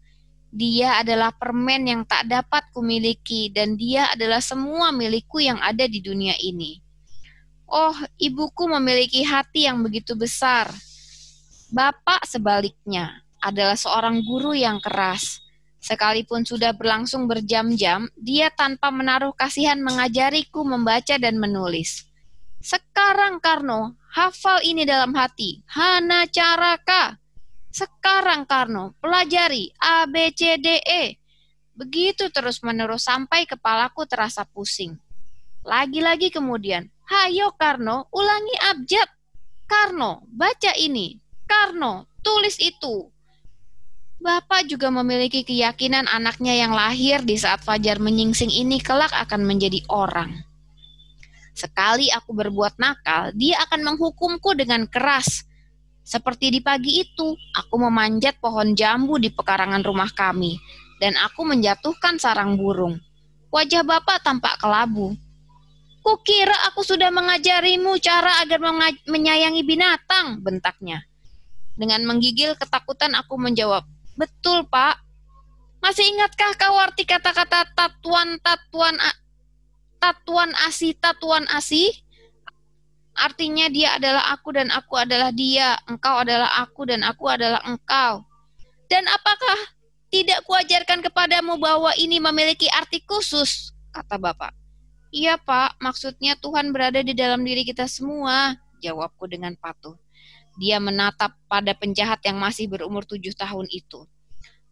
Dia 0.54 1.02
adalah 1.02 1.34
permen 1.34 1.90
yang 1.90 2.02
tak 2.06 2.30
dapat 2.30 2.70
kumiliki 2.70 3.50
dan 3.50 3.74
dia 3.74 4.14
adalah 4.14 4.38
semua 4.38 4.94
milikku 4.94 5.42
yang 5.42 5.58
ada 5.58 5.90
di 5.90 5.98
dunia 5.98 6.38
ini. 6.38 6.78
Oh, 7.66 7.98
ibuku 8.14 8.70
memiliki 8.78 9.26
hati 9.26 9.66
yang 9.66 9.82
begitu 9.82 10.14
besar. 10.14 10.70
Bapak 11.66 12.22
sebaliknya 12.22 13.26
adalah 13.42 13.74
seorang 13.74 14.22
guru 14.22 14.54
yang 14.54 14.78
keras. 14.78 15.42
Sekalipun 15.82 16.46
sudah 16.46 16.70
berlangsung 16.74 17.26
berjam-jam, 17.26 18.06
dia 18.14 18.50
tanpa 18.54 18.90
menaruh 18.94 19.34
kasihan 19.34 19.78
mengajariku 19.82 20.62
membaca 20.62 21.18
dan 21.18 21.38
menulis. 21.38 22.06
Sekarang 22.62 23.38
Karno, 23.38 23.94
hafal 24.14 24.62
ini 24.62 24.82
dalam 24.82 25.14
hati. 25.14 25.62
Hana 25.70 26.26
Caraka. 26.30 27.18
Sekarang 27.70 28.46
Karno, 28.46 28.98
pelajari 28.98 29.70
A, 29.78 30.06
B, 30.10 30.34
C, 30.34 30.58
D, 30.58 30.82
E. 30.82 31.18
Begitu 31.74 32.30
terus-menerus 32.30 33.06
sampai 33.06 33.46
kepalaku 33.46 34.06
terasa 34.06 34.46
pusing. 34.46 34.98
Lagi-lagi 35.66 36.30
kemudian, 36.30 36.90
hayo 37.10 37.54
Karno, 37.58 38.06
ulangi 38.14 38.54
abjad. 38.70 39.10
Karno, 39.66 40.22
baca 40.30 40.74
ini. 40.78 41.25
Karno, 41.46 42.10
tulis 42.26 42.58
itu. 42.58 43.10
Bapak 44.18 44.66
juga 44.66 44.90
memiliki 44.90 45.46
keyakinan 45.46 46.10
anaknya 46.10 46.58
yang 46.58 46.74
lahir 46.74 47.22
di 47.22 47.38
saat 47.38 47.62
fajar 47.62 48.02
menyingsing 48.02 48.50
ini 48.50 48.82
kelak 48.82 49.14
akan 49.14 49.46
menjadi 49.46 49.78
orang. 49.86 50.42
Sekali 51.56 52.10
aku 52.10 52.34
berbuat 52.34 52.76
nakal, 52.76 53.30
dia 53.32 53.56
akan 53.64 53.94
menghukumku 53.94 54.52
dengan 54.58 54.84
keras. 54.90 55.46
Seperti 56.02 56.52
di 56.52 56.60
pagi 56.60 57.00
itu, 57.00 57.32
aku 57.56 57.74
memanjat 57.80 58.36
pohon 58.42 58.74
jambu 58.74 59.16
di 59.16 59.30
pekarangan 59.30 59.80
rumah 59.80 60.10
kami, 60.12 60.58
dan 60.98 61.16
aku 61.16 61.46
menjatuhkan 61.46 62.20
sarang 62.20 62.58
burung. 62.60 62.98
Wajah 63.54 63.86
bapak 63.86 64.20
tampak 64.26 64.58
kelabu. 64.60 65.16
Kukira 66.04 66.54
aku 66.70 66.86
sudah 66.86 67.10
mengajarimu 67.10 67.98
cara 67.98 68.42
agar 68.44 68.62
menyayangi 69.08 69.62
binatang, 69.66 70.38
bentaknya. 70.44 71.02
Dengan 71.76 72.08
menggigil 72.08 72.56
ketakutan 72.56 73.12
aku 73.12 73.36
menjawab, 73.36 73.84
Betul, 74.16 74.64
Pak. 74.66 74.96
Masih 75.84 76.08
ingatkah 76.08 76.56
kau 76.56 76.74
arti 76.80 77.04
kata-kata 77.04 77.68
tatuan 77.76 78.40
tatuan 78.40 78.96
tatuan 80.00 80.50
asih 80.66 80.96
tatuan 80.96 81.44
asih? 81.52 81.92
Artinya 83.16 83.68
dia 83.72 83.96
adalah 83.96 84.32
aku 84.32 84.56
dan 84.56 84.68
aku 84.72 84.96
adalah 84.96 85.32
dia, 85.32 85.76
engkau 85.88 86.20
adalah 86.20 86.48
aku 86.64 86.84
dan 86.88 87.00
aku 87.04 87.24
adalah 87.28 87.60
engkau. 87.64 88.24
Dan 88.88 89.04
apakah 89.08 89.58
tidak 90.12 90.44
kuajarkan 90.44 91.00
kepadamu 91.00 91.56
bahwa 91.56 91.92
ini 91.96 92.20
memiliki 92.20 92.68
arti 92.72 93.00
khusus? 93.04 93.72
Kata 93.92 94.20
Bapak. 94.20 94.52
Iya 95.12 95.40
Pak, 95.40 95.80
maksudnya 95.80 96.36
Tuhan 96.36 96.76
berada 96.76 97.00
di 97.00 97.16
dalam 97.16 97.40
diri 97.40 97.64
kita 97.64 97.88
semua, 97.88 98.52
jawabku 98.84 99.24
dengan 99.24 99.56
patuh. 99.56 99.96
Dia 100.56 100.80
menatap 100.80 101.36
pada 101.46 101.76
penjahat 101.76 102.24
yang 102.24 102.40
masih 102.40 102.66
berumur 102.66 103.04
tujuh 103.04 103.36
tahun 103.36 103.68
itu. 103.68 104.08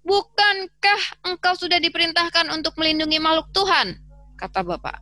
Bukankah 0.05 1.25
engkau 1.25 1.57
sudah 1.57 1.81
diperintahkan 1.81 2.53
untuk 2.53 2.77
melindungi 2.77 3.17
makhluk 3.21 3.49
Tuhan? 3.57 3.97
Kata 4.37 4.61
Bapak. 4.61 5.01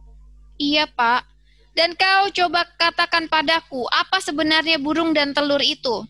Iya, 0.58 0.86
Pak. 0.86 1.26
Dan 1.72 1.96
kau 1.96 2.28
coba 2.28 2.68
katakan 2.76 3.26
padaku, 3.32 3.88
apa 3.88 4.20
sebenarnya 4.20 4.76
burung 4.76 5.16
dan 5.16 5.32
telur 5.32 5.58
itu? 5.64 6.04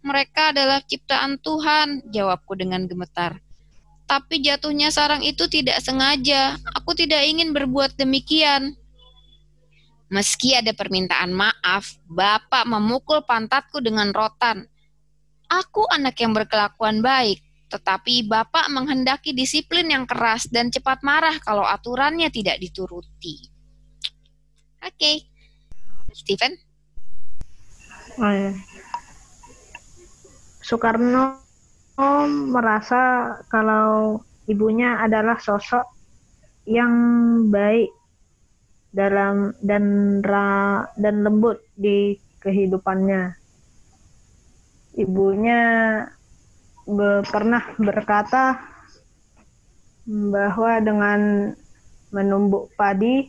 Mereka 0.00 0.56
adalah 0.56 0.80
ciptaan 0.80 1.38
Tuhan, 1.40 2.08
jawabku 2.08 2.56
dengan 2.56 2.88
gemetar. 2.88 3.38
Tapi 4.04 4.40
jatuhnya 4.44 4.92
sarang 4.92 5.24
itu 5.24 5.48
tidak 5.48 5.80
sengaja. 5.80 6.60
Aku 6.76 6.92
tidak 6.92 7.24
ingin 7.24 7.56
berbuat 7.56 7.96
demikian. 7.96 8.76
Meski 10.12 10.52
ada 10.52 10.76
permintaan 10.76 11.32
maaf, 11.32 11.96
bapak 12.04 12.68
memukul 12.68 13.24
pantatku 13.24 13.80
dengan 13.80 14.12
rotan. 14.12 14.68
Aku 15.48 15.88
anak 15.88 16.20
yang 16.20 16.36
berkelakuan 16.36 17.00
baik, 17.00 17.40
tetapi 17.72 18.28
bapak 18.28 18.68
menghendaki 18.68 19.32
disiplin 19.32 19.88
yang 19.88 20.04
keras 20.04 20.44
dan 20.52 20.68
cepat 20.68 21.00
marah 21.00 21.40
kalau 21.40 21.64
aturannya 21.64 22.28
tidak 22.28 22.60
dituruti. 22.60 23.48
Oke, 24.84 24.92
okay. 24.92 25.16
Steven? 26.12 26.52
Oh, 28.20 28.30
ya. 28.30 28.52
Soekarno 30.60 31.40
merasa 32.52 33.34
kalau 33.50 34.20
ibunya 34.46 35.00
adalah 35.00 35.40
sosok 35.40 35.84
yang 36.64 36.92
baik 37.48 37.90
dalam 38.94 39.50
dan 39.58 40.18
ra, 40.22 40.86
dan 40.94 41.26
lembut 41.26 41.58
di 41.74 42.14
kehidupannya. 42.38 43.34
Ibunya 44.94 45.62
be, 46.86 47.26
pernah 47.26 47.66
berkata 47.74 48.62
bahwa 50.06 50.78
dengan 50.78 51.20
menumbuk 52.14 52.70
padi 52.78 53.26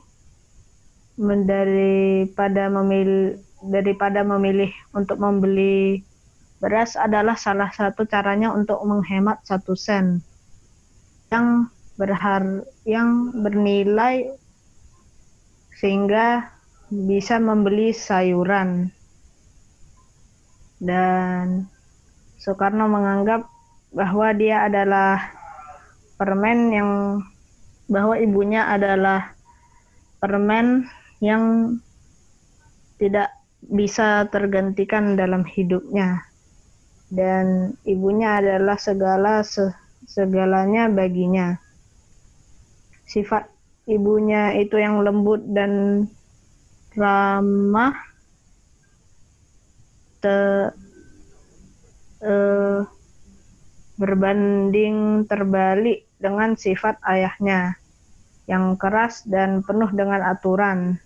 daripada 1.18 2.70
memilih 2.70 3.41
daripada 3.66 4.22
memilih 4.22 4.70
untuk 4.93 5.18
membeli 5.18 6.05
beras 6.61 6.93
adalah 6.93 7.34
salah 7.34 7.74
satu 7.74 8.05
caranya 8.05 8.53
untuk 8.53 8.78
menghemat 8.86 9.41
satu 9.41 9.74
sen 9.74 10.22
yang 11.34 11.72
berhar 11.97 12.68
yang 12.86 13.34
bernilai 13.41 14.30
sehingga 15.86 16.49
bisa 16.89 17.38
membeli 17.38 17.93
sayuran. 17.93 18.89
Dan 20.81 21.69
Soekarno 22.41 22.89
menganggap 22.89 23.45
bahwa 23.93 24.33
dia 24.33 24.65
adalah 24.65 25.29
permen 26.17 26.73
yang 26.73 26.91
bahwa 27.86 28.17
ibunya 28.17 28.65
adalah 28.65 29.38
permen 30.17 30.89
yang 31.21 31.77
tidak 32.97 33.29
bisa 33.61 34.25
tergantikan 34.33 35.13
dalam 35.13 35.45
hidupnya 35.45 36.25
dan 37.13 37.77
ibunya 37.86 38.41
adalah 38.41 38.81
segala 38.81 39.45
segalanya 40.09 40.89
baginya. 40.89 41.61
Sifat 43.05 43.55
ibunya 43.86 44.53
itu 44.57 44.81
yang 44.81 45.01
lembut 45.05 45.41
dan 45.53 46.05
ramah 46.97 47.93
te, 50.21 50.38
uh, 52.25 52.81
berbanding 53.95 55.23
terbalik 55.29 56.09
dengan 56.17 56.57
sifat 56.57 56.97
ayahnya 57.05 57.77
yang 58.45 58.77
keras 58.77 59.25
dan 59.25 59.61
penuh 59.61 59.89
dengan 59.93 60.21
aturan. 60.21 60.97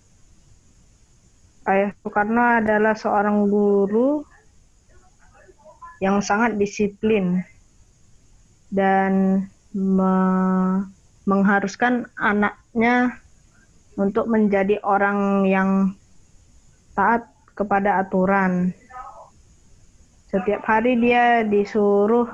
Ayah 1.68 1.92
Soekarno 2.00 2.64
adalah 2.64 2.96
seorang 2.96 3.46
guru 3.46 4.24
yang 6.00 6.24
sangat 6.24 6.56
disiplin 6.56 7.44
dan 8.72 9.44
me 9.76 10.16
mengharuskan 11.30 12.10
anaknya 12.18 13.22
untuk 13.94 14.26
menjadi 14.26 14.82
orang 14.82 15.46
yang 15.46 15.94
taat 16.98 17.22
kepada 17.54 18.02
aturan. 18.02 18.74
Setiap 20.26 20.66
hari 20.66 20.98
dia 20.98 21.46
disuruh 21.46 22.26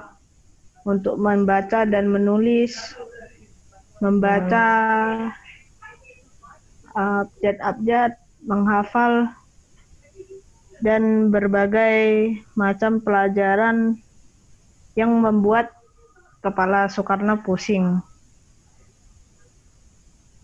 untuk 0.88 1.20
membaca 1.20 1.84
dan 1.84 2.09
menulis, 2.09 2.97
membaca 4.01 4.68
abjad-abjad, 6.97 8.16
menghafal 8.49 9.28
dan 10.80 11.28
berbagai 11.28 12.32
macam 12.57 13.01
pelajaran 13.05 13.97
yang 14.97 15.12
membuat 15.20 15.72
kepala 16.40 16.88
Soekarno 16.88 17.40
pusing 17.44 18.01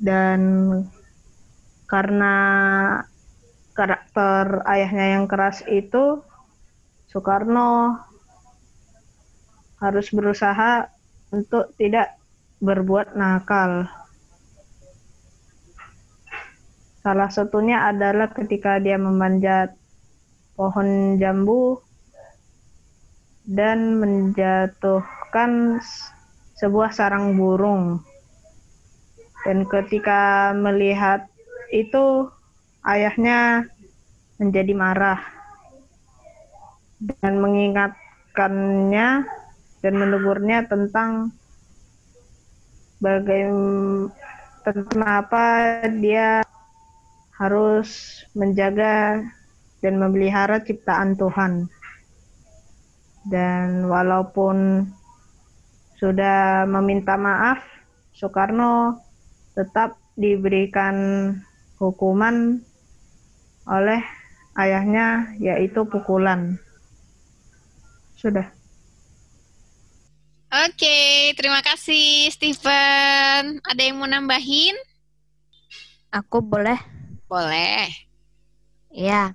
dan 0.03 0.41
karena 1.87 2.35
karakter 3.71 4.67
ayahnya 4.67 5.07
yang 5.17 5.31
keras 5.31 5.63
itu 5.71 6.19
Soekarno 7.07 8.03
harus 9.79 10.11
berusaha 10.11 10.91
untuk 11.31 11.71
tidak 11.79 12.19
berbuat 12.59 13.15
nakal. 13.15 13.87
Salah 17.03 17.31
satunya 17.35 17.91
adalah 17.91 18.31
ketika 18.31 18.79
dia 18.79 18.95
memanjat 18.95 19.75
pohon 20.55 21.19
jambu 21.19 21.83
dan 23.43 23.99
menjatuhkan 23.99 25.83
sebuah 26.57 26.95
sarang 26.95 27.35
burung. 27.35 28.12
Dan 29.43 29.67
ketika 29.67 30.53
melihat 30.55 31.27
itu, 31.75 32.31
ayahnya 32.87 33.67
menjadi 34.39 34.73
marah 34.75 35.21
dan 37.23 37.43
mengingatkannya 37.43 39.09
dan 39.83 39.95
menegurnya 39.99 40.63
tentang 40.71 41.35
bagaimana 43.03 44.15
kenapa 44.63 45.45
dia 45.99 46.47
harus 47.35 48.23
menjaga 48.39 49.27
dan 49.83 49.95
memelihara 49.99 50.63
ciptaan 50.63 51.19
Tuhan. 51.19 51.67
Dan 53.27 53.91
walaupun 53.91 54.87
sudah 55.99 56.67
meminta 56.67 57.19
maaf, 57.19 57.63
Soekarno 58.15 59.03
tetap 59.53 60.01
diberikan 60.17 60.97
hukuman 61.81 62.61
oleh 63.69 64.03
ayahnya 64.59 65.33
yaitu 65.41 65.85
pukulan. 65.89 66.61
Sudah. 68.17 68.47
Oke, 70.53 71.33
terima 71.33 71.65
kasih 71.65 72.29
Steven. 72.29 73.57
Ada 73.65 73.81
yang 73.81 73.97
mau 73.97 74.07
nambahin? 74.07 74.77
Aku 76.13 76.45
boleh? 76.45 76.77
Boleh. 77.25 77.89
Ya. 78.93 79.33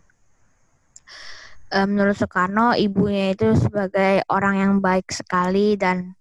Menurut 1.73 2.15
Soekarno, 2.15 2.77
ibunya 2.77 3.33
itu 3.33 3.57
sebagai 3.57 4.21
orang 4.29 4.55
yang 4.61 4.73
baik 4.77 5.09
sekali 5.09 5.73
dan 5.73 6.13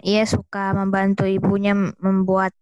ia 0.00 0.24
suka 0.24 0.72
membantu 0.72 1.28
ibunya 1.28 1.76
membuat 1.76 2.56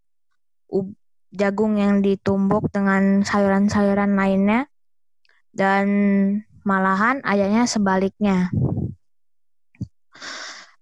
jagung 1.31 1.79
yang 1.79 2.03
ditumbuk 2.03 2.71
dengan 2.75 3.23
sayuran-sayuran 3.23 4.19
lainnya 4.19 4.67
dan 5.55 5.87
malahan 6.67 7.23
ayahnya 7.27 7.67
sebaliknya. 7.67 8.51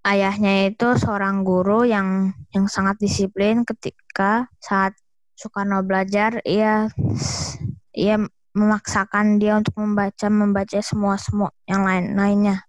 Ayahnya 0.05 0.73
itu 0.73 0.97
seorang 0.97 1.45
guru 1.45 1.85
yang 1.85 2.33
yang 2.57 2.65
sangat 2.65 2.97
disiplin 2.97 3.67
ketika 3.69 4.49
saat 4.57 4.97
Soekarno 5.37 5.85
belajar 5.85 6.41
ia 6.49 6.89
ia 7.93 8.17
memaksakan 8.57 9.37
dia 9.37 9.61
untuk 9.61 9.77
membaca 9.79 10.27
membaca 10.33 10.81
semua 10.81 11.21
semua 11.21 11.53
yang 11.69 11.85
lain 11.85 12.17
lainnya 12.17 12.69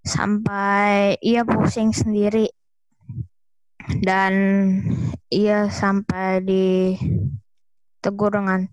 sampai 0.00 1.20
ia 1.20 1.44
pusing 1.44 1.92
sendiri 1.92 2.48
dan 4.02 4.32
ia 5.32 5.70
sampai 5.72 6.44
ditegur 6.44 8.32
dengan 8.34 8.66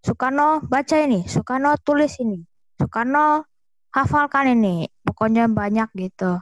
Soekarno 0.00 0.62
baca 0.64 0.96
ini 1.00 1.26
Soekarno 1.26 1.74
tulis 1.82 2.16
ini 2.22 2.40
Soekarno 2.78 3.44
hafalkan 3.90 4.54
ini 4.54 4.88
pokoknya 5.04 5.50
banyak 5.50 5.90
gitu 5.98 6.38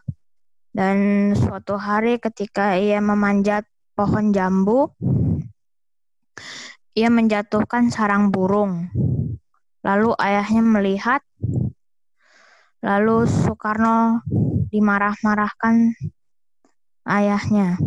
dan 0.77 1.33
suatu 1.33 1.81
hari 1.81 2.21
ketika 2.21 2.77
ia 2.77 3.01
memanjat 3.01 3.65
pohon 3.97 4.29
jambu, 4.29 4.93
ia 6.93 7.09
menjatuhkan 7.09 7.89
sarang 7.89 8.29
burung. 8.29 8.93
Lalu 9.81 10.13
ayahnya 10.21 10.61
melihat, 10.61 11.25
lalu 12.85 13.25
Soekarno 13.25 14.21
dimarah-marahkan 14.69 15.97
ayahnya. 17.09 17.81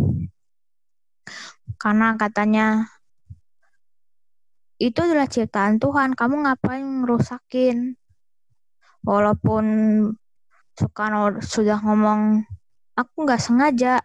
Karena 1.80 2.19
katanya, 2.19 2.91
itu 4.80 4.99
adalah 4.99 5.32
ciptaan 5.32 5.80
Tuhan, 5.80 6.11
kamu 6.13 6.43
ngapain 6.43 6.84
ngerusakin? 6.84 7.95
Walaupun 9.03 9.65
Soekarno 10.75 11.39
sudah 11.43 11.80
ngomong 11.84 12.43
aku 12.95 13.15
nggak 13.23 13.39
sengaja 13.39 14.03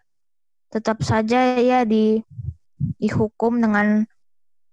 tetap 0.71 1.03
saja 1.07 1.59
ya 1.59 1.87
di 1.87 2.19
dihukum 2.99 3.63
dengan 3.63 4.03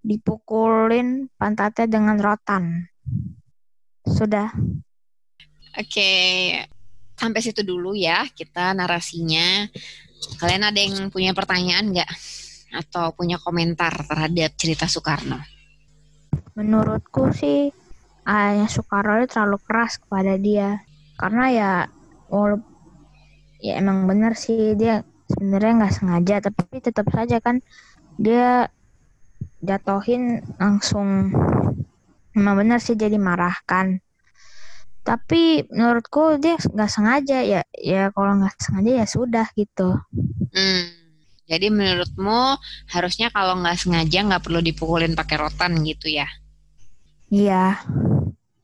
dipukulin 0.01 1.29
pantatnya 1.37 1.85
dengan 1.85 2.17
rotan. 2.17 2.89
Sudah. 4.01 4.49
Oke, 5.77 6.09
sampai 7.13 7.41
situ 7.41 7.61
dulu 7.61 7.93
ya 7.93 8.25
kita 8.33 8.73
narasinya. 8.73 9.69
Kalian 10.41 10.65
ada 10.69 10.79
yang 10.81 11.13
punya 11.13 11.37
pertanyaan 11.37 11.93
nggak? 11.93 12.09
Atau 12.72 13.11
punya 13.15 13.36
komentar 13.38 13.91
terhadap 14.07 14.55
cerita 14.55 14.88
Soekarno? 14.88 15.39
Menurutku 16.55 17.32
sih 17.36 17.72
ayahnya 18.24 18.72
Soekarno 18.72 19.22
itu 19.22 19.36
terlalu 19.36 19.59
keras 19.63 19.99
kepada 19.99 20.39
dia. 20.39 20.84
Karena 21.19 21.45
ya 21.51 21.72
walaupun 22.32 22.72
ya 23.61 23.78
emang 23.78 24.09
benar 24.09 24.34
sih 24.34 24.74
dia 24.74 25.05
sebenarnya 25.30 25.86
nggak 25.86 25.95
sengaja 25.95 26.36
tapi 26.41 26.82
tetap 26.82 27.07
saja 27.13 27.38
kan 27.38 27.61
dia 28.17 28.67
jatohin 29.61 30.41
langsung 30.57 31.30
emang 32.34 32.55
benar 32.57 32.82
sih 32.82 32.97
jadi 32.97 33.15
marah 33.22 33.53
kan 33.69 34.01
tapi 35.05 35.65
menurutku 35.69 36.41
dia 36.41 36.57
nggak 36.57 36.91
sengaja 36.91 37.41
ya 37.45 37.61
ya 37.78 38.09
kalau 38.13 38.41
nggak 38.41 38.57
sengaja 38.57 38.91
ya 39.01 39.05
sudah 39.05 39.45
gitu 39.53 39.97
hmm, 40.53 40.86
jadi 41.51 41.67
menurutmu 41.67 42.55
harusnya 42.95 43.27
kalau 43.35 43.59
nggak 43.59 43.75
sengaja 43.75 44.23
nggak 44.23 44.39
perlu 44.47 44.63
dipukulin 44.63 45.19
pakai 45.19 45.35
rotan 45.35 45.83
gitu 45.83 46.07
ya? 46.07 46.27
Iya. 47.27 47.75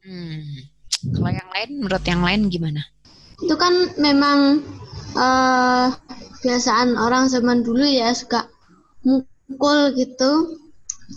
Hmm. 0.07 0.71
kalau 1.11 1.31
yang 1.35 1.49
lain 1.51 1.69
menurut 1.83 2.03
yang 2.07 2.23
lain 2.23 2.41
gimana? 2.47 2.81
Itu 3.43 3.59
kan 3.59 3.91
memang 3.99 4.63
uh, 5.19 5.91
biasaan 6.39 6.95
orang 6.95 7.27
zaman 7.27 7.67
dulu 7.67 7.83
ya 7.83 8.15
suka 8.15 8.47
mukul 9.03 9.91
gitu. 9.99 10.55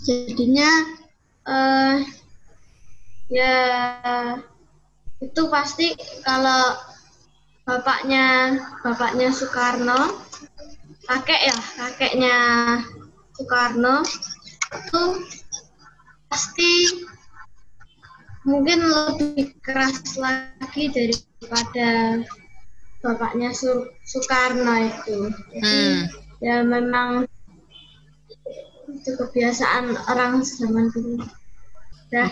Jadinya 0.03 0.71
uh, 1.47 2.03
ya 3.31 3.55
itu 5.23 5.41
pasti 5.47 5.95
kalau 6.27 6.75
bapaknya 7.63 8.59
bapaknya 8.83 9.31
Soekarno 9.31 10.30
kakek 11.11 11.41
ya 11.43 11.57
kakeknya 11.75 12.37
Soekarno 13.35 13.99
itu 14.71 15.03
pasti 16.31 16.71
mungkin 18.47 18.79
lebih 18.79 19.59
keras 19.59 20.15
lagi 20.15 20.87
daripada 20.87 22.23
bapaknya 23.03 23.51
Soekarno 24.07 24.87
itu. 24.87 25.17
Jadi 25.51 25.83
hmm. 25.83 26.01
ya 26.39 26.63
memang 26.63 27.27
itu 28.87 29.11
kebiasaan 29.19 29.91
orang 30.07 30.39
zaman 30.47 30.95
dulu. 30.95 31.27
Ya. 32.07 32.31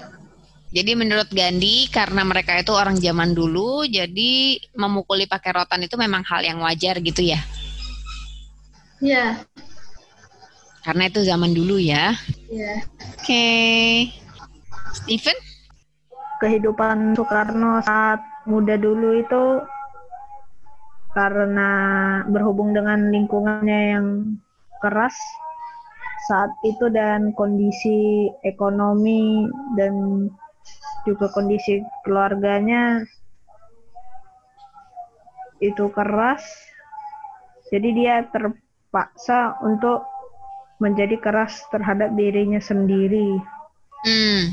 Jadi 0.69 0.93
menurut 0.93 1.27
Gandhi 1.33 1.89
karena 1.89 2.21
mereka 2.21 2.55
itu 2.55 2.71
orang 2.71 2.95
zaman 2.95 3.33
dulu, 3.33 3.89
jadi 3.89 4.61
memukuli 4.77 5.25
pakai 5.25 5.51
rotan 5.57 5.81
itu 5.81 5.97
memang 5.97 6.21
hal 6.23 6.45
yang 6.45 6.61
wajar 6.61 7.01
gitu 7.01 7.25
ya? 7.25 7.41
Iya. 8.99 9.43
Karena 10.83 11.03
itu 11.07 11.23
zaman 11.23 11.51
dulu 11.55 11.79
ya. 11.79 12.15
Iya. 12.51 12.83
Oke. 13.15 13.23
Okay. 13.23 13.87
Stephen? 14.95 15.37
Kehidupan 16.39 17.15
Soekarno 17.19 17.83
saat 17.83 18.23
muda 18.47 18.79
dulu 18.79 19.19
itu 19.19 19.43
karena 21.11 21.69
berhubung 22.31 22.71
dengan 22.71 23.11
lingkungannya 23.11 23.79
yang 23.97 24.07
keras 24.79 25.15
saat 26.29 26.53
itu 26.63 26.87
dan 26.93 27.33
kondisi 27.33 28.29
ekonomi 28.45 29.49
dan 29.75 30.25
juga 31.03 31.27
kondisi 31.33 31.81
keluarganya 32.05 33.03
itu 35.59 35.89
keras 35.91 36.45
jadi 37.73 37.89
dia 37.91 38.13
terpaksa 38.89 39.53
untuk 39.61 40.01
menjadi 40.81 41.21
keras 41.21 41.61
terhadap 41.69 42.09
dirinya 42.17 42.57
sendiri. 42.57 43.37
Hmm. 44.01 44.49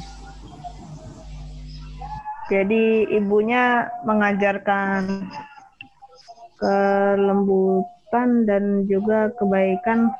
jadi 2.47 3.09
ibunya 3.16 3.89
mengajarkan 4.05 5.26
kelembutan 6.61 8.45
dan 8.45 8.84
juga 8.84 9.32
kebaikan 9.41 10.12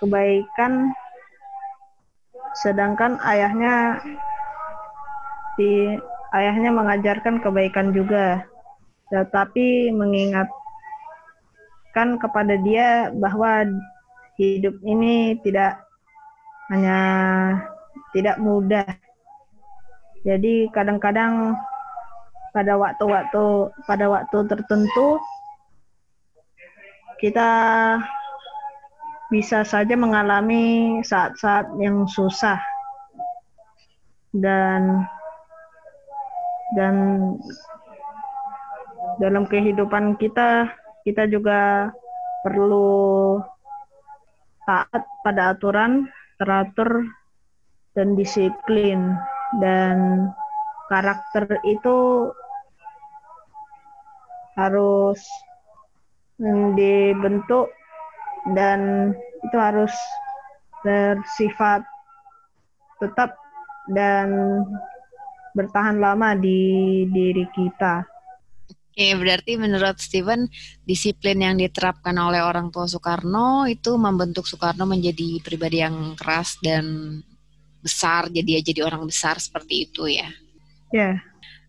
kebaikan. 0.00 0.96
Sedangkan 2.64 3.20
ayahnya 3.22 4.00
di 5.60 6.00
ayahnya 6.32 6.72
mengajarkan 6.72 7.44
kebaikan 7.44 7.92
juga. 7.92 8.48
Tetapi 9.12 9.92
mengingatkan 11.92 12.16
kepada 12.16 12.54
dia 12.64 13.12
bahwa 13.12 13.68
hidup 14.40 14.74
ini 14.80 15.36
tidak 15.44 15.76
hanya 16.72 17.00
tidak 18.16 18.40
mudah. 18.40 18.88
Jadi 20.24 20.72
kadang-kadang 20.72 21.52
pada 22.56 22.80
waktu-waktu 22.80 23.44
pada 23.84 24.06
waktu 24.08 24.38
tertentu 24.48 25.20
kita 27.20 27.50
bisa 29.28 29.64
saja 29.64 29.92
mengalami 29.96 31.00
saat-saat 31.04 31.76
yang 31.76 32.08
susah. 32.08 32.56
Dan 34.32 35.04
dan 36.72 36.96
dalam 39.20 39.44
kehidupan 39.44 40.16
kita 40.16 40.72
kita 41.02 41.26
juga 41.26 41.90
perlu 42.42 43.38
taat 44.66 45.02
pada 45.26 45.54
aturan 45.54 46.06
teratur 46.38 47.06
dan 47.94 48.14
disiplin 48.18 49.14
dan 49.60 50.26
karakter 50.88 51.46
itu 51.66 52.30
harus 54.56 55.20
dibentuk 56.76 57.70
dan 58.54 59.12
itu 59.42 59.56
harus 59.58 59.94
bersifat 60.82 61.86
tetap 62.98 63.34
dan 63.90 64.62
bertahan 65.54 65.98
lama 65.98 66.34
di 66.38 67.02
diri 67.10 67.46
kita. 67.54 68.11
Oke, 68.92 69.08
berarti 69.16 69.56
menurut 69.56 69.96
Steven 69.96 70.44
disiplin 70.84 71.40
yang 71.40 71.56
diterapkan 71.56 72.12
oleh 72.12 72.44
orang 72.44 72.68
tua 72.68 72.84
Soekarno 72.84 73.64
itu 73.64 73.96
membentuk 73.96 74.44
Soekarno 74.44 74.84
menjadi 74.84 75.40
pribadi 75.40 75.80
yang 75.80 76.12
keras 76.12 76.60
dan 76.60 77.16
besar, 77.80 78.28
jadi 78.28 78.60
jadi 78.60 78.84
orang 78.84 79.08
besar 79.08 79.40
seperti 79.40 79.88
itu 79.88 80.12
ya. 80.12 80.28
Ya. 80.92 81.00
Yeah. 81.00 81.16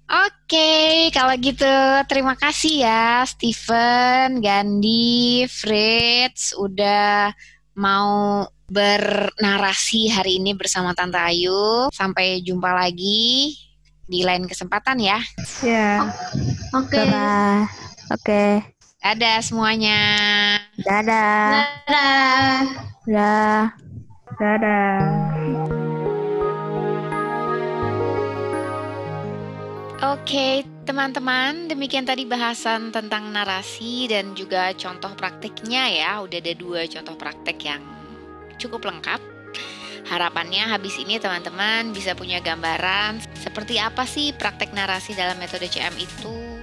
Oke, 0.04 1.08
kalau 1.16 1.32
gitu 1.40 1.72
terima 2.12 2.36
kasih 2.36 2.84
ya 2.84 3.24
Steven, 3.24 4.44
Gandhi, 4.44 5.48
Fritz 5.48 6.52
udah 6.60 7.32
mau 7.80 8.44
bernarasi 8.68 10.12
hari 10.12 10.44
ini 10.44 10.60
bersama 10.60 10.92
Tante 10.92 11.24
Ayu. 11.24 11.88
Sampai 11.96 12.44
jumpa 12.44 12.76
lagi 12.76 13.56
di 14.14 14.22
lain 14.22 14.46
kesempatan 14.46 15.02
ya. 15.02 15.18
Ya. 15.66 15.66
Yeah. 15.66 15.98
Oke. 16.78 17.02
Okay. 17.02 17.10
Oke. 17.10 17.66
Okay. 18.14 18.52
Dadah 19.02 19.42
semuanya. 19.42 20.00
Dadah. 20.78 21.50
Dadah. 21.90 22.62
Dadah. 23.10 23.62
Dadah. 24.38 24.98
Oke, 30.14 30.68
teman-teman, 30.86 31.72
demikian 31.72 32.06
tadi 32.06 32.28
bahasan 32.28 32.94
tentang 32.94 33.34
narasi 33.34 34.06
dan 34.06 34.38
juga 34.38 34.70
contoh 34.78 35.10
praktiknya 35.18 35.90
ya. 35.90 36.12
Udah 36.22 36.38
ada 36.38 36.54
dua 36.54 36.86
contoh 36.86 37.18
praktik 37.18 37.66
yang 37.66 37.82
cukup 38.62 38.86
lengkap. 38.86 39.33
Harapannya 40.04 40.68
habis 40.68 41.00
ini 41.00 41.16
teman-teman 41.18 41.96
bisa 41.96 42.12
punya 42.14 42.44
gambaran 42.44 43.24
seperti 43.40 43.80
apa 43.80 44.04
sih 44.04 44.36
praktek 44.36 44.76
narasi 44.76 45.16
dalam 45.16 45.40
metode 45.40 45.72
CM 45.72 45.96
itu. 45.96 46.60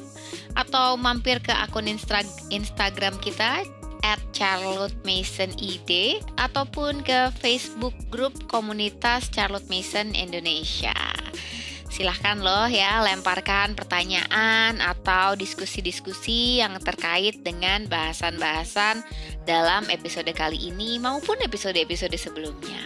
atau 0.54 1.02
mampir 1.02 1.42
ke 1.42 1.50
akun 1.50 1.90
Instagram 2.54 3.18
kita 3.26 3.66
at 4.06 4.22
Charlotte 4.38 5.02
Mason 5.02 5.50
ID 5.58 6.22
ataupun 6.38 7.02
ke 7.02 7.34
Facebook 7.42 7.98
grup 8.14 8.38
komunitas 8.50 9.30
Charlotte 9.34 9.70
Mason 9.70 10.14
Indonesia. 10.14 10.94
Silahkan 11.92 12.40
loh 12.40 12.72
ya 12.72 13.04
lemparkan 13.04 13.76
pertanyaan 13.76 14.80
atau 14.80 15.36
diskusi-diskusi 15.36 16.64
yang 16.64 16.80
terkait 16.80 17.44
dengan 17.44 17.84
bahasan-bahasan 17.92 19.04
dalam 19.44 19.84
episode 19.92 20.32
kali 20.32 20.72
ini 20.72 21.04
maupun 21.04 21.36
episode-episode 21.44 22.16
sebelumnya. 22.16 22.80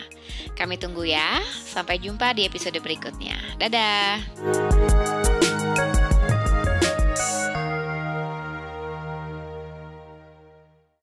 Kami 0.58 0.82
tunggu 0.82 1.06
ya. 1.06 1.38
Sampai 1.46 2.02
jumpa 2.02 2.34
di 2.34 2.50
episode 2.50 2.82
berikutnya. 2.82 3.38
Dadah. 3.62 5.05